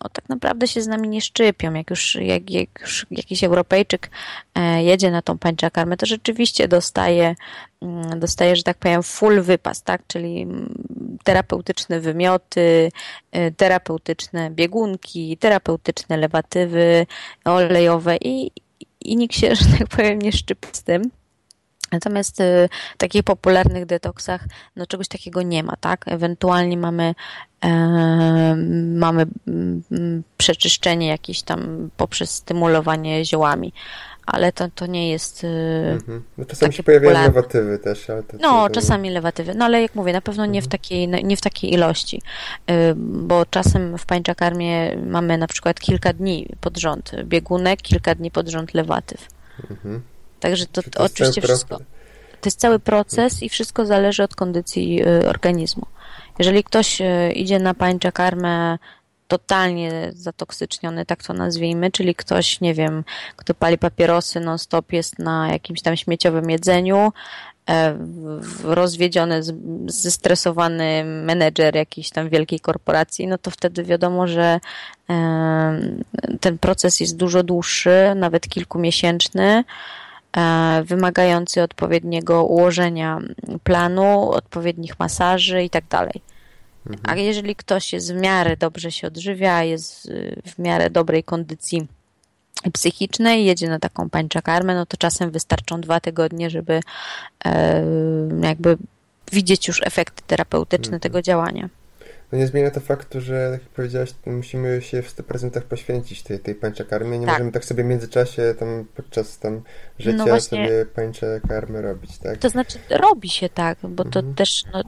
o, 0.00 0.08
tak 0.08 0.28
naprawdę 0.28 0.68
się 0.68 0.82
z 0.82 0.86
nami 0.86 1.08
nie 1.08 1.20
szczypią. 1.20 1.74
Jak 1.74 1.90
już, 1.90 2.14
jak, 2.14 2.50
jak 2.50 2.68
już 2.80 3.06
jakiś 3.10 3.44
Europejczyk 3.44 4.10
e, 4.54 4.82
jedzie 4.82 5.10
na 5.10 5.22
tą 5.22 5.38
pańczakarmę, 5.38 5.96
to 5.96 6.06
rzeczywiście 6.06 6.68
dostaje, 6.68 7.34
mm, 7.82 8.20
dostaje, 8.20 8.56
że 8.56 8.62
tak 8.62 8.78
powiem, 8.78 9.02
full 9.02 9.42
wypas, 9.42 9.82
tak? 9.82 10.02
czyli 10.06 10.42
mm, 10.42 10.74
terapeutyczne 11.24 12.00
wymioty, 12.00 12.92
terapeutyczne 13.56 14.50
biegunki, 14.50 15.36
terapeutyczne 15.36 16.16
lewatywy 16.16 17.06
olejowe 17.44 18.16
i, 18.16 18.50
i 19.00 19.16
nikt 19.16 19.34
się, 19.34 19.54
że 19.56 19.64
tak 19.78 19.88
powiem, 19.88 20.18
nie 20.18 20.32
szczypi 20.32 20.68
z 20.72 20.82
tym. 20.82 21.10
Natomiast 21.92 22.40
y, 22.40 22.68
w 22.94 22.98
takich 22.98 23.22
popularnych 23.22 23.86
detoksach 23.86 24.44
no 24.76 24.86
czegoś 24.86 25.08
takiego 25.08 25.42
nie 25.42 25.62
ma, 25.62 25.76
tak? 25.80 26.08
Ewentualnie 26.08 26.76
mamy 26.76 27.14
e, 27.64 28.56
mamy 28.94 29.26
mm, 29.46 30.22
przeczyszczenie 30.36 31.08
jakieś 31.08 31.42
tam 31.42 31.90
poprzez 31.96 32.30
stymulowanie 32.30 33.24
ziołami, 33.24 33.72
ale 34.26 34.52
to, 34.52 34.68
to 34.74 34.86
nie 34.86 35.10
jest 35.10 35.44
y, 35.44 35.46
mhm. 35.92 36.22
no 36.38 36.44
czasami 36.44 36.72
się 36.72 36.82
pojawiają 36.82 37.12
popularne. 37.12 37.36
lewatywy 37.36 37.78
też. 37.78 38.10
Ale 38.10 38.22
to, 38.22 38.36
no, 38.40 38.68
to, 38.68 38.74
czasami 38.74 39.10
lewatywy, 39.10 39.54
no 39.54 39.64
ale 39.64 39.82
jak 39.82 39.94
mówię, 39.94 40.12
na 40.12 40.20
pewno 40.20 40.46
nie, 40.46 40.62
w 40.62 40.64
mhm. 40.64 40.70
takiej, 40.70 41.08
nie 41.08 41.36
w 41.36 41.40
takiej 41.40 41.72
ilości, 41.72 42.22
y, 42.70 42.94
bo 42.96 43.46
czasem 43.46 43.98
w 43.98 44.06
pańczakarmie 44.06 44.96
mamy 44.96 45.38
na 45.38 45.46
przykład 45.46 45.80
kilka 45.80 46.12
dni 46.12 46.48
pod 46.60 46.78
rząd 46.78 47.12
biegunek, 47.24 47.82
kilka 47.82 48.14
dni 48.14 48.30
pod 48.30 48.48
rząd 48.48 48.74
lewatyw. 48.74 49.28
Mhm. 49.70 50.02
Także 50.40 50.66
to, 50.66 50.82
to 50.82 51.04
oczywiście 51.04 51.40
wszystko. 51.40 51.78
To 52.40 52.48
jest 52.48 52.60
cały 52.60 52.78
proces 52.78 53.42
i 53.42 53.48
wszystko 53.48 53.86
zależy 53.86 54.22
od 54.22 54.34
kondycji 54.34 55.02
y, 55.02 55.28
organizmu. 55.28 55.86
Jeżeli 56.38 56.64
ktoś 56.64 57.00
y, 57.00 57.32
idzie 57.34 57.58
na 57.58 57.74
pańczę 57.74 58.12
karmę 58.12 58.78
totalnie 59.28 60.10
zatoksyczniony, 60.14 61.06
tak 61.06 61.22
to 61.22 61.32
nazwijmy, 61.32 61.90
czyli 61.90 62.14
ktoś, 62.14 62.60
nie 62.60 62.74
wiem, 62.74 63.04
kto 63.36 63.54
pali 63.54 63.78
papierosy 63.78 64.40
non-stop 64.40 64.92
jest 64.92 65.18
na 65.18 65.48
jakimś 65.52 65.82
tam 65.82 65.96
śmieciowym 65.96 66.50
jedzeniu, 66.50 67.12
e, 67.70 67.98
rozwiedziony, 68.64 69.40
zestresowany 69.86 71.04
menedżer 71.04 71.76
jakiejś 71.76 72.10
tam 72.10 72.28
wielkiej 72.28 72.60
korporacji, 72.60 73.26
no 73.26 73.38
to 73.38 73.50
wtedy 73.50 73.84
wiadomo, 73.84 74.26
że 74.26 74.60
ten 76.40 76.58
proces 76.58 77.00
jest 77.00 77.16
dużo 77.16 77.42
dłuższy, 77.42 78.12
nawet 78.16 78.48
kilkumiesięczny, 78.48 79.64
wymagający 80.84 81.62
odpowiedniego 81.62 82.44
ułożenia 82.44 83.20
planu, 83.64 84.30
odpowiednich 84.30 84.98
masaży 84.98 85.62
i 85.62 85.70
tak 85.70 85.84
dalej. 85.88 86.22
Mhm. 86.86 87.00
A 87.04 87.16
jeżeli 87.16 87.56
ktoś 87.56 87.92
jest 87.92 88.12
w 88.12 88.16
miarę 88.16 88.56
dobrze 88.56 88.92
się 88.92 89.06
odżywia, 89.06 89.62
jest 89.62 90.12
w 90.46 90.58
miarę 90.58 90.90
dobrej 90.90 91.24
kondycji 91.24 91.86
psychicznej, 92.72 93.44
jedzie 93.44 93.68
na 93.68 93.78
taką 93.78 94.10
pańczakarmę, 94.10 94.74
no 94.74 94.86
to 94.86 94.96
czasem 94.96 95.30
wystarczą 95.30 95.80
dwa 95.80 96.00
tygodnie, 96.00 96.50
żeby 96.50 96.80
e, 97.44 97.84
jakby 98.42 98.76
widzieć 99.32 99.68
już 99.68 99.82
efekty 99.82 100.22
terapeutyczne 100.26 100.86
mhm. 100.86 101.00
tego 101.00 101.22
działania. 101.22 101.68
No 102.36 102.40
nie 102.40 102.46
zmienia 102.46 102.70
to 102.70 102.80
faktu, 102.80 103.20
że 103.20 103.50
tak 103.52 103.60
jak 103.62 103.70
powiedziałaś, 103.70 104.10
musimy 104.26 104.82
się 104.82 105.02
w 105.02 105.16
100% 105.16 105.60
poświęcić 105.60 106.22
tej, 106.22 106.38
tej 106.38 106.54
pańczakarmie. 106.54 107.18
Nie 107.18 107.26
tak. 107.26 107.34
możemy 107.34 107.52
tak 107.52 107.64
sobie 107.64 107.84
w 107.84 107.86
międzyczasie 107.86 108.54
tam 108.58 108.84
podczas 108.94 109.38
tam 109.38 109.62
życia 109.98 110.16
no 110.16 110.24
właśnie, 110.24 110.66
sobie 110.66 110.86
pańczakarmy 110.86 111.82
robić, 111.82 112.18
tak? 112.18 112.38
To 112.38 112.48
znaczy 112.48 112.78
robi 112.90 113.28
się 113.28 113.48
tak, 113.48 113.78
bo 113.82 114.04
to 114.04 114.18
mhm. 114.18 114.34
też 114.34 114.64
no, 114.72 114.82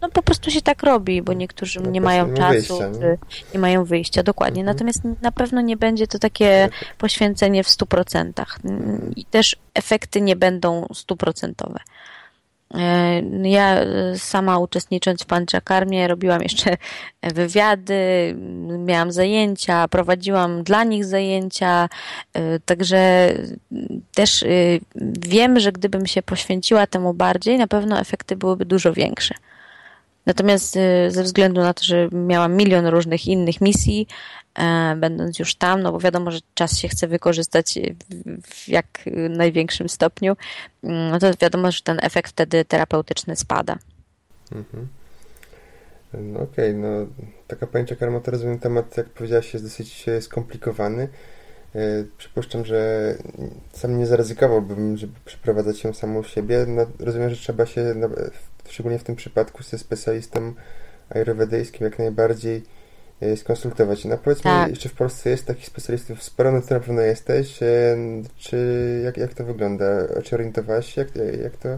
no, 0.00 0.08
po 0.08 0.22
prostu 0.22 0.50
się 0.50 0.62
tak 0.62 0.82
robi, 0.82 1.22
bo 1.22 1.32
niektórzy 1.32 1.80
no, 1.80 1.90
nie 1.90 2.00
mają 2.00 2.34
czasu, 2.34 2.78
wyjścia, 2.78 2.88
nie? 2.88 3.18
nie? 3.54 3.60
mają 3.60 3.84
wyjścia, 3.84 4.22
dokładnie. 4.22 4.60
Mhm. 4.60 4.76
Natomiast 4.76 5.22
na 5.22 5.32
pewno 5.32 5.60
nie 5.60 5.76
będzie 5.76 6.06
to 6.06 6.18
takie 6.18 6.68
tak. 6.70 6.96
poświęcenie 6.98 7.64
w 7.64 7.68
100%. 7.68 8.44
Mhm. 8.64 9.12
I 9.16 9.24
też 9.24 9.56
efekty 9.74 10.20
nie 10.20 10.36
będą 10.36 10.86
stuprocentowe. 10.94 11.78
E, 12.74 13.22
ja 13.42 13.80
e, 13.80 14.18
sama 14.18 14.58
uczestnicząc 14.58 15.22
w 15.22 15.26
Panczakarmie 15.26 16.08
robiłam 16.08 16.42
jeszcze 16.42 16.76
wywiady, 17.34 18.34
miałam 18.78 19.12
zajęcia, 19.12 19.88
prowadziłam 19.88 20.62
dla 20.62 20.84
nich 20.84 21.04
zajęcia, 21.04 21.88
e, 22.34 22.60
także 22.60 23.32
też 24.14 24.44
wiem, 25.28 25.60
że 25.60 25.72
gdybym 25.72 26.06
się 26.06 26.22
poświęciła 26.22 26.86
temu 26.86 27.14
bardziej, 27.14 27.58
na 27.58 27.66
pewno 27.66 28.00
efekty 28.00 28.36
byłyby 28.36 28.64
dużo 28.64 28.92
większe. 28.92 29.34
Natomiast 30.26 30.78
ze 31.08 31.22
względu 31.22 31.60
na 31.60 31.74
to, 31.74 31.84
że 31.84 32.08
miałam 32.12 32.56
milion 32.56 32.86
różnych 32.86 33.26
innych 33.26 33.60
misji, 33.60 34.06
będąc 34.96 35.38
już 35.38 35.54
tam, 35.54 35.82
no 35.82 35.92
bo 35.92 35.98
wiadomo, 35.98 36.30
że 36.30 36.38
czas 36.54 36.78
się 36.78 36.88
chce 36.88 37.08
wykorzystać 37.08 37.78
w 38.42 38.68
jak 38.68 38.86
największym 39.30 39.88
stopniu, 39.88 40.36
mm, 40.82 41.10
no 41.10 41.18
to 41.18 41.30
wiadomo, 41.40 41.72
że 41.72 41.82
ten 41.82 41.98
efekt 42.02 42.30
wtedy 42.30 42.64
terapeutyczny 42.64 43.36
spada. 43.36 43.78
Mhm. 44.52 44.88
No 46.14 46.40
okej, 46.40 46.70
okay, 46.70 46.82
no 46.82 46.88
taka 47.46 47.66
pojęcia 47.66 47.96
karma 47.96 48.20
to 48.20 48.30
rozumiem 48.30 48.58
temat, 48.58 48.96
jak 48.96 49.08
powiedziałaś, 49.08 49.52
jest 49.52 49.66
dosyć 49.66 50.06
skomplikowany. 50.20 51.08
E, 51.74 52.04
przypuszczam, 52.18 52.64
że 52.64 53.14
sam 53.72 53.98
nie 53.98 54.06
zaryzykowałbym, 54.06 54.96
żeby 54.96 55.12
przeprowadzać 55.24 55.78
się 55.78 55.94
samą 55.94 56.22
siebie. 56.22 56.64
No, 56.68 56.86
rozumiem, 56.98 57.30
że 57.30 57.36
trzeba 57.36 57.66
się, 57.66 57.94
szczególnie 58.68 58.98
w 58.98 59.04
tym 59.04 59.16
przypadku, 59.16 59.62
ze 59.62 59.78
specjalistą 59.78 60.54
ayurvedyjskim 61.10 61.84
jak 61.84 61.98
najbardziej 61.98 62.62
E, 62.62 62.77
skonsultować. 63.36 64.04
No 64.04 64.18
powiedz 64.18 64.40
tak. 64.40 64.70
mi, 64.70 64.76
czy 64.76 64.88
w 64.88 64.94
Polsce 64.94 65.30
jest 65.30 65.46
takich 65.46 65.66
specjalistów 65.66 66.22
sporo, 66.22 66.52
no 66.52 66.58
na 66.70 66.80
pewno 66.80 67.00
jesteś, 67.00 67.62
e, 67.62 67.96
czy 68.38 69.00
jak, 69.04 69.16
jak 69.16 69.34
to 69.34 69.44
wygląda? 69.44 69.84
Czy 70.24 70.34
orientowałaś 70.34 70.94
się? 70.94 71.00
Jak, 71.00 71.10
jak 71.42 71.56
to... 71.56 71.68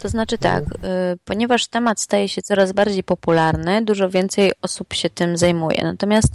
To 0.00 0.08
znaczy 0.08 0.38
tak, 0.38 0.64
no. 0.82 0.88
ponieważ 1.24 1.66
temat 1.66 2.00
staje 2.00 2.28
się 2.28 2.42
coraz 2.42 2.72
bardziej 2.72 3.04
popularny, 3.04 3.84
dużo 3.84 4.08
więcej 4.08 4.52
osób 4.62 4.92
się 4.92 5.10
tym 5.10 5.36
zajmuje. 5.36 5.80
Natomiast 5.82 6.32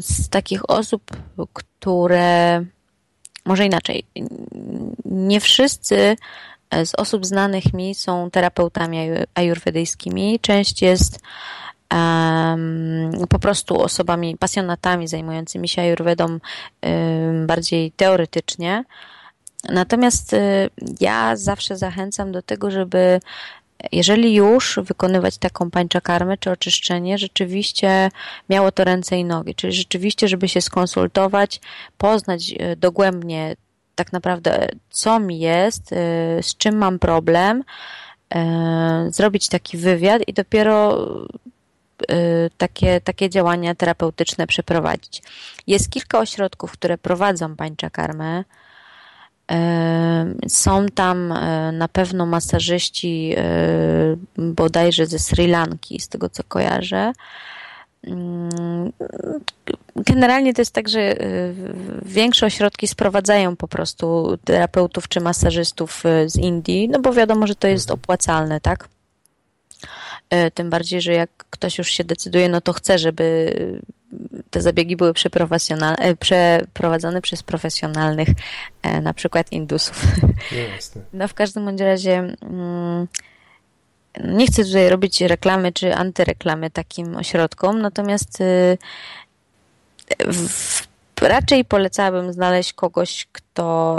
z 0.00 0.28
takich 0.28 0.70
osób, 0.70 1.02
które 1.52 2.64
może 3.44 3.66
inaczej, 3.66 4.04
nie 5.04 5.40
wszyscy 5.40 6.16
z 6.84 6.94
osób 6.94 7.26
znanych 7.26 7.72
mi 7.72 7.94
są 7.94 8.30
terapeutami 8.30 8.98
ajurwedyjskimi. 9.34 10.40
Część 10.40 10.82
jest 10.82 11.20
po 13.28 13.38
prostu 13.38 13.82
osobami, 13.82 14.36
pasjonatami 14.36 15.08
zajmującymi 15.08 15.68
się 15.68 15.82
ayurvedą 15.82 16.38
bardziej 17.46 17.92
teoretycznie. 17.92 18.84
Natomiast 19.68 20.32
y, 20.32 20.70
ja 21.00 21.36
zawsze 21.36 21.76
zachęcam 21.76 22.32
do 22.32 22.42
tego, 22.42 22.70
żeby 22.70 23.20
jeżeli 23.92 24.34
już 24.34 24.78
wykonywać 24.82 25.38
taką 25.38 25.70
pańczakarmę 25.70 26.38
czy 26.38 26.50
oczyszczenie, 26.50 27.18
rzeczywiście 27.18 28.10
miało 28.50 28.72
to 28.72 28.84
ręce 28.84 29.18
i 29.18 29.24
nogi, 29.24 29.54
czyli 29.54 29.72
rzeczywiście, 29.72 30.28
żeby 30.28 30.48
się 30.48 30.60
skonsultować, 30.60 31.60
poznać 31.98 32.50
y, 32.50 32.76
dogłębnie 32.76 33.56
tak 33.94 34.12
naprawdę, 34.12 34.68
co 34.90 35.20
mi 35.20 35.38
jest, 35.38 35.92
y, 35.92 35.96
z 36.42 36.56
czym 36.56 36.76
mam 36.76 36.98
problem, 36.98 37.64
zrobić 39.08 39.48
taki 39.48 39.76
wywiad 39.76 40.22
i 40.26 40.32
dopiero 40.32 41.06
takie, 42.58 43.00
takie 43.00 43.30
działania 43.30 43.74
terapeutyczne 43.74 44.46
przeprowadzić. 44.46 45.22
Jest 45.66 45.90
kilka 45.90 46.18
ośrodków, 46.18 46.72
które 46.72 46.98
prowadzą 46.98 47.56
pańcza 47.56 47.90
karmę. 47.90 48.44
Y, 49.52 50.48
są 50.48 50.86
tam 50.94 51.32
y, 51.32 51.72
na 51.72 51.88
pewno 51.88 52.26
masażyści 52.26 53.34
bodajże 54.36 55.06
ze 55.06 55.18
Sri 55.18 55.46
Lanki, 55.46 56.00
z 56.00 56.08
tego 56.08 56.28
co 56.28 56.44
kojarzę. 56.44 57.12
Generalnie 59.96 60.54
to 60.54 60.60
jest 60.60 60.72
tak, 60.72 60.88
że 60.88 61.16
większe 62.02 62.46
ośrodki 62.46 62.88
sprowadzają 62.88 63.56
po 63.56 63.68
prostu 63.68 64.38
terapeutów 64.44 65.08
czy 65.08 65.20
masażystów 65.20 66.02
z 66.26 66.36
Indii, 66.36 66.88
no 66.88 67.00
bo 67.00 67.12
wiadomo, 67.12 67.46
że 67.46 67.54
to 67.54 67.68
jest 67.68 67.90
opłacalne, 67.90 68.60
tak? 68.60 68.88
E, 70.32 70.50
tym 70.50 70.70
bardziej, 70.70 71.00
że 71.00 71.12
jak 71.12 71.30
ktoś 71.50 71.78
już 71.78 71.88
się 71.88 72.04
decyduje, 72.04 72.48
no 72.48 72.60
to 72.60 72.72
chce, 72.72 72.98
żeby 72.98 73.54
te 74.50 74.60
zabiegi 74.60 74.96
były 74.96 75.12
e, 75.98 76.16
przeprowadzone 76.16 77.22
przez 77.22 77.42
profesjonalnych, 77.42 78.28
e, 78.82 79.00
na 79.00 79.14
przykład 79.14 79.52
indusów. 79.52 80.04
Jasne. 80.74 81.02
No 81.12 81.28
w 81.28 81.34
każdym 81.34 81.64
bądź 81.64 81.80
razie 81.80 82.18
mm, 82.42 83.06
nie 84.24 84.46
chcę 84.46 84.64
tutaj 84.64 84.88
robić 84.88 85.20
reklamy 85.20 85.72
czy 85.72 85.94
antyreklamy 85.94 86.70
takim 86.70 87.16
ośrodkom, 87.16 87.82
natomiast 87.82 88.40
y, 88.40 88.78
raczej 91.20 91.64
polecałabym 91.64 92.32
znaleźć 92.32 92.72
kogoś, 92.72 93.28
kto 93.32 93.96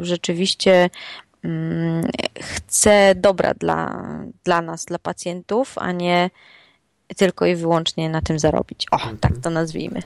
rzeczywiście 0.00 0.72
Mm, 0.72 0.90
chce 2.40 3.14
dobra 3.14 3.54
dla, 3.54 4.08
dla 4.44 4.62
nas, 4.62 4.84
dla 4.84 4.98
pacjentów, 4.98 5.78
a 5.78 5.92
nie 5.92 6.30
tylko 7.16 7.46
i 7.46 7.56
wyłącznie 7.56 8.08
na 8.08 8.22
tym 8.22 8.38
zarobić. 8.38 8.86
O, 8.90 8.94
mhm. 8.94 9.18
tak 9.18 9.32
to 9.38 9.50
nazwijmy. 9.50 10.02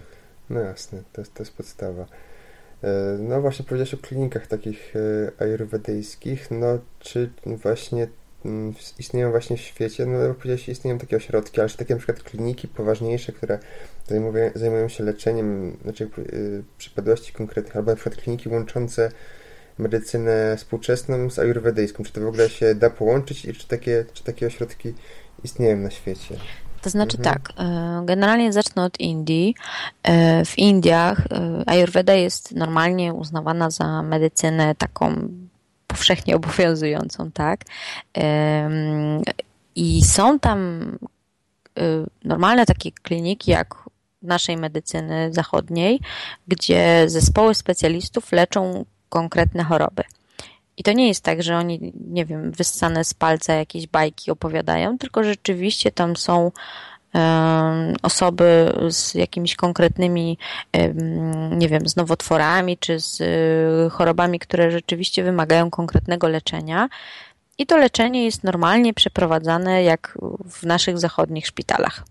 No 0.50 0.60
jasne, 0.60 1.02
to 1.12 1.20
jest, 1.20 1.34
to 1.34 1.42
jest 1.42 1.56
podstawa. 1.56 2.06
E, 2.82 2.88
no 3.18 3.40
właśnie 3.40 3.64
powiedziałeś 3.64 3.94
o 3.94 3.98
klinikach 3.98 4.46
takich 4.46 4.94
e, 4.96 5.42
ayurvedyjskich, 5.42 6.50
no 6.50 6.78
czy 6.98 7.30
właśnie 7.46 8.08
mm, 8.44 8.74
istnieją 8.98 9.30
właśnie 9.30 9.56
w 9.56 9.60
świecie, 9.60 10.06
no 10.06 10.34
powiedziałeś, 10.34 10.68
istnieją 10.68 10.98
takie 10.98 11.16
ośrodki, 11.16 11.60
ale 11.60 11.68
czy 11.68 11.76
takie 11.76 11.94
na 11.94 11.98
przykład 11.98 12.22
kliniki 12.22 12.68
poważniejsze, 12.68 13.32
które 13.32 13.58
zajmują, 14.08 14.50
zajmują 14.54 14.88
się 14.88 15.04
leczeniem, 15.04 15.76
znaczy 15.82 16.04
e, 16.04 16.08
przypadłości 16.78 17.32
konkretnych, 17.32 17.76
albo 17.76 17.90
na 17.90 17.96
przykład 17.96 18.22
kliniki 18.22 18.48
łączące 18.48 19.10
medycynę 19.80 20.56
współczesną 20.56 21.30
z 21.30 21.38
ajurwedyjską. 21.38 22.04
Czy 22.04 22.12
to 22.12 22.20
w 22.20 22.26
ogóle 22.26 22.50
się 22.50 22.74
da 22.74 22.90
połączyć 22.90 23.44
i 23.44 23.54
czy 23.54 23.68
takie, 23.68 24.04
czy 24.12 24.24
takie 24.24 24.46
ośrodki 24.46 24.94
istnieją 25.44 25.76
na 25.76 25.90
świecie? 25.90 26.36
To 26.82 26.90
znaczy 26.90 27.16
mhm. 27.18 27.34
tak, 27.34 27.52
e, 27.58 28.02
generalnie 28.06 28.52
zacznę 28.52 28.84
od 28.84 29.00
Indii. 29.00 29.54
E, 30.02 30.44
w 30.44 30.58
Indiach 30.58 31.20
e, 31.30 31.62
Ayurveda 31.66 32.14
jest 32.14 32.54
normalnie 32.54 33.14
uznawana 33.14 33.70
za 33.70 34.02
medycynę 34.02 34.74
taką 34.74 35.28
powszechnie 35.86 36.36
obowiązującą, 36.36 37.30
tak? 37.30 37.60
I 39.76 40.04
są 40.04 40.38
tam 40.38 40.90
normalne 42.24 42.66
takie 42.66 42.92
kliniki 42.92 43.50
jak 43.50 43.74
naszej 44.22 44.56
medycyny 44.56 45.32
zachodniej, 45.32 46.00
gdzie 46.48 47.04
zespoły 47.06 47.54
specjalistów 47.54 48.32
leczą 48.32 48.84
konkretne 49.10 49.64
choroby. 49.64 50.02
I 50.76 50.82
to 50.82 50.92
nie 50.92 51.08
jest 51.08 51.24
tak, 51.24 51.42
że 51.42 51.56
oni, 51.56 51.92
nie 52.10 52.24
wiem, 52.24 52.52
wyssane 52.52 53.04
z 53.04 53.14
palca 53.14 53.54
jakieś 53.54 53.86
bajki 53.86 54.30
opowiadają, 54.30 54.98
tylko 54.98 55.24
rzeczywiście 55.24 55.92
tam 55.92 56.16
są 56.16 56.50
osoby 58.02 58.72
z 58.90 59.14
jakimiś 59.14 59.56
konkretnymi, 59.56 60.38
nie 61.50 61.68
wiem, 61.68 61.88
z 61.88 61.96
nowotworami 61.96 62.78
czy 62.78 63.00
z 63.00 63.20
y, 63.20 63.90
chorobami, 63.90 64.38
które 64.38 64.70
rzeczywiście 64.70 65.22
wymagają 65.22 65.70
konkretnego 65.70 66.28
leczenia. 66.28 66.88
I 67.58 67.66
to 67.66 67.76
leczenie 67.76 68.24
jest 68.24 68.44
normalnie 68.44 68.94
przeprowadzane 68.94 69.82
jak 69.82 70.18
w 70.50 70.62
naszych 70.62 70.98
zachodnich 70.98 71.46
szpitalach. 71.46 72.04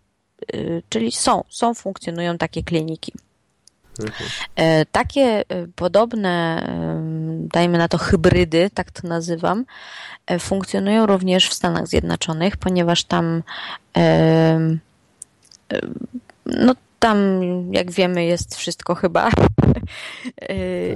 Y, 0.53 0.83
czyli 0.89 1.11
są, 1.11 1.43
są, 1.49 1.73
funkcjonują 1.73 2.37
takie 2.37 2.63
kliniki. 2.63 3.13
E, 4.55 4.85
takie 4.85 5.21
e, 5.21 5.43
podobne, 5.75 6.67
dajmy 7.53 7.77
na 7.77 7.87
to 7.87 7.97
hybrydy, 7.97 8.69
tak 8.73 8.91
to 8.91 9.07
nazywam, 9.07 9.65
e, 10.27 10.39
funkcjonują 10.39 11.05
również 11.05 11.49
w 11.49 11.53
Stanach 11.53 11.87
Zjednoczonych, 11.87 12.57
ponieważ 12.57 13.03
tam 13.03 13.43
no 16.45 16.75
tam, 16.99 17.17
jak 17.71 17.91
wiemy, 17.91 18.25
jest 18.25 18.55
wszystko 18.55 18.95
chyba. 18.95 19.29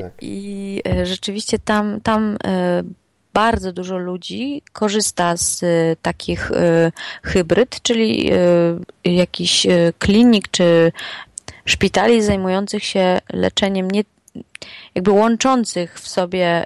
Tak. 0.01 0.11
I 0.21 0.81
rzeczywiście 1.03 1.59
tam, 1.59 2.01
tam 2.01 2.37
bardzo 3.33 3.73
dużo 3.73 3.97
ludzi 3.97 4.61
korzysta 4.73 5.37
z 5.37 5.61
takich 6.01 6.51
hybryd, 7.23 7.81
czyli 7.81 8.31
jakiś 9.03 9.67
klinik 9.99 10.47
czy 10.47 10.91
szpitali 11.65 12.21
zajmujących 12.21 12.83
się 12.83 13.19
leczeniem 13.33 13.91
nie, 13.91 14.03
jakby 14.95 15.11
łączących 15.11 15.99
w 15.99 16.07
sobie 16.07 16.65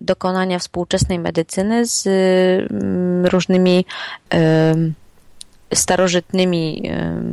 dokonania 0.00 0.58
współczesnej 0.58 1.18
medycyny 1.18 1.86
z 1.86 2.06
mm, 2.06 3.26
różnymi 3.26 3.84
starożytnymi, 5.74 6.90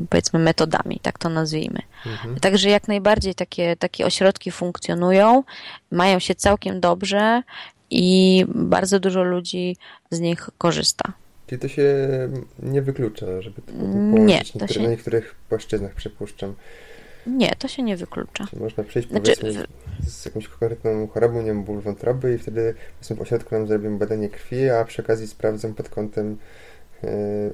powiedzmy, 0.09 0.39
metodami, 0.39 0.99
tak 1.01 1.17
to 1.17 1.29
nazwijmy. 1.29 1.79
Mhm. 2.05 2.39
Także 2.39 2.69
jak 2.69 2.87
najbardziej 2.87 3.35
takie, 3.35 3.75
takie 3.75 4.05
ośrodki 4.05 4.51
funkcjonują, 4.51 5.43
mają 5.91 6.19
się 6.19 6.35
całkiem 6.35 6.79
dobrze 6.79 7.43
i 7.89 8.45
bardzo 8.47 8.99
dużo 8.99 9.23
ludzi 9.23 9.77
z 10.11 10.19
nich 10.19 10.49
korzysta. 10.57 11.13
Czyli 11.47 11.61
to 11.61 11.67
się 11.67 11.97
nie 12.59 12.81
wyklucza, 12.81 13.41
żeby 13.41 13.61
to 13.61 13.73
połączyć 13.73 14.53
nie, 14.53 14.59
to 14.59 14.67
się... 14.67 14.81
na 14.81 14.89
niektórych 14.89 15.35
płaszczyznach, 15.49 15.93
przypuszczam. 15.93 16.55
Nie, 17.27 17.55
to 17.55 17.67
się 17.67 17.83
nie 17.83 17.97
wyklucza. 17.97 18.47
Czy 18.49 18.55
można 18.55 18.83
przejść 18.83 19.09
znaczy, 19.09 19.31
powiedzmy 19.41 19.65
z 20.07 20.25
jakąś 20.25 20.47
konkretną 20.47 21.07
chorobą, 21.07 21.39
nie 21.39 21.45
wiem, 21.45 21.63
ból 21.63 21.81
wątroby 21.81 22.33
i 22.33 22.37
wtedy 22.37 22.73
w 23.01 23.21
ośrodku 23.21 23.55
nam 23.55 23.67
zrobimy 23.67 23.97
badanie 23.97 24.29
krwi, 24.29 24.69
a 24.69 24.85
przy 24.85 25.01
okazji 25.01 25.27
sprawdzą 25.27 25.73
pod 25.73 25.89
kątem 25.89 26.37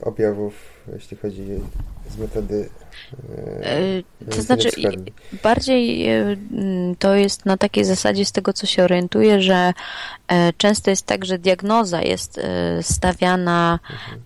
objawów, 0.02 0.54
jeśli 0.94 1.18
chodzi 1.18 1.46
z 2.10 2.18
metody 2.18 2.70
e, 3.64 4.04
to 4.32 4.42
znaczy 4.42 4.70
bardziej 5.44 6.10
e, 6.10 6.36
to 7.00 7.16
jest 7.16 7.46
na 7.46 7.58
takiej 7.58 7.86
zasadzie 7.86 8.26
z 8.26 8.32
tego 8.32 8.54
co 8.54 8.66
się 8.66 8.84
orientuję, 8.84 9.42
że 9.42 9.74
często 10.58 10.90
jest 10.90 11.06
tak, 11.06 11.26
że 11.26 11.38
diagnoza 11.38 12.02
jest 12.02 12.40
stawiana 12.82 13.80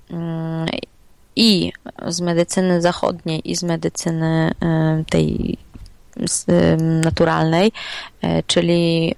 mhm. 0.10 0.68
i 1.36 1.72
z 2.08 2.22
medycyny 2.22 2.82
zachodniej, 2.82 3.52
i 3.52 3.56
z 3.56 3.64
medycyny 3.64 4.52
tej 5.10 5.58
naturalnej, 7.04 7.72
czyli 8.48 9.16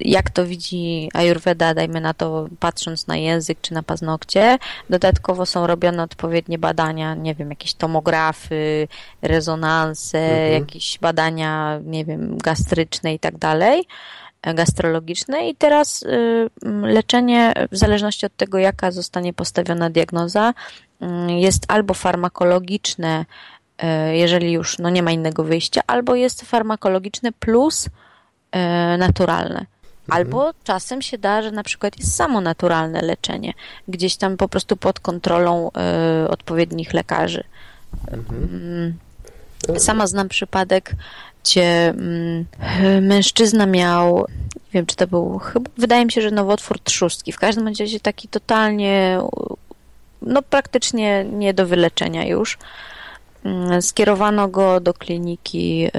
jak 0.00 0.30
to 0.30 0.46
widzi 0.46 1.08
Ayurveda, 1.14 1.74
dajmy 1.74 2.00
na 2.00 2.14
to, 2.14 2.48
patrząc 2.60 3.06
na 3.06 3.16
język 3.16 3.58
czy 3.60 3.74
na 3.74 3.82
paznokcie. 3.82 4.58
Dodatkowo 4.90 5.46
są 5.46 5.66
robione 5.66 6.02
odpowiednie 6.02 6.58
badania, 6.58 7.14
nie 7.14 7.34
wiem, 7.34 7.50
jakieś 7.50 7.74
tomografy, 7.74 8.88
rezonanse, 9.22 10.18
mhm. 10.18 10.52
jakieś 10.52 10.98
badania, 10.98 11.80
nie 11.84 12.04
wiem, 12.04 12.38
gastryczne 12.38 13.14
i 13.14 13.18
tak 13.18 13.38
dalej 13.38 13.84
gastrologiczne 14.54 15.48
i 15.48 15.54
teraz 15.54 16.04
leczenie 16.82 17.52
w 17.72 17.76
zależności 17.76 18.26
od 18.26 18.36
tego, 18.36 18.58
jaka 18.58 18.90
zostanie 18.90 19.32
postawiona 19.32 19.90
diagnoza, 19.90 20.52
Mm, 21.00 21.30
jest 21.30 21.64
albo 21.68 21.94
farmakologiczne, 21.94 23.24
e, 23.78 24.16
jeżeli 24.16 24.52
już 24.52 24.78
no 24.78 24.90
nie 24.90 25.02
ma 25.02 25.10
innego 25.10 25.44
wyjścia, 25.44 25.80
albo 25.86 26.14
jest 26.14 26.42
farmakologiczne 26.42 27.32
plus 27.32 27.88
e, 28.52 28.96
naturalne. 28.98 29.66
Mhm. 30.08 30.26
Albo 30.26 30.52
czasem 30.64 31.02
się 31.02 31.18
da, 31.18 31.42
że 31.42 31.50
na 31.50 31.62
przykład 31.62 31.98
jest 31.98 32.14
samo 32.14 32.40
naturalne 32.40 33.02
leczenie, 33.02 33.52
gdzieś 33.88 34.16
tam 34.16 34.36
po 34.36 34.48
prostu 34.48 34.76
pod 34.76 35.00
kontrolą 35.00 35.70
e, 35.72 36.28
odpowiednich 36.28 36.94
lekarzy. 36.94 37.44
Mhm. 38.12 38.48
Mm, 39.68 39.78
sama 39.78 40.06
znam 40.06 40.28
przypadek, 40.28 40.92
gdzie 41.44 41.88
mm, 41.88 42.46
mężczyzna 43.02 43.66
miał, 43.66 44.26
nie 44.54 44.72
wiem 44.72 44.86
czy 44.86 44.96
to 44.96 45.06
był, 45.06 45.38
chyba, 45.38 45.70
wydaje 45.78 46.04
mi 46.04 46.12
się, 46.12 46.22
że 46.22 46.30
nowotwór 46.30 46.80
trzustki. 46.80 47.32
W 47.32 47.38
każdym 47.38 47.68
razie 47.68 48.00
taki 48.00 48.28
totalnie 48.28 49.20
no 50.22 50.42
praktycznie 50.42 51.24
nie 51.24 51.54
do 51.54 51.66
wyleczenia 51.66 52.26
już. 52.26 52.58
Mm, 53.46 53.82
skierowano 53.82 54.48
go 54.48 54.80
do 54.80 54.94
kliniki 54.94 55.86
y, 55.86 55.90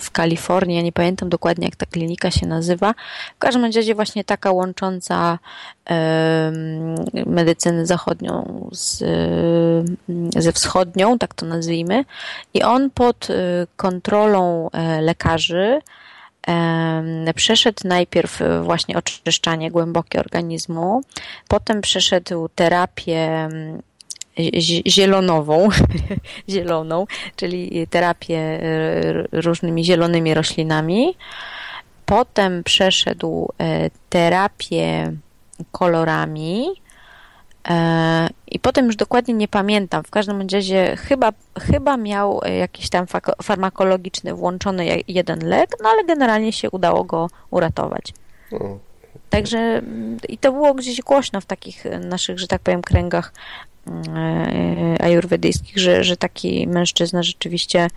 w 0.00 0.10
Kalifornii. 0.12 0.76
Ja 0.76 0.82
nie 0.82 0.92
pamiętam 0.92 1.28
dokładnie, 1.28 1.66
jak 1.66 1.76
ta 1.76 1.86
klinika 1.86 2.30
się 2.30 2.46
nazywa. 2.46 2.94
W 3.36 3.38
każdym 3.38 3.64
razie 3.64 3.94
właśnie 3.94 4.24
taka 4.24 4.52
łącząca 4.52 5.38
y, 5.38 5.94
medycynę 7.26 7.86
zachodnią 7.86 8.68
z, 8.72 9.02
y, 9.02 10.42
ze 10.42 10.52
wschodnią, 10.52 11.18
tak 11.18 11.34
to 11.34 11.46
nazwijmy. 11.46 12.04
I 12.54 12.62
on 12.62 12.90
pod 12.90 13.28
kontrolą 13.76 14.70
lekarzy 15.00 15.80
Przeszedł 17.34 17.88
najpierw 17.88 18.42
e, 18.42 18.62
właśnie 18.62 18.96
oczyszczanie 18.98 19.70
głębokie 19.70 20.20
organizmu, 20.20 21.00
potem 21.48 21.80
przeszedł 21.80 22.48
terapię 22.54 23.48
zielonową, 24.86 25.68
zieloną, 26.50 27.06
czyli 27.36 27.86
terapię 27.86 28.38
e, 28.38 28.60
różnymi 29.32 29.84
zielonymi 29.84 30.34
roślinami. 30.34 31.16
Potem 32.06 32.64
przeszedł 32.64 33.48
e, 33.58 33.90
terapię 34.10 35.12
kolorami, 35.72 36.66
E, 37.68 38.28
I 38.50 38.58
potem 38.58 38.86
już 38.86 38.96
dokładnie 38.96 39.34
nie 39.34 39.48
pamiętam. 39.48 40.04
W 40.04 40.10
każdym 40.10 40.46
razie 40.52 40.96
chyba, 40.96 41.32
chyba 41.60 41.96
miał 41.96 42.40
jakiś 42.58 42.88
tam 42.88 43.06
farmakologiczny 43.42 44.34
włączony 44.34 44.86
jeden 45.08 45.38
lek, 45.48 45.70
no 45.82 45.88
ale 45.88 46.04
generalnie 46.04 46.52
się 46.52 46.70
udało 46.70 47.04
go 47.04 47.30
uratować. 47.50 48.14
Także 49.30 49.82
i 50.28 50.38
to 50.38 50.52
było 50.52 50.74
gdzieś 50.74 51.00
głośno 51.00 51.40
w 51.40 51.46
takich 51.46 51.84
naszych, 52.00 52.38
że 52.38 52.46
tak 52.46 52.62
powiem, 52.62 52.82
kręgach 52.82 53.32
ajurwedyjskich, 55.00 55.78
że, 55.78 56.04
że 56.04 56.16
taki 56.16 56.66
mężczyzna 56.68 57.22
rzeczywiście 57.22 57.88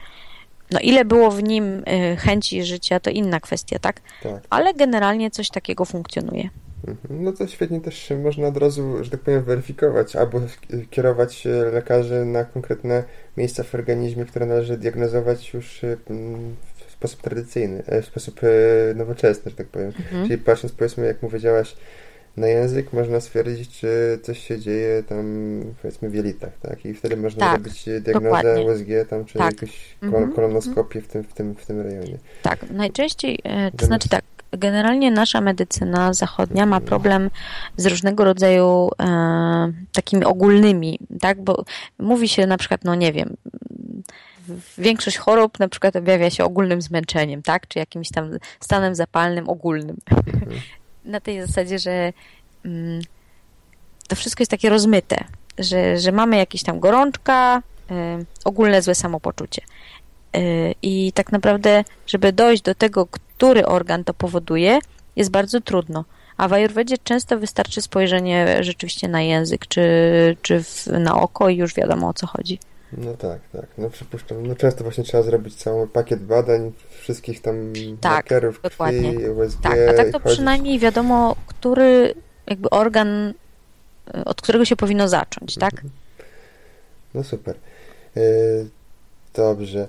no 0.72 0.80
ile 0.80 1.06
było 1.06 1.32
w 1.32 1.44
nim 1.44 1.84
e, 1.86 2.16
chęci 2.16 2.64
życia, 2.64 3.00
to 3.00 3.10
inna 3.10 3.40
kwestia, 3.40 3.80
tak? 3.80 4.02
tak? 4.24 4.44
Ale 4.50 4.74
generalnie 4.74 5.32
coś 5.32 5.50
takiego 5.50 5.86
funkcjonuje. 5.86 6.50
Mhm. 6.88 7.24
No 7.24 7.34
to 7.34 7.48
świetnie 7.48 7.82
też 7.82 8.14
można 8.24 8.48
od 8.48 8.58
razu, 8.58 9.04
że 9.04 9.12
tak 9.12 9.20
powiem, 9.20 9.44
weryfikować 9.44 10.16
albo 10.16 10.42
kierować 10.90 11.48
lekarzy 11.74 12.26
na 12.26 12.44
konkretne 12.46 13.04
miejsca 13.38 13.64
w 13.64 13.76
organizmie, 13.76 14.26
które 14.26 14.46
należy 14.46 14.78
diagnozować 14.78 15.54
już 15.54 15.80
w 16.88 16.92
sposób 16.92 17.22
tradycyjny, 17.22 17.84
e, 17.86 18.02
w 18.02 18.06
sposób 18.06 18.40
e, 18.44 18.48
nowoczesny, 18.94 19.52
że 19.52 19.58
tak 19.58 19.68
powiem. 19.68 19.88
Mhm. 19.88 20.28
Czyli 20.28 20.38
patrząc, 20.38 20.74
powiedzmy, 20.74 21.06
jak 21.06 21.18
powiedziałaś, 21.18 21.76
na 22.38 22.48
język 22.48 22.94
można 22.94 23.20
stwierdzić, 23.20 23.80
czy 23.80 24.20
coś 24.24 24.48
się 24.48 24.60
dzieje 24.60 25.04
tam, 25.04 25.26
powiedzmy, 25.82 26.10
w 26.10 26.14
jelitach, 26.16 26.58
tak? 26.62 26.86
I 26.86 26.94
wtedy 26.94 27.18
można 27.18 27.40
tak, 27.40 27.58
robić 27.58 27.84
diagnozę 27.84 28.14
dokładnie. 28.14 28.66
USG 28.66 29.10
tam, 29.10 29.26
czy 29.26 29.38
tak. 29.38 29.54
mhm. 30.02 30.34
kolonoskopię 30.34 31.02
w 31.02 31.08
tym, 31.08 31.24
w, 31.24 31.34
tym, 31.34 31.56
w 31.56 31.66
tym 31.66 31.82
rejonie. 31.82 32.18
Tak, 32.42 32.70
najczęściej, 32.72 33.40
e, 33.44 33.72
to 33.72 33.86
znaczy 33.86 34.10
tak, 34.10 34.24
generalnie 34.52 35.12
nasza 35.12 35.42
medycyna 35.42 36.14
zachodnia 36.14 36.66
ma 36.66 36.82
problem 36.82 37.30
z 37.78 37.86
różnego 37.86 38.24
rodzaju 38.24 38.90
e, 39.02 39.74
takimi 39.94 40.26
ogólnymi, 40.26 41.00
tak? 41.22 41.42
Bo 41.42 41.66
mówi 42.00 42.28
się 42.28 42.48
na 42.48 42.58
przykład, 42.58 42.84
no 42.84 42.96
nie 42.96 43.14
wiem, 43.14 43.36
większość 44.78 45.18
chorób 45.18 45.60
na 45.60 45.68
przykład 45.68 45.96
objawia 45.96 46.30
się 46.30 46.44
ogólnym 46.44 46.82
zmęczeniem, 46.82 47.42
tak? 47.42 47.68
Czy 47.68 47.80
jakimś 47.80 48.10
tam 48.10 48.38
stanem 48.60 48.96
zapalnym 48.96 49.50
ogólnym. 49.50 49.98
Mhm. 50.12 50.52
na 51.08 51.20
tej 51.20 51.42
zasadzie, 51.42 51.80
że 51.80 52.14
mm, 52.66 53.02
to 54.08 54.16
wszystko 54.16 54.42
jest 54.42 54.52
takie 54.52 54.70
rozmyte, 54.70 55.24
że, 55.58 55.98
że 56.00 56.12
mamy 56.12 56.38
jakieś 56.38 56.64
tam 56.64 56.80
gorączka, 56.80 57.62
y, 57.92 58.26
ogólne 58.46 58.82
złe 58.82 58.96
samopoczucie. 58.96 59.62
Y, 60.38 60.76
I 60.82 61.12
tak 61.14 61.32
naprawdę, 61.32 61.84
żeby 62.08 62.34
dojść 62.34 62.64
do 62.64 62.76
tego, 62.76 63.06
który 63.06 63.66
organ 63.66 64.04
to 64.04 64.14
powoduje, 64.14 64.80
jest 65.16 65.32
bardzo 65.32 65.62
trudno. 65.62 66.06
A 66.38 66.48
w 66.48 66.54
Ayurvedzie 66.54 66.98
często 66.98 67.40
wystarczy 67.40 67.82
spojrzenie 67.82 68.64
rzeczywiście 68.64 69.08
na 69.08 69.22
język 69.22 69.68
czy, 69.68 69.82
czy 70.42 70.64
w, 70.64 70.88
na 70.88 71.22
oko 71.22 71.50
i 71.50 71.58
już 71.58 71.74
wiadomo 71.74 72.10
o 72.10 72.14
co 72.14 72.28
chodzi. 72.28 72.60
No 72.94 73.14
tak, 73.14 73.40
tak. 73.54 73.66
No 73.78 73.90
przypuszczam. 73.90 74.48
No 74.48 74.56
często 74.56 74.84
właśnie 74.84 75.04
trzeba 75.04 75.24
zrobić 75.24 75.56
cały 75.56 75.88
pakiet 75.88 76.24
badań, 76.24 76.72
wszystkich 76.90 77.42
tam 77.42 77.74
tak, 78.02 78.12
markerów 78.12 78.62
dokładnie. 78.62 79.14
krwi, 79.14 79.30
USG. 79.30 79.62
Tak, 79.62 79.80
a 79.90 79.94
tak 79.94 80.12
to 80.12 80.20
przynajmniej 80.20 80.80
wiadomo, 80.80 81.36
który 81.48 82.14
jakby 82.48 82.70
organ, 82.70 83.34
od 84.26 84.42
którego 84.42 84.66
się 84.66 84.76
powinno 84.76 85.08
zacząć, 85.08 85.56
tak? 85.56 85.74
Mhm. 85.74 85.90
No 87.14 87.24
super. 87.24 87.56
Yy, 88.16 88.68
dobrze. 89.34 89.88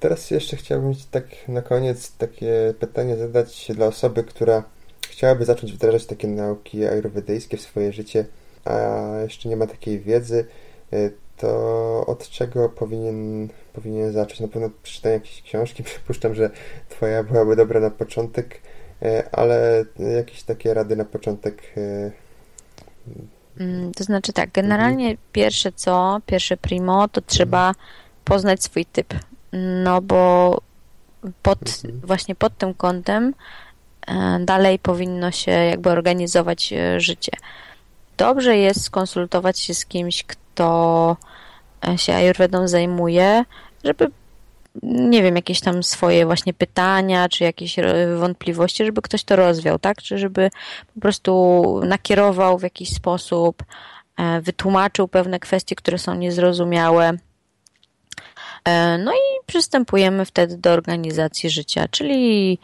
Teraz 0.00 0.30
jeszcze 0.30 0.56
chciałbym 0.56 0.94
tak 1.10 1.24
na 1.48 1.62
koniec 1.62 2.12
takie 2.16 2.74
pytanie 2.80 3.16
zadać 3.16 3.66
dla 3.74 3.86
osoby, 3.86 4.24
która 4.24 4.64
chciałaby 5.10 5.44
zacząć 5.44 5.72
wdrażać 5.72 6.06
takie 6.06 6.28
nauki 6.28 6.86
ayurvedyjskie 6.86 7.56
w 7.56 7.60
swoje 7.60 7.92
życie, 7.92 8.24
a 8.64 9.02
jeszcze 9.22 9.48
nie 9.48 9.56
ma 9.56 9.66
takiej 9.66 10.00
wiedzy, 10.00 10.46
to 11.46 12.06
od 12.06 12.28
czego 12.28 12.68
powinien, 12.68 13.48
powinien 13.72 14.12
zacząć? 14.12 14.40
Na 14.40 14.48
pewno 14.48 14.70
przeczytanie 14.82 15.14
jakiejś 15.14 15.42
książki. 15.42 15.82
Przypuszczam, 15.92 16.34
że 16.34 16.50
Twoja 16.88 17.22
byłaby 17.22 17.56
dobra 17.56 17.80
na 17.80 17.90
początek. 17.90 18.60
ale 19.32 19.84
jakieś 20.16 20.42
takie 20.42 20.74
rady 20.74 20.96
na 20.96 21.04
początek 21.04 21.62
Mm, 23.60 23.92
to 23.92 24.04
znaczy 24.04 24.32
tak, 24.32 24.50
generalnie 24.52 25.04
mhm. 25.04 25.18
pierwsze 25.32 25.72
co, 25.72 26.20
pierwsze 26.26 26.56
primo, 26.56 27.08
to 27.08 27.20
trzeba 27.20 27.68
mhm. 27.68 27.86
poznać 28.24 28.62
swój 28.62 28.86
typ. 28.86 29.14
No 29.84 30.00
bo 30.00 30.60
pod, 31.42 31.58
mhm. 31.84 32.00
właśnie 32.00 32.34
pod 32.34 32.58
tym 32.58 32.74
kątem 32.74 33.34
e, 34.06 34.38
dalej 34.40 34.78
powinno 34.78 35.30
się 35.30 35.50
jakby 35.50 35.90
organizować 35.90 36.72
e, 36.72 37.00
życie. 37.00 37.32
Dobrze 38.16 38.56
jest 38.56 38.84
skonsultować 38.84 39.58
się 39.58 39.74
z 39.74 39.86
kimś, 39.86 40.24
kto 40.24 41.16
e, 41.20 41.33
się 41.96 42.14
ayurvedą 42.14 42.68
zajmuje, 42.68 43.44
żeby 43.84 44.10
nie 44.82 45.22
wiem, 45.22 45.36
jakieś 45.36 45.60
tam 45.60 45.82
swoje 45.82 46.26
właśnie 46.26 46.54
pytania, 46.54 47.28
czy 47.28 47.44
jakieś 47.44 47.76
wątpliwości, 48.18 48.84
żeby 48.84 49.02
ktoś 49.02 49.24
to 49.24 49.36
rozwiał, 49.36 49.78
tak? 49.78 50.02
Czy 50.02 50.18
żeby 50.18 50.50
po 50.94 51.00
prostu 51.00 51.80
nakierował 51.84 52.58
w 52.58 52.62
jakiś 52.62 52.94
sposób, 52.94 53.62
e, 54.18 54.40
wytłumaczył 54.40 55.08
pewne 55.08 55.40
kwestie, 55.40 55.76
które 55.76 55.98
są 55.98 56.14
niezrozumiałe. 56.14 57.12
E, 58.64 58.98
no 58.98 59.12
i 59.12 59.46
przystępujemy 59.46 60.24
wtedy 60.24 60.56
do 60.56 60.72
organizacji 60.72 61.50
życia, 61.50 61.88
czyli 61.90 62.58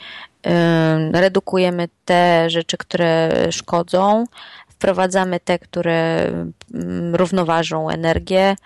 e, 0.47 1.11
redukujemy 1.13 1.89
te 2.05 2.51
rzeczy, 2.51 2.77
które 2.77 3.31
szkodzą, 3.51 4.25
wprowadzamy 4.69 5.41
te, 5.41 5.59
które 5.59 6.27
mm, 6.75 7.15
równoważą 7.15 7.91
energię, 7.91 8.57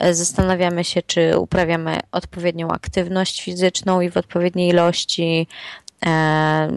Zastanawiamy 0.00 0.84
się, 0.84 1.02
czy 1.02 1.38
uprawiamy 1.38 1.98
odpowiednią 2.12 2.68
aktywność 2.68 3.42
fizyczną 3.42 4.00
i 4.00 4.10
w 4.10 4.16
odpowiedniej 4.16 4.68
ilości, 4.70 5.46
e, 6.06 6.70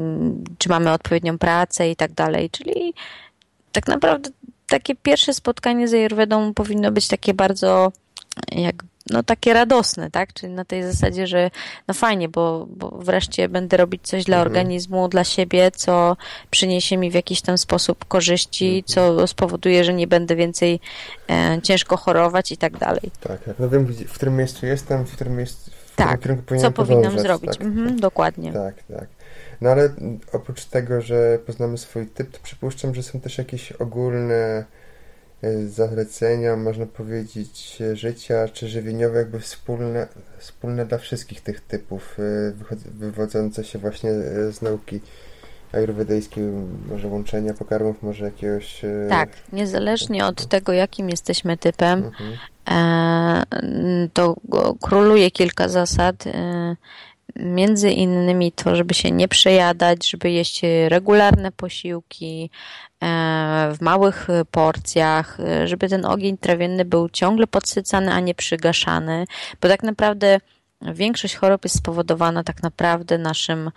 czy 0.57 0.69
mamy 0.69 0.91
odpowiednią 0.91 1.38
pracę 1.38 1.89
i 1.89 1.95
tak 1.95 2.11
dalej. 2.13 2.49
Czyli 2.49 2.93
tak 3.72 3.88
naprawdę 3.88 4.30
takie 4.67 4.95
pierwsze 4.95 5.34
spotkanie 5.34 5.88
z 5.88 5.93
Ayurvedą 5.93 6.53
powinno 6.53 6.91
być 6.91 7.07
takie 7.07 7.34
bardzo 7.34 7.91
jak 8.51 8.84
no 9.10 9.24
takie 9.24 9.54
radosne, 9.54 10.12
tak? 10.12 10.34
Czyli 10.34 10.54
na 10.54 10.66
tej 10.66 10.84
zasadzie, 10.84 11.28
że 11.28 11.52
no 11.88 11.93
fajnie, 11.93 12.30
bo, 12.30 12.68
bo 12.70 12.89
wreszcie 12.89 13.49
będę 13.49 13.78
robić 13.78 14.02
coś 14.04 14.24
dla 14.24 14.38
mhm. 14.38 14.47
organizmu, 14.47 15.08
dla 15.08 15.24
siebie, 15.24 15.72
co 15.72 16.18
przyniesie 16.52 16.97
mi 16.97 17.12
w 17.12 17.14
jakiś 17.14 17.41
tam 17.41 17.58
sposób 17.58 18.06
korzyści, 18.06 18.68
mhm. 18.68 18.84
co 18.86 19.28
spowoduje, 19.28 19.84
że 19.84 19.93
nie 19.93 20.08
będę 20.08 20.36
więcej 20.36 20.80
e, 21.30 21.60
ciężko 21.64 21.97
chorować 21.97 22.52
i 22.52 22.58
tak 22.58 22.78
dalej. 22.78 23.12
Tak, 23.20 23.43
tak. 23.43 23.60
No 23.60 23.70
wiem, 23.70 23.86
w 23.86 24.14
którym 24.14 24.38
miejscu 24.38 24.66
jestem, 24.66 25.06
w 25.06 25.12
którym 25.12 25.36
miejscu, 25.36 25.72
w 25.72 25.95
tak, 25.95 26.20
którym 26.20 26.43
co 26.62 26.72
powinnam 26.72 27.20
zrobić. 27.20 27.52
Tak, 27.52 27.62
mhm, 27.62 27.99
dokładnie. 27.99 28.54
Tak, 28.54 28.76
tak. 28.84 29.08
No 29.62 29.70
ale 29.70 29.89
oprócz 30.34 30.66
tego, 30.66 31.02
że 31.02 31.39
poznamy 31.45 31.78
swój 31.78 32.08
typ, 32.08 32.32
to 32.32 32.39
przypuszczam, 32.43 32.95
że 32.95 33.04
są 33.04 33.20
też 33.20 33.38
jakieś 33.38 33.72
ogólne 33.72 34.66
zalecenia, 35.67 36.55
można 36.55 36.85
powiedzieć, 36.85 37.79
życia 37.93 38.47
czy 38.47 38.67
żywieniowe, 38.67 39.19
jakby 39.19 39.39
wspólne, 39.39 40.07
wspólne 40.37 40.85
dla 40.85 40.97
wszystkich 40.97 41.41
tych 41.41 41.61
typów, 41.61 42.17
e, 42.19 42.53
wywodzące 42.85 43.63
się 43.63 43.79
właśnie 43.79 44.09
e, 44.09 44.51
z 44.51 44.61
nauki 44.61 44.99
ajurwedyjskiej, 45.73 46.43
może 46.89 47.07
łączenia 47.07 47.53
pokarmów, 47.53 48.03
może 48.03 48.25
jakiegoś... 48.25 48.81
Tak, 49.09 49.29
niezależnie 49.53 50.25
od 50.25 50.45
tego, 50.45 50.73
jakim 50.73 51.09
jesteśmy 51.09 51.57
typem, 51.57 52.03
mhm. 52.05 52.37
to 54.13 54.35
króluje 54.81 55.31
kilka 55.31 55.69
zasad, 55.69 56.23
Między 57.36 57.91
innymi 57.91 58.51
to, 58.51 58.75
żeby 58.75 58.93
się 58.93 59.11
nie 59.11 59.27
przejadać, 59.27 60.09
żeby 60.09 60.32
jeść 60.32 60.61
regularne 60.88 61.51
posiłki 61.51 62.49
e, 63.03 63.07
w 63.73 63.82
małych 63.82 64.27
porcjach, 64.51 65.39
e, 65.39 65.67
żeby 65.67 65.89
ten 65.89 66.05
ogień 66.05 66.38
trawienny 66.38 66.86
był 66.86 67.09
ciągle 67.09 67.47
podsycany, 67.47 68.13
a 68.13 68.19
nie 68.19 68.36
przygaszany, 68.36 69.25
bo 69.61 69.67
tak 69.67 69.84
naprawdę 69.84 70.39
większość 70.82 71.36
chorób 71.36 71.63
jest 71.63 71.77
spowodowana 71.77 72.43
tak 72.43 72.63
naprawdę 72.63 73.17
naszym 73.17 73.71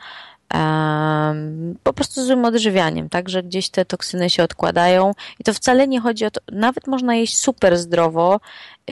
po 1.82 1.92
prostu 1.92 2.24
złym 2.24 2.44
odżywianiem, 2.44 3.08
tak, 3.08 3.28
że 3.28 3.42
gdzieś 3.42 3.70
te 3.70 3.84
toksyny 3.84 4.30
się 4.30 4.42
odkładają 4.42 5.12
i 5.40 5.44
to 5.44 5.54
wcale 5.54 5.88
nie 5.88 6.00
chodzi 6.00 6.24
o 6.24 6.30
to, 6.30 6.40
nawet 6.52 6.86
można 6.86 7.14
jeść 7.14 7.36
super 7.36 7.78
zdrowo, 7.78 8.40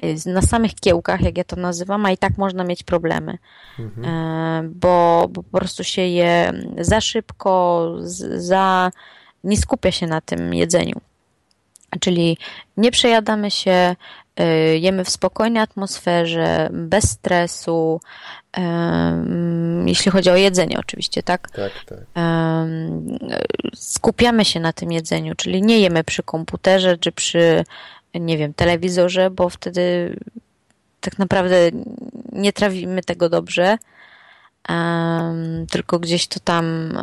y, 0.04 0.30
na 0.30 0.42
samych 0.42 0.74
kiełkach, 0.74 1.20
jak 1.20 1.38
ja 1.38 1.44
to 1.44 1.56
nazywam, 1.56 2.06
a 2.06 2.10
i 2.10 2.18
tak 2.18 2.38
można 2.38 2.64
mieć 2.64 2.82
problemy, 2.82 3.38
mhm. 3.78 4.72
bo, 4.74 5.26
bo 5.30 5.42
po 5.42 5.58
prostu 5.58 5.84
się 5.84 6.02
je 6.02 6.52
za 6.78 7.00
szybko, 7.00 7.88
za, 8.36 8.90
nie 9.44 9.56
skupia 9.56 9.92
się 9.92 10.06
na 10.06 10.20
tym 10.20 10.54
jedzeniu. 10.54 11.00
Czyli 12.00 12.38
nie 12.76 12.90
przejadamy 12.90 13.50
się, 13.50 13.96
jemy 14.80 15.04
w 15.04 15.10
spokojnej 15.10 15.62
atmosferze, 15.62 16.68
bez 16.72 17.10
stresu, 17.10 18.00
jeśli 19.86 20.10
chodzi 20.10 20.30
o 20.30 20.36
jedzenie 20.36 20.78
oczywiście, 20.78 21.22
tak? 21.22 21.50
Tak, 21.50 21.72
tak. 21.86 21.98
Skupiamy 23.74 24.44
się 24.44 24.60
na 24.60 24.72
tym 24.72 24.92
jedzeniu, 24.92 25.34
czyli 25.34 25.62
nie 25.62 25.78
jemy 25.78 26.04
przy 26.04 26.22
komputerze 26.22 26.98
czy 26.98 27.12
przy, 27.12 27.64
nie 28.14 28.38
wiem, 28.38 28.54
telewizorze, 28.54 29.30
bo 29.30 29.48
wtedy 29.48 30.16
tak 31.00 31.18
naprawdę 31.18 31.56
nie 32.32 32.52
trawimy 32.52 33.02
tego 33.02 33.28
dobrze, 33.28 33.78
tylko 35.70 35.98
gdzieś 35.98 36.26
to 36.26 36.40
tam 36.40 36.98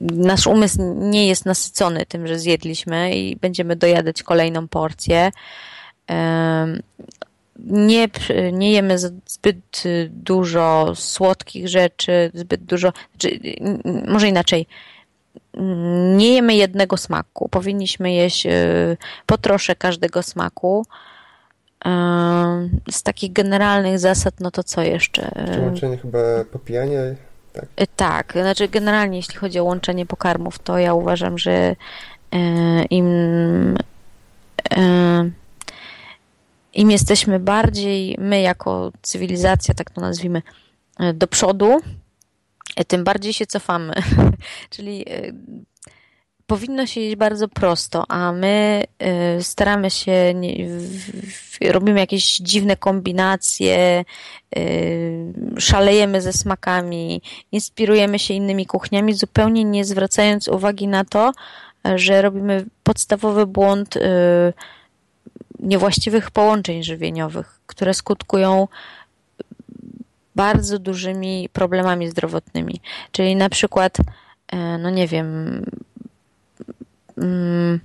nasz 0.00 0.46
umysł 0.46 0.94
nie 0.96 1.28
jest 1.28 1.46
nasycony 1.46 2.06
tym, 2.06 2.26
że 2.26 2.38
zjedliśmy 2.38 3.16
i 3.16 3.36
będziemy 3.36 3.76
dojadać 3.76 4.22
kolejną 4.22 4.68
porcję 4.68 5.30
nie, 7.58 8.08
nie 8.52 8.72
jemy 8.72 8.98
zbyt 9.26 9.82
dużo 10.10 10.92
słodkich 10.94 11.68
rzeczy, 11.68 12.30
zbyt 12.34 12.64
dużo, 12.64 12.92
znaczy, 13.10 13.40
może 14.08 14.28
inaczej, 14.28 14.66
nie 16.16 16.34
jemy 16.34 16.54
jednego 16.54 16.96
smaku. 16.96 17.48
Powinniśmy 17.48 18.12
jeść 18.12 18.46
y, 18.46 18.96
po 19.26 19.38
trosze 19.38 19.76
każdego 19.76 20.22
smaku. 20.22 20.86
Y, 21.86 22.92
z 22.92 23.02
takich 23.02 23.32
generalnych 23.32 23.98
zasad, 23.98 24.34
no 24.40 24.50
to 24.50 24.64
co 24.64 24.82
jeszcze? 24.82 25.30
łączenie 25.62 25.96
chyba 25.96 26.18
popijanie, 26.52 27.14
tak? 27.52 27.64
Y, 27.64 27.86
tak, 27.96 28.32
znaczy 28.32 28.68
generalnie 28.68 29.16
jeśli 29.16 29.36
chodzi 29.36 29.58
o 29.58 29.64
łączenie 29.64 30.06
pokarmów, 30.06 30.58
to 30.58 30.78
ja 30.78 30.94
uważam, 30.94 31.38
że 31.38 31.76
im 32.90 33.06
im 36.74 36.90
jesteśmy 36.90 37.40
bardziej, 37.40 38.16
my 38.18 38.40
jako 38.40 38.92
cywilizacja, 39.02 39.74
tak 39.74 39.90
to 39.90 40.00
nazwijmy, 40.00 40.42
e, 40.98 41.12
do 41.12 41.26
przodu, 41.26 41.80
e, 42.76 42.84
tym 42.84 43.04
bardziej 43.04 43.32
się 43.32 43.46
cofamy. 43.46 43.94
Czyli 44.70 45.04
e, 45.08 45.32
powinno 46.46 46.86
się 46.86 47.00
jeść 47.00 47.16
bardzo 47.16 47.48
prosto, 47.48 48.04
a 48.08 48.32
my 48.32 48.84
staramy 49.40 49.90
się, 49.90 50.34
robimy 51.70 52.00
jakieś 52.00 52.36
dziwne 52.36 52.76
kombinacje, 52.76 54.04
szalejemy 55.58 56.22
ze 56.22 56.32
smakami, 56.32 57.22
inspirujemy 57.52 58.18
się 58.18 58.34
innymi 58.34 58.66
kuchniami, 58.66 59.14
zupełnie 59.14 59.64
nie 59.64 59.84
zwracając 59.84 60.48
uwagi 60.48 60.88
na 60.88 61.04
to, 61.04 61.32
że 61.94 62.22
robimy 62.22 62.66
podstawowy 62.82 63.46
błąd 63.46 63.94
niewłaściwych 65.62 66.30
połączeń 66.30 66.82
żywieniowych, 66.82 67.60
które 67.66 67.94
skutkują 67.94 68.68
bardzo 70.36 70.78
dużymi 70.78 71.48
problemami 71.52 72.08
zdrowotnymi. 72.08 72.80
Czyli 73.12 73.36
na 73.36 73.48
przykład, 73.48 73.96
e, 74.52 74.78
no 74.78 74.90
nie 74.90 75.08
wiem, 75.08 75.26
mm, 77.18 77.80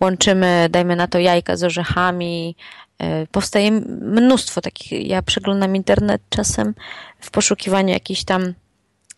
łączymy, 0.00 0.68
dajmy 0.70 0.96
na 0.96 1.06
to 1.06 1.18
jajka 1.18 1.56
z 1.56 1.64
orzechami. 1.64 2.56
E, 2.98 3.26
powstaje 3.26 3.70
mnóstwo 4.00 4.60
takich. 4.60 5.06
Ja 5.06 5.22
przeglądam 5.22 5.76
internet 5.76 6.22
czasem 6.28 6.74
w 7.20 7.30
poszukiwaniu 7.30 7.88
jakichś 7.88 8.24
tam 8.24 8.54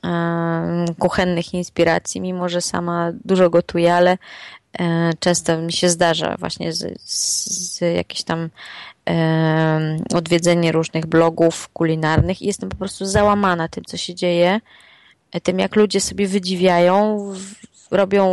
e, 0.04 0.84
kuchennych 0.98 1.54
inspiracji, 1.54 2.20
mimo 2.20 2.48
że 2.48 2.60
sama 2.60 3.12
dużo 3.24 3.50
gotuję, 3.50 3.94
ale 3.94 4.18
często 5.18 5.58
mi 5.58 5.72
się 5.72 5.88
zdarza 5.88 6.36
właśnie 6.38 6.72
z, 6.72 7.00
z 7.04 7.80
jakieś 7.80 8.22
tam 8.22 8.50
e, 9.08 9.96
odwiedzenie 10.14 10.72
różnych 10.72 11.06
blogów 11.06 11.68
kulinarnych 11.68 12.42
i 12.42 12.46
jestem 12.46 12.68
po 12.68 12.76
prostu 12.76 13.04
załamana 13.06 13.68
tym, 13.68 13.84
co 13.84 13.96
się 13.96 14.14
dzieje, 14.14 14.60
e, 15.32 15.40
tym 15.40 15.58
jak 15.58 15.76
ludzie 15.76 16.00
sobie 16.00 16.28
wydziwiają, 16.28 17.18
robią 17.90 18.26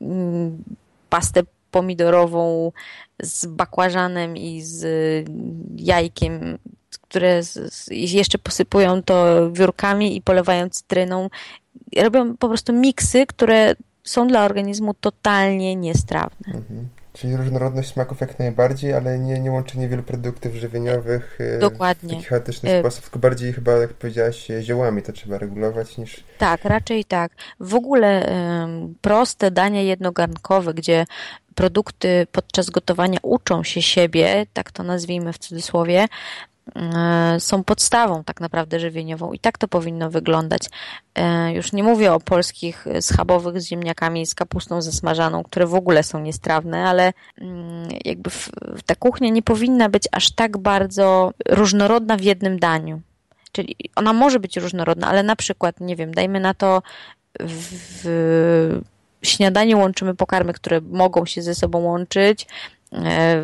mm, 0.00 0.64
pastę 1.08 1.42
pomidorową 1.70 2.72
z 3.22 3.46
bakłażanem 3.46 4.36
i 4.36 4.62
z 4.62 4.84
jajkiem, 5.76 6.58
które 6.90 7.40
jeszcze 7.90 8.38
posypują 8.38 9.02
to 9.02 9.50
wiórkami 9.52 10.16
i 10.16 10.22
polewają 10.22 10.70
cytryną. 10.70 11.30
Robią 11.96 12.36
po 12.36 12.48
prostu 12.48 12.72
miksy, 12.72 13.26
które 13.26 13.74
są 14.06 14.28
dla 14.28 14.44
organizmu 14.44 14.94
totalnie 14.94 15.76
niestrawne. 15.76 16.46
Mhm. 16.46 16.88
Czyli 17.12 17.36
różnorodność 17.36 17.92
smaków 17.92 18.20
jak 18.20 18.38
najbardziej, 18.38 18.92
ale 18.92 19.18
nie, 19.18 19.40
nie 19.40 19.50
łączenie 19.50 19.88
wielu 19.88 20.02
produktów 20.02 20.54
żywieniowych 20.54 21.38
e, 21.40 21.58
Dokładnie. 21.58 22.08
w 22.08 22.12
taki 22.12 22.24
chaotyczny 22.24 22.76
y 22.76 22.80
sposób, 22.80 23.04
tylko 23.04 23.18
bardziej 23.18 23.52
chyba, 23.52 23.72
jak 23.72 23.92
powiedziałaś, 23.92 24.48
ziołami 24.60 25.02
to 25.02 25.12
trzeba 25.12 25.38
regulować 25.38 25.98
niż... 25.98 26.24
Tak, 26.38 26.64
raczej 26.64 27.04
tak. 27.04 27.32
W 27.60 27.74
ogóle 27.74 28.28
proste 29.00 29.50
dania 29.50 29.82
jednogarnkowe, 29.82 30.74
gdzie 30.74 31.04
produkty 31.54 32.26
podczas 32.32 32.70
gotowania 32.70 33.18
uczą 33.22 33.62
się 33.62 33.82
siebie, 33.82 34.46
tak 34.52 34.70
to 34.70 34.82
nazwijmy 34.82 35.32
w 35.32 35.38
cudzysłowie, 35.38 36.06
E, 36.06 36.55
są 37.38 37.64
podstawą 37.64 38.24
tak 38.24 38.40
naprawdę 38.40 38.80
żywieniową 38.80 39.32
i 39.32 39.38
tak 39.38 39.58
to 39.58 39.68
powinno 39.68 40.10
wyglądać. 40.10 40.62
E, 41.14 41.52
już 41.52 41.72
nie 41.72 41.82
mówię 41.82 42.12
o 42.12 42.20
polskich 42.20 42.86
schabowych 43.00 43.60
z 43.60 43.66
ziemniakami 43.66 44.26
z 44.26 44.34
kapustą 44.34 44.82
zasmażaną, 44.82 45.42
które 45.42 45.66
w 45.66 45.74
ogóle 45.74 46.02
są 46.02 46.20
niestrawne, 46.20 46.88
ale 46.88 47.12
mm, 47.38 47.88
jakby 48.04 48.30
ta 48.86 48.94
kuchnia 48.94 49.30
nie 49.30 49.42
powinna 49.42 49.88
być 49.88 50.08
aż 50.12 50.30
tak 50.30 50.58
bardzo 50.58 51.32
różnorodna 51.48 52.16
w 52.16 52.22
jednym 52.22 52.58
daniu. 52.58 53.00
Czyli 53.52 53.76
ona 53.96 54.12
może 54.12 54.40
być 54.40 54.56
różnorodna, 54.56 55.08
ale 55.08 55.22
na 55.22 55.36
przykład, 55.36 55.80
nie 55.80 55.96
wiem, 55.96 56.14
dajmy 56.14 56.40
na 56.40 56.54
to 56.54 56.82
w 57.40 58.80
śniadaniu 59.22 59.78
łączymy 59.78 60.14
pokarmy, 60.14 60.52
które 60.52 60.80
mogą 60.80 61.26
się 61.26 61.42
ze 61.42 61.54
sobą 61.54 61.78
łączyć, 61.78 62.46
E, 62.46 62.75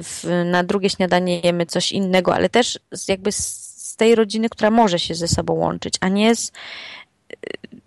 w, 0.03 0.43
na 0.45 0.65
drugie 0.65 0.91
śniadanie 0.91 1.41
jemy 1.41 1.67
coś 1.67 1.93
innego, 1.93 2.35
ale 2.35 2.49
też 2.49 2.79
z, 2.93 3.09
jakby 3.09 3.33
z 3.33 3.97
tej 3.97 4.15
rodziny, 4.15 4.49
która 4.49 4.71
może 4.71 4.99
się 4.99 5.15
ze 5.15 5.29
sobą 5.29 5.53
łączyć, 5.55 5.95
a 6.01 6.09
nie 6.09 6.37
z 6.37 6.49
e, 6.49 7.35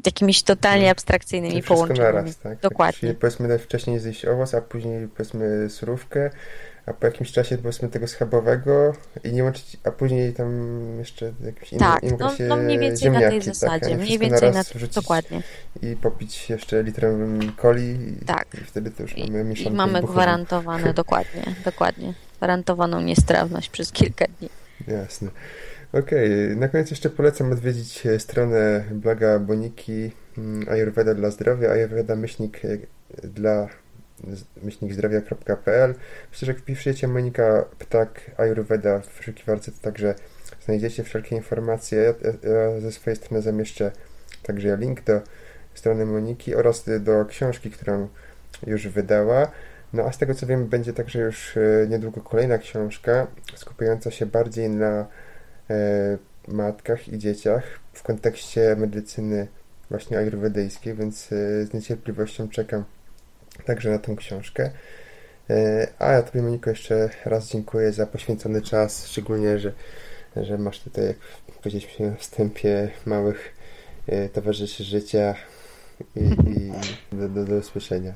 jakimiś 0.06 0.44
totalnie 0.44 0.92
abstrakcyjnymi 0.92 1.64
połączeniami. 1.64 2.16
Naraz, 2.16 2.38
tak? 2.38 2.60
Dokładnie. 2.60 3.00
Czyli 3.00 3.14
powiedzmy 3.14 3.60
wcześniej 3.60 4.00
zjeść 4.00 4.26
owoc, 4.26 4.54
a 4.54 4.62
później 4.62 5.08
powiedzmy 5.08 5.70
surówkę, 5.70 6.30
a 6.86 6.94
po 6.94 7.06
jakimś 7.06 7.32
czasie 7.32 7.58
powiedzmy 7.58 7.90
tego 7.90 8.08
schabowego 8.08 8.94
i 9.24 9.34
nie 9.34 9.44
łączyć, 9.44 9.78
a 9.84 9.92
później 9.92 10.34
tam 10.34 10.50
jeszcze 11.00 11.34
jakiś 11.44 11.72
inny 11.72 11.80
Tak, 11.80 12.04
no, 12.20 12.32
no 12.48 12.56
mniej 12.56 12.80
więcej 12.80 13.12
na 13.12 13.20
tej 13.20 13.40
tak, 13.40 13.44
zasadzie, 13.44 13.90
tak, 13.90 14.00
mniej 14.00 14.20
więcej 14.20 14.52
na 14.52 14.64
dokładnie. 14.96 15.42
I 15.82 15.96
popić 15.96 16.50
jeszcze 16.50 16.84
litrem 16.84 17.40
coli 17.62 17.98
tak. 18.26 18.48
i 18.54 18.58
wtedy 18.58 18.92
to 18.92 19.04
już 19.04 19.18
mamy 19.18 19.44
mieszankę 19.44 19.74
I 19.74 19.76
mamy 19.76 20.02
gwarantowane, 20.02 20.94
dokładnie, 21.04 21.44
dokładnie, 21.66 22.14
gwarantowaną 22.38 23.02
niestrawność 23.02 23.70
przez 23.70 23.92
kilka 23.92 24.26
dni. 24.40 24.50
Jasne. 24.88 25.30
Okej, 25.94 26.46
okay. 26.46 26.56
na 26.56 26.68
koniec 26.68 26.90
jeszcze 26.90 27.10
polecam 27.10 27.52
odwiedzić 27.52 28.06
e, 28.06 28.20
stronę 28.20 28.84
bloga 28.92 29.40
Boniki 29.40 30.12
mm, 30.38 30.70
Ayurveda 30.70 31.14
dla 31.14 31.32
zdrowia, 31.32 31.72
Ayurveda 31.72 32.16
myślnik 32.16 32.66
e, 32.66 32.78
dla 33.28 33.68
myślnikzdrowia.pl. 34.62 35.96
Myślę, 36.32 36.46
że 36.46 36.52
jak 36.52 36.62
wpiszecie 36.62 37.08
Monika 37.08 37.66
Ptak 37.80 38.32
Ayurveda 38.38 39.00
w 39.00 39.18
wyszukiwarce, 39.18 39.72
to 39.72 39.78
także 39.82 40.16
znajdziecie 40.66 41.04
wszelkie 41.04 41.36
informacje. 41.36 42.14
Ja, 42.24 42.50
ja 42.50 42.80
ze 42.82 42.92
swojej 42.92 43.18
strony 43.18 43.42
zamieszczę 43.42 43.92
także 44.44 44.78
link 44.78 45.04
do 45.04 45.22
strony 45.74 46.06
Moniki 46.06 46.56
oraz 46.56 46.86
do 47.00 47.26
książki, 47.26 47.72
którą 47.72 48.08
już 48.68 48.88
wydała. 48.88 49.52
No 49.94 50.04
a 50.04 50.12
z 50.12 50.18
tego 50.18 50.34
co 50.34 50.46
wiem, 50.46 50.68
będzie 50.68 50.94
także 50.94 51.20
już 51.20 51.58
e, 51.58 51.88
niedługo 51.90 52.22
kolejna 52.22 52.58
książka 52.58 53.28
skupiająca 53.56 54.12
się 54.12 54.26
bardziej 54.26 54.70
na 54.70 55.08
e, 55.70 56.18
matkach 56.48 57.08
i 57.08 57.18
dzieciach 57.18 57.64
w 57.94 58.04
kontekście 58.04 58.76
medycyny 58.76 59.48
właśnie 59.90 60.18
ajurwedyjskiej, 60.18 60.94
więc 60.94 61.32
e, 61.32 61.66
z 61.66 61.74
niecierpliwością 61.74 62.50
czekam 62.50 62.84
także 63.66 63.90
na 63.90 64.00
tą 64.00 64.16
książkę. 64.16 64.72
E, 65.50 65.88
a 66.00 66.12
ja 66.12 66.24
Tobie, 66.24 66.42
Moniko, 66.42 66.70
jeszcze 66.70 67.10
raz 67.26 67.52
dziękuję 67.52 67.92
za 67.92 68.08
poświęcony 68.08 68.62
czas, 68.62 69.08
szczególnie, 69.08 69.60
że, 69.60 69.72
że 70.36 70.58
masz 70.58 70.80
tutaj, 70.80 71.06
jak 71.06 71.18
powiedzieliśmy 71.64 72.12
w 72.12 72.20
wstępie, 72.20 72.92
małych 73.06 73.56
e, 74.08 74.30
towarzyszy 74.30 74.84
życia 74.84 75.36
i, 76.16 76.20
i 76.24 76.72
do, 77.18 77.30
do, 77.30 77.46
do 77.46 77.56
usłyszenia. 77.56 78.14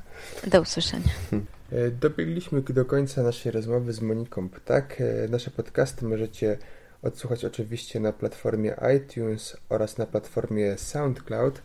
Do 0.48 0.62
usłyszenia. 0.62 1.12
E, 1.72 1.92
dobiegliśmy 1.92 2.62
do 2.62 2.86
końca 2.86 3.24
naszej 3.24 3.52
rozmowy 3.52 3.94
z 3.94 4.02
Moniką 4.02 4.50
Ptak. 4.50 5.04
Nasze 5.30 5.52
podcasty 5.52 6.06
możecie 6.06 6.58
odsłuchać 7.02 7.46
oczywiście 7.46 8.00
na 8.00 8.14
platformie 8.14 8.76
iTunes 8.98 9.58
oraz 9.70 9.98
na 9.98 10.06
platformie 10.06 10.78
SoundCloud 10.78 11.62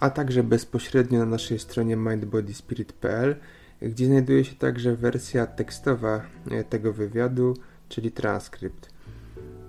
a 0.00 0.10
także 0.10 0.42
bezpośrednio 0.42 1.18
na 1.18 1.26
naszej 1.26 1.58
stronie 1.58 1.96
mindbodyspirit.pl, 1.96 3.36
gdzie 3.82 4.06
znajduje 4.06 4.44
się 4.44 4.54
także 4.54 4.96
wersja 4.96 5.46
tekstowa 5.46 6.22
e, 6.50 6.64
tego 6.64 6.92
wywiadu, 6.92 7.56
czyli 7.88 8.12
transkrypt. 8.12 8.90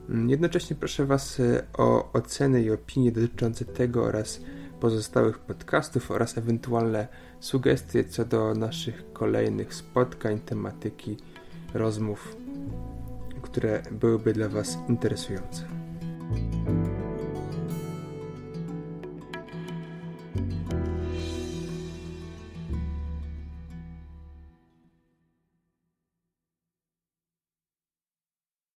Mm, 0.09 0.30
jednocześnie 0.30 0.75
proszę 0.75 1.05
Was 1.05 1.39
e, 1.39 1.63
o 1.78 2.13
oceny 2.13 2.61
i 2.61 2.71
opinie 2.71 3.11
dotyczące 3.11 3.65
tego 3.65 4.03
oraz 4.03 4.41
pozostałych 4.80 5.39
podcastów 5.39 6.11
oraz 6.11 6.38
ewentualne 6.38 7.07
sugestie 7.39 8.03
co 8.03 8.25
do 8.25 8.53
naszych 8.53 9.13
kolejnych 9.13 9.73
spotkań, 9.73 10.39
tematyki, 10.39 11.17
rozmów, 11.73 12.38
które 13.41 13.82
byłyby 13.91 14.34
dla 14.34 14.49
Was 14.49 14.78
interesujące. 14.89 15.67